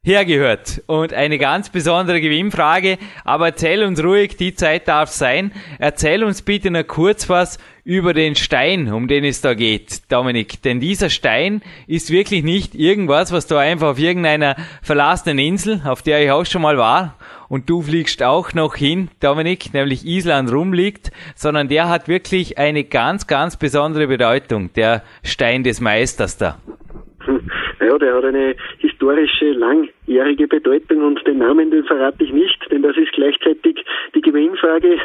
hergehört. 0.05 0.83
Und 0.87 1.13
eine 1.13 1.39
ganz 1.39 1.71
besondere 1.71 2.21
Gewinnfrage, 2.21 2.99
aber 3.25 3.47
erzähl 3.47 3.85
uns 3.85 4.03
ruhig, 4.03 4.37
die 4.37 4.57
Zeit 4.57 4.89
darf 4.89 5.11
sein. 5.11 5.53
Erzähl 5.79 6.25
uns 6.25 6.43
bitte 6.43 6.73
noch 6.73 6.87
kurz 6.89 7.29
was 7.29 7.59
über 7.85 8.15
den 8.15 8.35
Stein, 8.35 8.93
um 8.93 9.09
den 9.09 9.25
es 9.25 9.43
da 9.43 9.55
geht, 9.55 10.11
Dominik. 10.11 10.63
Denn 10.63 10.81
dieser 10.81 11.11
Stein 11.11 11.61
ist 11.87 12.11
wirklich 12.11 12.43
nicht 12.43 12.75
irgendwas, 12.75 13.33
was 13.33 13.47
da 13.47 13.59
einfach 13.59 13.89
auf 13.89 13.99
irgendeiner 13.99 14.57
verlassenen 14.83 15.39
Insel, 15.39 15.83
auf 15.85 16.03
der 16.03 16.25
ich 16.25 16.31
auch 16.31 16.47
schon 16.47 16.63
mal 16.63 16.79
war, 16.79 17.17
und 17.49 17.69
du 17.69 17.83
fliegst 17.83 18.23
auch 18.23 18.55
noch 18.55 18.75
hin, 18.75 19.11
Dominik, 19.21 19.75
nämlich 19.75 20.07
Island 20.07 20.51
rumliegt, 20.51 21.13
sondern 21.35 21.69
der 21.69 21.89
hat 21.89 22.09
wirklich 22.09 22.59
eine 22.59 22.85
ganz, 22.85 23.27
ganz 23.27 23.59
besondere 23.59 24.07
Bedeutung, 24.07 24.73
der 24.73 25.03
Stein 25.23 25.63
des 25.63 25.81
Meisters 25.81 26.39
da. 26.39 26.59
Ja, 27.81 27.99
der 27.99 28.15
hat 28.15 28.25
eine 28.25 28.57
historische, 29.05 29.53
langjährige 29.53 30.49
Bedeutung 30.49 31.03
und 31.03 31.27
den 31.27 31.39
Namen, 31.39 31.71
den 31.71 31.85
verrate 31.85 32.25
ich 32.25 32.33
nicht, 32.33 32.59
denn 32.71 32.83
das 32.83 32.97
ist 32.97 33.13
gleichzeitig 33.13 33.85
die 34.15 34.21
Gewinnfrage. 34.21 34.99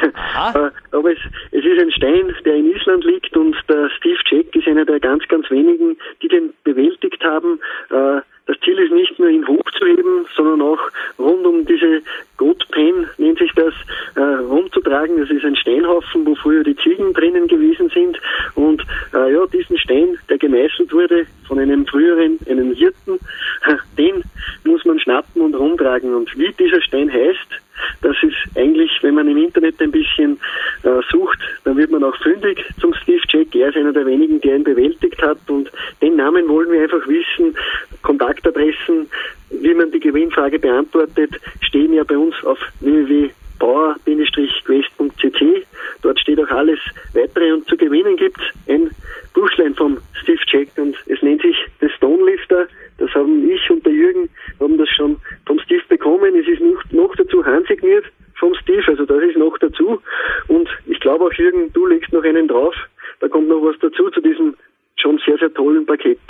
Äh, 0.54 0.70
aber 0.92 1.12
es, 1.12 1.18
es 1.50 1.64
ist 1.64 1.80
ein 1.80 1.92
Stein, 1.92 2.34
der 2.44 2.54
in 2.54 2.72
Island 2.72 3.04
liegt 3.04 3.36
und 3.36 3.54
der 3.68 3.90
Steve 3.90 4.18
Jack 4.30 4.54
ist 4.56 4.66
einer 4.66 4.84
der 4.84 4.98
ganz, 4.98 5.26
ganz 5.28 5.50
wenigen, 5.50 5.96
die 6.22 6.28
den 6.28 6.52
bewältigt 6.64 7.22
haben. 7.22 7.60
Äh, 7.90 8.22
das 8.50 8.58
Ziel 8.64 8.78
ist 8.80 8.92
nicht 8.92 9.16
nur 9.18 9.28
ihn 9.28 9.46
hochzuheben, 9.46 10.26
sondern 10.34 10.60
auch 10.62 10.80
rund 11.20 11.46
um 11.46 11.64
diese 11.66 12.02
Goat 12.36 12.66
Pen, 12.72 13.06
nennt 13.18 13.38
sich 13.38 13.52
das, 13.54 13.72
äh, 14.16 14.20
rumzutragen. 14.20 15.18
Das 15.18 15.30
ist 15.30 15.44
ein 15.44 15.54
Steinhaufen, 15.54 16.26
wo 16.26 16.34
früher 16.34 16.64
die 16.64 16.74
Ziegen 16.74 17.12
drinnen 17.12 17.46
gewesen 17.46 17.90
sind. 17.90 18.18
Und 18.56 18.82
äh, 19.14 19.32
ja, 19.32 19.46
diesen 19.46 19.78
Stein, 19.78 20.18
der 20.28 20.38
gemeißelt 20.38 20.92
wurde 20.92 21.26
von 21.46 21.60
einem 21.60 21.86
früheren, 21.86 22.38
einem 22.48 22.74
Hirten, 22.74 23.20
den 23.98 24.22
muss 24.64 24.84
man 24.84 25.00
schnappen 25.00 25.42
und 25.42 25.54
rumtragen. 25.54 26.14
Und 26.14 26.36
wie 26.38 26.52
dieser 26.58 26.80
Stein 26.82 27.12
heißt, 27.12 27.60
das 28.02 28.16
ist 28.22 28.36
eigentlich, 28.56 28.90
wenn 29.02 29.14
man 29.14 29.28
im 29.28 29.36
Internet 29.36 29.78
ein 29.80 29.90
bisschen 29.90 30.38
äh, 30.82 31.00
sucht, 31.10 31.38
dann 31.64 31.76
wird 31.76 31.90
man 31.90 32.02
auch 32.04 32.16
fündig 32.16 32.64
zum 32.80 32.94
Steve 32.94 33.20
Jack. 33.28 33.54
Er 33.54 33.68
ist 33.68 33.76
einer 33.76 33.92
der 33.92 34.06
wenigen, 34.06 34.40
der 34.40 34.56
ihn 34.56 34.64
bewältigt 34.64 35.20
hat. 35.22 35.36
Und 35.48 35.70
den 36.02 36.16
Namen 36.16 36.48
wollen 36.48 36.72
wir 36.72 36.82
einfach 36.82 37.06
wissen. 37.06 37.54
Kontaktadressen, 38.02 39.08
wie 39.50 39.74
man 39.74 39.90
die 39.90 40.00
Gewinnfrage 40.00 40.58
beantwortet, 40.58 41.38
stehen 41.60 41.92
ja 41.92 42.02
bei 42.04 42.16
uns 42.16 42.34
auf 42.44 42.58
www.bauer-quest.cc. 42.80 45.66
Dort 46.02 46.18
steht 46.18 46.40
auch 46.40 46.50
alles 46.50 46.78
weitere 47.12 47.52
und 47.52 47.68
zu 47.68 47.76
gewinnen 47.76 48.16
gibt 48.16 48.40
ein 48.68 48.90
Buchlein 49.34 49.74
vom 49.74 49.98
Steve 50.22 50.40
Jack 50.46 50.68
und 50.76 50.96
es 51.06 51.20
nennt 51.22 51.42
sich 51.42 51.56
The 51.80 51.88
Stone 51.96 52.24
Lifter. 52.24 52.66
Das 53.00 53.10
haben 53.14 53.50
ich 53.50 53.70
und 53.70 53.84
der 53.84 53.94
Jürgen 53.94 54.28
haben 54.60 54.76
das 54.76 54.88
schon 54.90 55.16
vom 55.46 55.58
Steve 55.60 55.82
bekommen. 55.88 56.34
Es 56.36 56.46
ist 56.46 56.60
noch, 56.60 56.84
noch 56.92 57.16
dazu 57.16 57.44
handsigniert 57.44 58.04
vom 58.38 58.54
Steve, 58.62 58.84
also 58.86 59.06
das 59.06 59.22
ist 59.22 59.38
noch 59.38 59.56
dazu. 59.58 60.00
Und 60.48 60.68
ich 60.86 61.00
glaube 61.00 61.24
auch 61.24 61.32
Jürgen, 61.32 61.72
du 61.72 61.86
legst 61.86 62.12
noch 62.12 62.22
einen 62.22 62.46
drauf. 62.46 62.74
Da 63.20 63.28
kommt 63.28 63.48
noch 63.48 63.62
was 63.62 63.76
dazu 63.80 64.10
zu 64.10 64.20
diesem 64.20 64.54
schon 64.96 65.18
sehr, 65.24 65.38
sehr 65.38 65.52
tollen 65.54 65.86
Paket. 65.86 66.20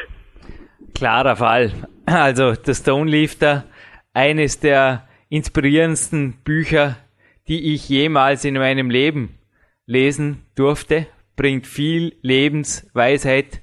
Klarer 0.95 1.37
Fall. 1.37 1.73
Also 2.07 2.53
der 2.55 2.75
Stone 2.75 3.11
Lifter, 3.11 3.65
eines 4.15 4.61
der 4.61 5.09
inspirierendsten 5.29 6.35
Bücher, 6.45 6.97
die 7.49 7.75
ich 7.75 7.89
jemals 7.89 8.45
in 8.45 8.55
meinem 8.55 8.91
Leben 8.91 9.39
lesen 9.87 10.47
durfte, 10.57 11.07
bringt 11.37 11.67
viel 11.67 12.15
Lebensweisheit 12.23 13.61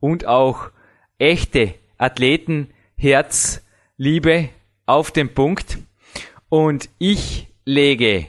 und 0.00 0.26
auch 0.26 0.70
echte 1.18 1.74
Athletenherzliebe 1.98 4.48
auf 4.86 5.10
den 5.10 5.34
Punkt. 5.34 5.78
Und 6.48 6.88
ich 6.98 7.48
lege 7.64 8.28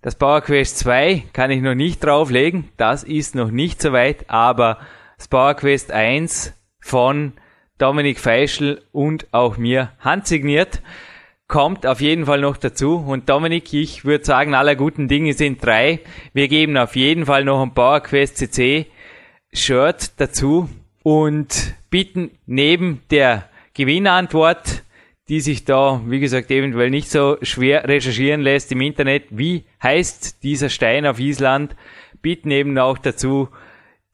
das 0.00 0.14
Power 0.14 0.42
Quest 0.42 0.78
2 0.78 1.24
kann 1.32 1.50
ich 1.50 1.60
noch 1.60 1.74
nicht 1.74 2.04
drauflegen, 2.04 2.68
das 2.76 3.02
ist 3.02 3.34
noch 3.34 3.50
nicht 3.50 3.82
so 3.82 3.92
weit, 3.92 4.30
aber 4.30 4.78
das 5.16 5.26
Power 5.26 5.54
Quest 5.54 5.90
1 5.90 6.54
von 6.80 7.32
Dominik 7.78 8.20
Feischl 8.20 8.80
und 8.92 9.26
auch 9.32 9.56
mir 9.56 9.90
handsigniert 9.98 10.82
kommt 11.48 11.86
auf 11.86 12.00
jeden 12.00 12.26
Fall 12.26 12.40
noch 12.40 12.58
dazu. 12.58 12.96
Und 12.96 13.28
Dominik, 13.28 13.72
ich 13.72 14.04
würde 14.04 14.24
sagen, 14.24 14.54
aller 14.54 14.76
guten 14.76 15.08
Dinge 15.08 15.32
sind 15.32 15.64
drei. 15.64 16.00
Wir 16.34 16.46
geben 16.46 16.76
auf 16.76 16.94
jeden 16.94 17.26
Fall 17.26 17.44
noch 17.44 17.62
ein 17.62 17.74
Power 17.74 18.00
Quest 18.00 18.36
CC 18.36 18.86
Shirt 19.52 20.20
dazu 20.20 20.68
und 21.02 21.74
bitten 21.90 22.30
neben 22.46 23.02
der 23.10 23.48
Gewinnantwort, 23.74 24.82
die 25.28 25.40
sich 25.40 25.64
da, 25.64 26.00
wie 26.06 26.20
gesagt, 26.20 26.50
eventuell 26.50 26.90
nicht 26.90 27.10
so 27.10 27.36
schwer 27.42 27.86
recherchieren 27.86 28.40
lässt 28.40 28.72
im 28.72 28.80
Internet, 28.80 29.24
wie 29.30 29.64
heißt 29.82 30.42
dieser 30.42 30.68
Stein 30.70 31.06
auf 31.06 31.20
Island, 31.20 31.76
bitten 32.22 32.50
eben 32.50 32.78
auch 32.78 32.98
dazu, 32.98 33.48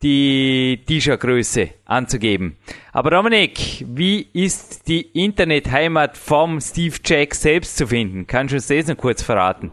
die 0.03 0.81
T-Shirt-Größe 0.87 1.71
anzugeben. 1.87 2.57
Aber 2.93 3.11
Dominik, 3.11 3.85
wie 3.89 4.27
ist 4.35 4.87
die 4.87 5.01
Internetheimat 5.01 6.19
vom 6.19 6.61
Steve 6.61 6.97
Jack 7.03 7.35
selbst 7.35 7.79
zu 7.79 7.87
finden? 7.87 8.27
Kannst 8.27 8.53
du 8.53 8.57
uns 8.57 8.67
das 8.67 8.89
noch 8.89 8.99
kurz 8.99 9.23
verraten? 9.23 9.71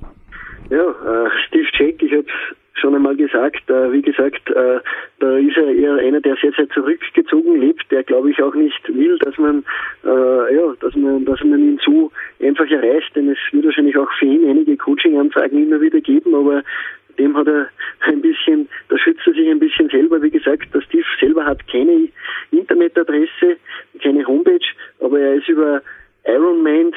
Ja, 0.70 0.78
äh, 0.78 1.30
Steve 1.48 1.68
Jack, 1.78 2.02
ich 2.02 2.12
habe 2.14 2.26
schon 2.82 2.96
einmal 2.96 3.16
gesagt, 3.16 3.70
äh, 3.70 3.92
wie 3.92 4.02
gesagt, 4.02 4.50
äh, 4.50 4.80
da 5.20 5.38
ist 5.38 5.58
er 5.58 5.74
eher 5.74 5.96
einer, 5.96 6.20
der 6.20 6.36
sehr, 6.42 6.52
sehr 6.54 6.68
zurückgezogen 6.70 7.62
lebt, 7.62 7.90
der 7.92 8.04
glaube 8.04 8.32
ich 8.32 8.42
auch 8.42 8.56
nicht 8.56 8.88
will, 8.94 9.18
dass 9.20 9.38
man, 9.38 9.64
äh, 10.04 10.56
ja, 10.56 10.74
dass 10.80 10.96
man, 10.96 11.24
dass 11.26 11.42
man 11.44 11.60
ihn 11.60 11.80
so 11.86 12.12
einfach 12.42 12.70
erreicht, 12.70 13.16
denn 13.16 13.30
es 13.30 13.38
wird 13.52 13.66
wahrscheinlich 13.66 13.98
auch 13.98 14.12
für 14.20 14.26
ihn 14.26 14.50
einige 14.50 14.76
Coaching-Anfragen 14.76 15.64
immer 15.64 15.80
wieder 15.80 16.02
geben, 16.02 16.36
aber 16.36 16.64
dem 17.20 17.38
hat 17.38 17.48
er 17.48 17.68
ein 18.02 18.22
bisschen, 18.22 18.68
da 18.90 18.98
schützt 18.98 19.26
er 19.28 19.34
sich 19.34 19.48
ein 19.48 19.60
bisschen 19.60 19.90
selber. 19.90 20.22
Wie 20.22 20.32
gesagt, 20.32 20.74
der 20.74 20.82
Steve 20.82 21.06
selber 21.20 21.46
hat 21.46 21.68
keine 21.68 22.08
Internetadresse, 22.52 23.58
keine 24.02 24.26
Homepage, 24.26 24.66
aber 25.00 25.20
er 25.20 25.36
ist 25.36 25.48
über 25.48 25.82
Ironman, 26.26 26.94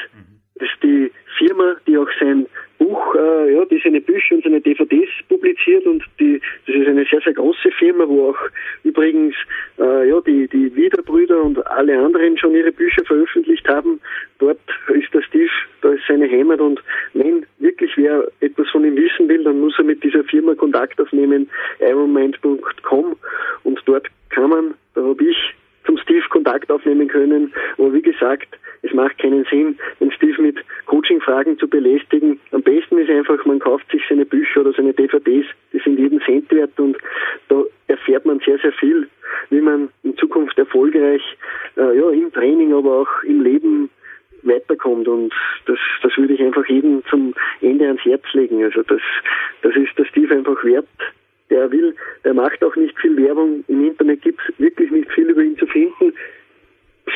das 0.56 0.68
ist 0.68 0.82
die 0.82 1.10
Firma, 1.38 1.76
die 1.86 1.98
auch 1.98 2.08
sein 2.20 2.46
Buch, 2.84 3.14
äh, 3.14 3.54
ja, 3.54 3.64
die 3.64 3.80
seine 3.82 4.00
Bücher 4.02 4.34
und 4.34 4.44
seine 4.44 4.60
DVDs 4.60 5.08
publiziert 5.28 5.86
und 5.86 6.04
die, 6.20 6.38
das 6.66 6.76
ist 6.76 6.86
eine 6.86 7.06
sehr, 7.06 7.20
sehr 7.22 7.32
große 7.32 7.70
Firma, 7.78 8.06
wo 8.06 8.28
auch 8.30 8.38
übrigens 8.82 9.34
äh, 9.78 10.08
ja, 10.08 10.20
die, 10.20 10.46
die 10.48 10.74
Wiederbrüder 10.76 11.42
und 11.42 11.66
alle 11.66 11.98
anderen 11.98 12.36
schon 12.36 12.54
ihre 12.54 12.72
Bücher 12.72 13.02
veröffentlicht 13.06 13.66
haben. 13.68 14.00
Dort 14.38 14.60
ist 14.88 15.14
der 15.14 15.22
Steve, 15.22 15.50
da 15.80 15.92
ist 15.92 16.02
seine 16.06 16.30
Heimat 16.30 16.60
und 16.60 16.82
wenn 17.14 17.46
wirklich 17.58 17.92
wer 17.96 18.28
etwas 18.40 18.68
von 18.68 18.84
ihm 18.84 18.96
wissen 18.96 19.28
will, 19.28 19.44
dann 19.44 19.60
muss 19.60 19.78
er 19.78 19.84
mit 19.84 20.04
dieser 20.04 20.24
Firma 20.24 20.54
Kontakt 20.54 21.00
aufnehmen, 21.00 21.48
ironmind.com 21.80 23.16
und 23.62 23.82
dort 23.86 24.08
kann 24.28 24.50
man, 24.50 24.74
da 24.94 25.02
habe 25.02 25.24
ich 25.24 25.54
zum 25.86 25.98
Steve 25.98 26.24
Kontakt 26.28 26.70
aufnehmen 26.70 27.08
können. 27.08 27.52
Aber 27.78 27.92
wie 27.92 28.02
gesagt, 28.02 28.48
es 28.82 28.92
macht 28.92 29.18
keinen 29.18 29.44
Sinn, 29.50 29.78
den 30.00 30.12
Steve 30.12 30.23
Coaching-Fragen 31.24 31.58
zu 31.58 31.68
belästigen. 31.68 32.40
Am 32.52 32.62
besten 32.62 32.98
ist 32.98 33.10
einfach, 33.10 33.44
man 33.44 33.58
kauft 33.58 33.90
sich 33.90 34.02
seine 34.08 34.24
Bücher 34.24 34.60
oder 34.60 34.72
seine 34.72 34.92
DVDs, 34.92 35.46
die 35.72 35.78
sind 35.78 35.98
jeden 35.98 36.20
Cent 36.20 36.50
wert 36.50 36.78
und 36.78 36.96
da 37.48 37.62
erfährt 37.88 38.24
man 38.24 38.40
sehr, 38.40 38.58
sehr 38.58 38.72
viel, 38.72 39.08
wie 39.50 39.60
man 39.60 39.88
in 40.02 40.16
Zukunft 40.16 40.58
erfolgreich 40.58 41.22
äh, 41.76 41.98
ja, 41.98 42.10
im 42.10 42.32
Training, 42.32 42.72
aber 42.72 43.00
auch 43.00 43.22
im 43.24 43.42
Leben 43.42 43.90
weiterkommt 44.42 45.08
und 45.08 45.32
das, 45.66 45.78
das 46.02 46.16
würde 46.16 46.34
ich 46.34 46.42
einfach 46.42 46.66
jedem 46.66 47.02
zum 47.08 47.34
Ende 47.62 47.86
ans 47.86 48.04
Herz 48.04 48.24
legen. 48.34 48.62
Also 48.62 48.82
das, 48.82 49.00
das 49.62 49.74
ist 49.74 49.98
der 49.98 50.04
Steve 50.04 50.34
einfach 50.34 50.62
wert, 50.64 50.86
der 51.50 51.70
will, 51.70 51.94
der 52.24 52.34
macht 52.34 52.62
auch 52.62 52.76
nicht 52.76 52.98
viel 52.98 53.16
Werbung. 53.16 53.64
Im 53.68 53.86
Internet 53.86 54.22
gibt 54.22 54.40
es 54.46 54.58
wirklich 54.58 54.90
nicht 54.90 55.10
viel 55.12 55.30
über 55.30 55.42
ihn 55.42 55.56
zu 55.56 55.66
finden. 55.66 56.12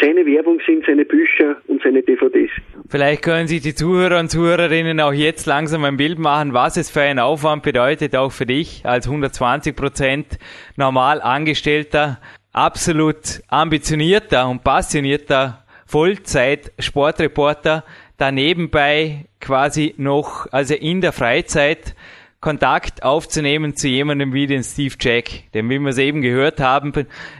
Seine 0.00 0.26
Werbung 0.26 0.60
sind 0.66 0.84
seine 0.86 1.04
Bücher 1.04 1.56
und 1.66 1.82
seine 1.82 2.02
DVDs. 2.02 2.50
Vielleicht 2.88 3.22
können 3.22 3.48
sich 3.48 3.62
die 3.62 3.74
Zuhörer 3.74 4.20
und 4.20 4.30
Zuhörerinnen 4.30 5.00
auch 5.00 5.12
jetzt 5.12 5.46
langsam 5.46 5.84
ein 5.84 5.96
Bild 5.96 6.18
machen, 6.18 6.52
was 6.52 6.76
es 6.76 6.90
für 6.90 7.02
einen 7.02 7.18
Aufwand 7.18 7.62
bedeutet, 7.62 8.14
auch 8.14 8.32
für 8.32 8.46
dich 8.46 8.84
als 8.84 9.06
120 9.06 9.74
Prozent 9.74 10.38
normal 10.76 11.20
Angestellter, 11.20 12.20
absolut 12.52 13.42
ambitionierter 13.48 14.48
und 14.48 14.64
passionierter 14.64 15.64
Vollzeit-Sportreporter, 15.86 17.84
da 18.18 18.32
nebenbei 18.32 19.26
quasi 19.40 19.94
noch, 19.96 20.46
also 20.52 20.74
in 20.74 21.00
der 21.00 21.12
Freizeit, 21.12 21.94
Kontakt 22.40 23.02
aufzunehmen 23.02 23.74
zu 23.74 23.88
jemandem 23.88 24.32
wie 24.32 24.46
den 24.46 24.62
Steve 24.62 24.94
Jack. 25.00 25.52
Denn 25.54 25.68
wie 25.68 25.78
wir 25.78 25.88
es 25.88 25.98
eben 25.98 26.22
gehört 26.22 26.60
haben, 26.60 26.92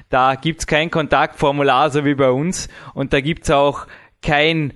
da 0.09 0.35
gibt's 0.35 0.67
kein 0.67 0.91
Kontaktformular, 0.91 1.91
so 1.91 2.05
wie 2.05 2.15
bei 2.15 2.31
uns. 2.31 2.69
Und 2.95 3.13
da 3.13 3.21
gibt's 3.21 3.51
auch 3.51 3.87
kein 4.23 4.73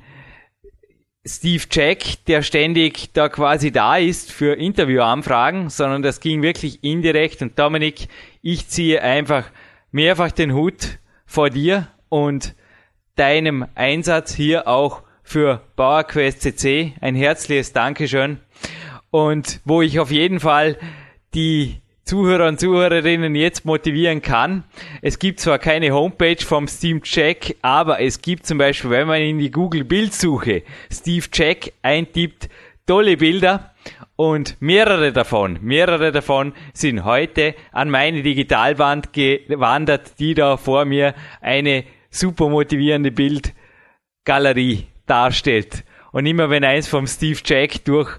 Steve 1.24 1.64
Jack, 1.70 2.24
der 2.26 2.42
ständig 2.42 3.12
da 3.12 3.28
quasi 3.28 3.70
da 3.70 3.96
ist 3.96 4.32
für 4.32 4.54
Interviewanfragen, 4.56 5.70
sondern 5.70 6.02
das 6.02 6.20
ging 6.20 6.42
wirklich 6.42 6.82
indirekt. 6.82 7.42
Und 7.42 7.58
Dominik, 7.58 8.08
ich 8.42 8.68
ziehe 8.68 9.02
einfach 9.02 9.50
mehrfach 9.92 10.32
den 10.32 10.52
Hut 10.52 10.98
vor 11.26 11.50
dir 11.50 11.88
und 12.08 12.54
deinem 13.14 13.66
Einsatz 13.74 14.34
hier 14.34 14.66
auch 14.66 15.02
für 15.22 15.62
PowerQuest 15.76 16.42
CC. 16.42 16.94
Ein 17.00 17.14
herzliches 17.14 17.72
Dankeschön 17.72 18.40
und 19.12 19.60
wo 19.64 19.82
ich 19.82 20.00
auf 20.00 20.10
jeden 20.10 20.40
Fall 20.40 20.76
die 21.34 21.82
Zuhörer 22.04 22.48
und 22.48 22.58
Zuhörerinnen 22.58 23.36
jetzt 23.36 23.64
motivieren 23.64 24.22
kann. 24.22 24.64
Es 25.02 25.20
gibt 25.20 25.38
zwar 25.38 25.60
keine 25.60 25.92
Homepage 25.92 26.44
vom 26.44 26.66
Steve 26.66 27.00
Jack, 27.04 27.54
aber 27.62 28.00
es 28.00 28.20
gibt 28.20 28.44
zum 28.44 28.58
Beispiel, 28.58 28.90
wenn 28.90 29.06
man 29.06 29.22
in 29.22 29.38
die 29.38 29.52
Google 29.52 29.84
Bildsuche 29.84 30.62
Steve 30.90 31.26
Jack 31.32 31.72
eintippt, 31.82 32.48
tolle 32.86 33.16
Bilder 33.16 33.70
und 34.16 34.56
mehrere 34.60 35.12
davon, 35.12 35.58
mehrere 35.60 36.10
davon 36.10 36.54
sind 36.72 37.04
heute 37.04 37.54
an 37.70 37.88
meine 37.88 38.22
Digitalwand 38.22 39.12
gewandert, 39.12 40.18
die 40.18 40.34
da 40.34 40.56
vor 40.56 40.84
mir 40.84 41.14
eine 41.40 41.84
super 42.10 42.48
motivierende 42.48 43.12
Bildgalerie 43.12 44.86
darstellt. 45.06 45.84
Und 46.10 46.26
immer 46.26 46.50
wenn 46.50 46.64
eins 46.64 46.88
vom 46.88 47.06
Steve 47.06 47.40
Jack 47.44 47.84
durch 47.84 48.18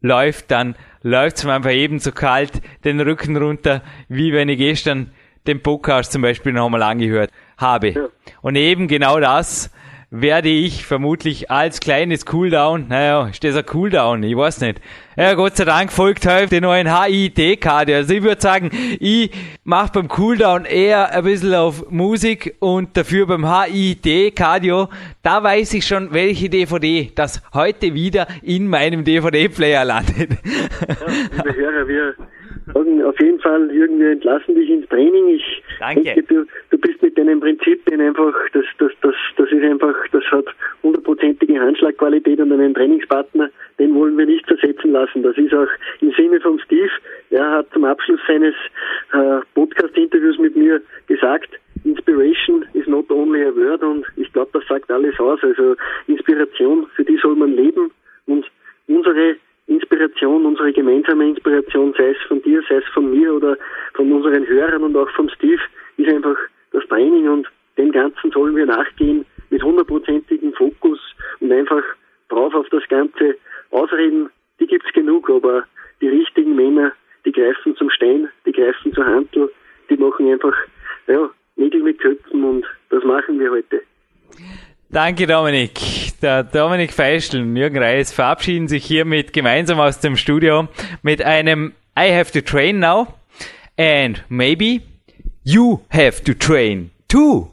läuft, 0.00 0.50
dann 0.50 0.74
läuft 1.02 1.38
es 1.38 1.44
mir 1.44 1.52
einfach 1.52 1.70
ebenso 1.70 2.12
kalt 2.12 2.60
den 2.84 3.00
Rücken 3.00 3.36
runter, 3.36 3.82
wie 4.08 4.32
wenn 4.32 4.48
ich 4.48 4.58
gestern 4.58 5.10
den 5.46 5.62
Podcast 5.62 6.12
zum 6.12 6.22
Beispiel 6.22 6.52
nochmal 6.52 6.82
angehört 6.82 7.30
habe. 7.56 8.10
Und 8.42 8.56
eben 8.56 8.88
genau 8.88 9.20
das 9.20 9.70
werde 10.10 10.48
ich 10.48 10.84
vermutlich 10.84 11.52
als 11.52 11.78
kleines 11.78 12.26
Cooldown, 12.26 12.88
naja, 12.88 13.28
ist 13.28 13.44
das 13.44 13.54
ein 13.54 13.64
Cooldown? 13.64 14.24
Ich 14.24 14.36
weiß 14.36 14.60
nicht. 14.60 14.80
Ja, 15.16 15.34
Gott 15.34 15.56
sei 15.56 15.64
Dank 15.64 15.92
folgt 15.92 16.26
heute 16.26 16.48
die 16.48 16.60
neuen 16.60 16.88
HIT-Karte. 16.92 17.94
Also 17.94 18.14
ich 18.14 18.22
würde 18.22 18.40
sagen, 18.40 18.70
ich 18.98 19.30
mache 19.62 19.92
beim 19.94 20.08
Cooldown 20.08 20.64
eher 20.64 21.12
ein 21.12 21.22
bisschen 21.22 21.54
auf 21.54 21.90
Musik 21.90 22.56
und 22.58 22.96
dafür 22.96 23.26
beim 23.26 23.46
HIT-Cardio, 23.46 24.88
da 25.22 25.44
weiß 25.44 25.74
ich 25.74 25.86
schon, 25.86 26.12
welche 26.12 26.48
DVD 26.48 27.12
das 27.14 27.42
heute 27.54 27.94
wieder 27.94 28.26
in 28.42 28.66
meinem 28.66 29.04
DVD-Player 29.04 29.84
landet. 29.84 30.30
Ja, 30.88 30.96
liebe 31.36 31.54
Hörer, 31.54 31.86
wir 31.86 32.14
auf 33.04 33.20
jeden 33.20 33.40
Fall, 33.40 33.70
Jürgen, 33.72 33.98
wir 33.98 34.10
entlassen 34.10 34.54
dich 34.54 34.68
ins 34.70 34.88
Training. 34.88 35.28
Ich 35.28 35.62
Danke. 35.78 36.02
denke, 36.02 36.22
du, 36.22 36.46
du 36.70 36.78
bist 36.78 37.02
mit 37.02 37.16
deinen 37.16 37.40
Prinzipien 37.40 38.00
einfach, 38.00 38.34
das, 38.52 38.64
das, 38.78 38.92
das, 39.02 39.14
das 39.36 39.50
ist 39.50 39.62
einfach, 39.62 39.94
das 40.12 40.24
hat 40.30 40.46
hundertprozentige 40.82 41.60
Handschlagqualität 41.60 42.40
und 42.40 42.52
einen 42.52 42.74
Trainingspartner, 42.74 43.50
den 43.78 43.94
wollen 43.94 44.16
wir 44.18 44.26
nicht 44.26 44.46
zersetzen 44.46 44.92
lassen. 44.92 45.22
Das 45.22 45.36
ist 45.36 45.54
auch 45.54 45.68
im 46.00 46.12
Sinne 46.12 46.40
von 46.40 46.58
Steve. 46.60 46.90
Er 47.30 47.50
hat 47.50 47.72
zum 47.72 47.84
Abschluss 47.84 48.20
seines 48.26 48.54
äh, 49.12 49.40
Podcast-Interviews 49.54 50.38
mit 50.38 50.56
mir 50.56 50.80
gesagt, 51.06 51.50
Inspiration 51.84 52.66
is 52.74 52.86
not 52.86 53.10
only 53.10 53.42
a 53.42 53.54
word 53.54 53.82
und 53.82 54.04
ich 54.16 54.30
glaube, 54.32 54.50
das 54.52 54.66
sagt 54.68 54.90
alles 54.90 55.18
aus. 55.18 55.40
Also 55.42 55.76
Inspiration, 56.06 56.86
für 56.94 57.04
die 57.04 57.16
soll 57.16 57.36
man 57.36 57.54
leben 57.54 57.90
und 58.26 58.44
unsere 58.86 59.36
Inspiration, 59.70 60.46
unsere 60.46 60.72
gemeinsame 60.72 61.28
Inspiration, 61.28 61.94
sei 61.96 62.10
es 62.10 62.16
von 62.26 62.42
dir, 62.42 62.60
sei 62.68 62.76
es 62.76 62.84
von 62.92 63.08
mir 63.08 63.32
oder 63.32 63.56
von 63.94 64.10
unseren 64.10 64.44
Hörern 64.46 64.82
und 64.82 64.96
auch 64.96 65.08
von 65.10 65.30
Steve, 65.30 65.62
ist 65.96 66.08
einfach 66.08 66.36
das 66.72 66.84
Training 66.88 67.28
und 67.28 67.46
dem 67.78 67.92
Ganzen 67.92 68.32
sollen 68.32 68.56
wir 68.56 68.66
nachgehen 68.66 69.24
mit 69.50 69.62
hundertprozentigem 69.62 70.52
Fokus 70.54 70.98
und 71.38 71.52
einfach 71.52 71.82
drauf 72.28 72.52
auf 72.54 72.68
das 72.70 72.86
Ganze 72.88 73.36
ausreden. 73.70 74.28
Die 74.58 74.66
gibt's 74.66 74.92
genug, 74.92 75.30
aber 75.30 75.64
die 76.00 76.08
richtigen 76.08 76.56
Männer, 76.56 76.92
die 77.24 77.32
greifen 77.32 77.76
zum 77.76 77.90
Stein, 77.90 78.28
die 78.46 78.52
greifen 78.52 78.92
zur 78.92 79.06
Handel, 79.06 79.52
die 79.88 79.96
machen 79.96 80.32
einfach 80.32 80.56
ja, 81.06 81.30
Nägel 81.54 81.82
mit 81.82 82.00
Köpfen 82.00 82.42
und 82.42 82.66
das 82.88 83.04
machen 83.04 83.38
wir 83.38 83.52
heute. 83.52 83.82
Danke, 84.92 85.28
Dominik. 85.28 86.18
Der 86.20 86.42
Dominik 86.42 86.92
Feischl 86.92 87.40
und 87.40 87.54
Jürgen 87.54 87.78
Reis 87.78 88.12
verabschieden 88.12 88.66
sich 88.66 88.84
hiermit 88.84 89.32
gemeinsam 89.32 89.78
aus 89.78 90.00
dem 90.00 90.16
Studio 90.16 90.66
mit 91.02 91.22
einem 91.22 91.74
I 91.96 92.12
have 92.12 92.32
to 92.32 92.40
train 92.40 92.80
now 92.80 93.06
and 93.78 94.24
maybe 94.28 94.80
you 95.44 95.80
have 95.90 96.24
to 96.24 96.34
train 96.34 96.90
too. 97.06 97.52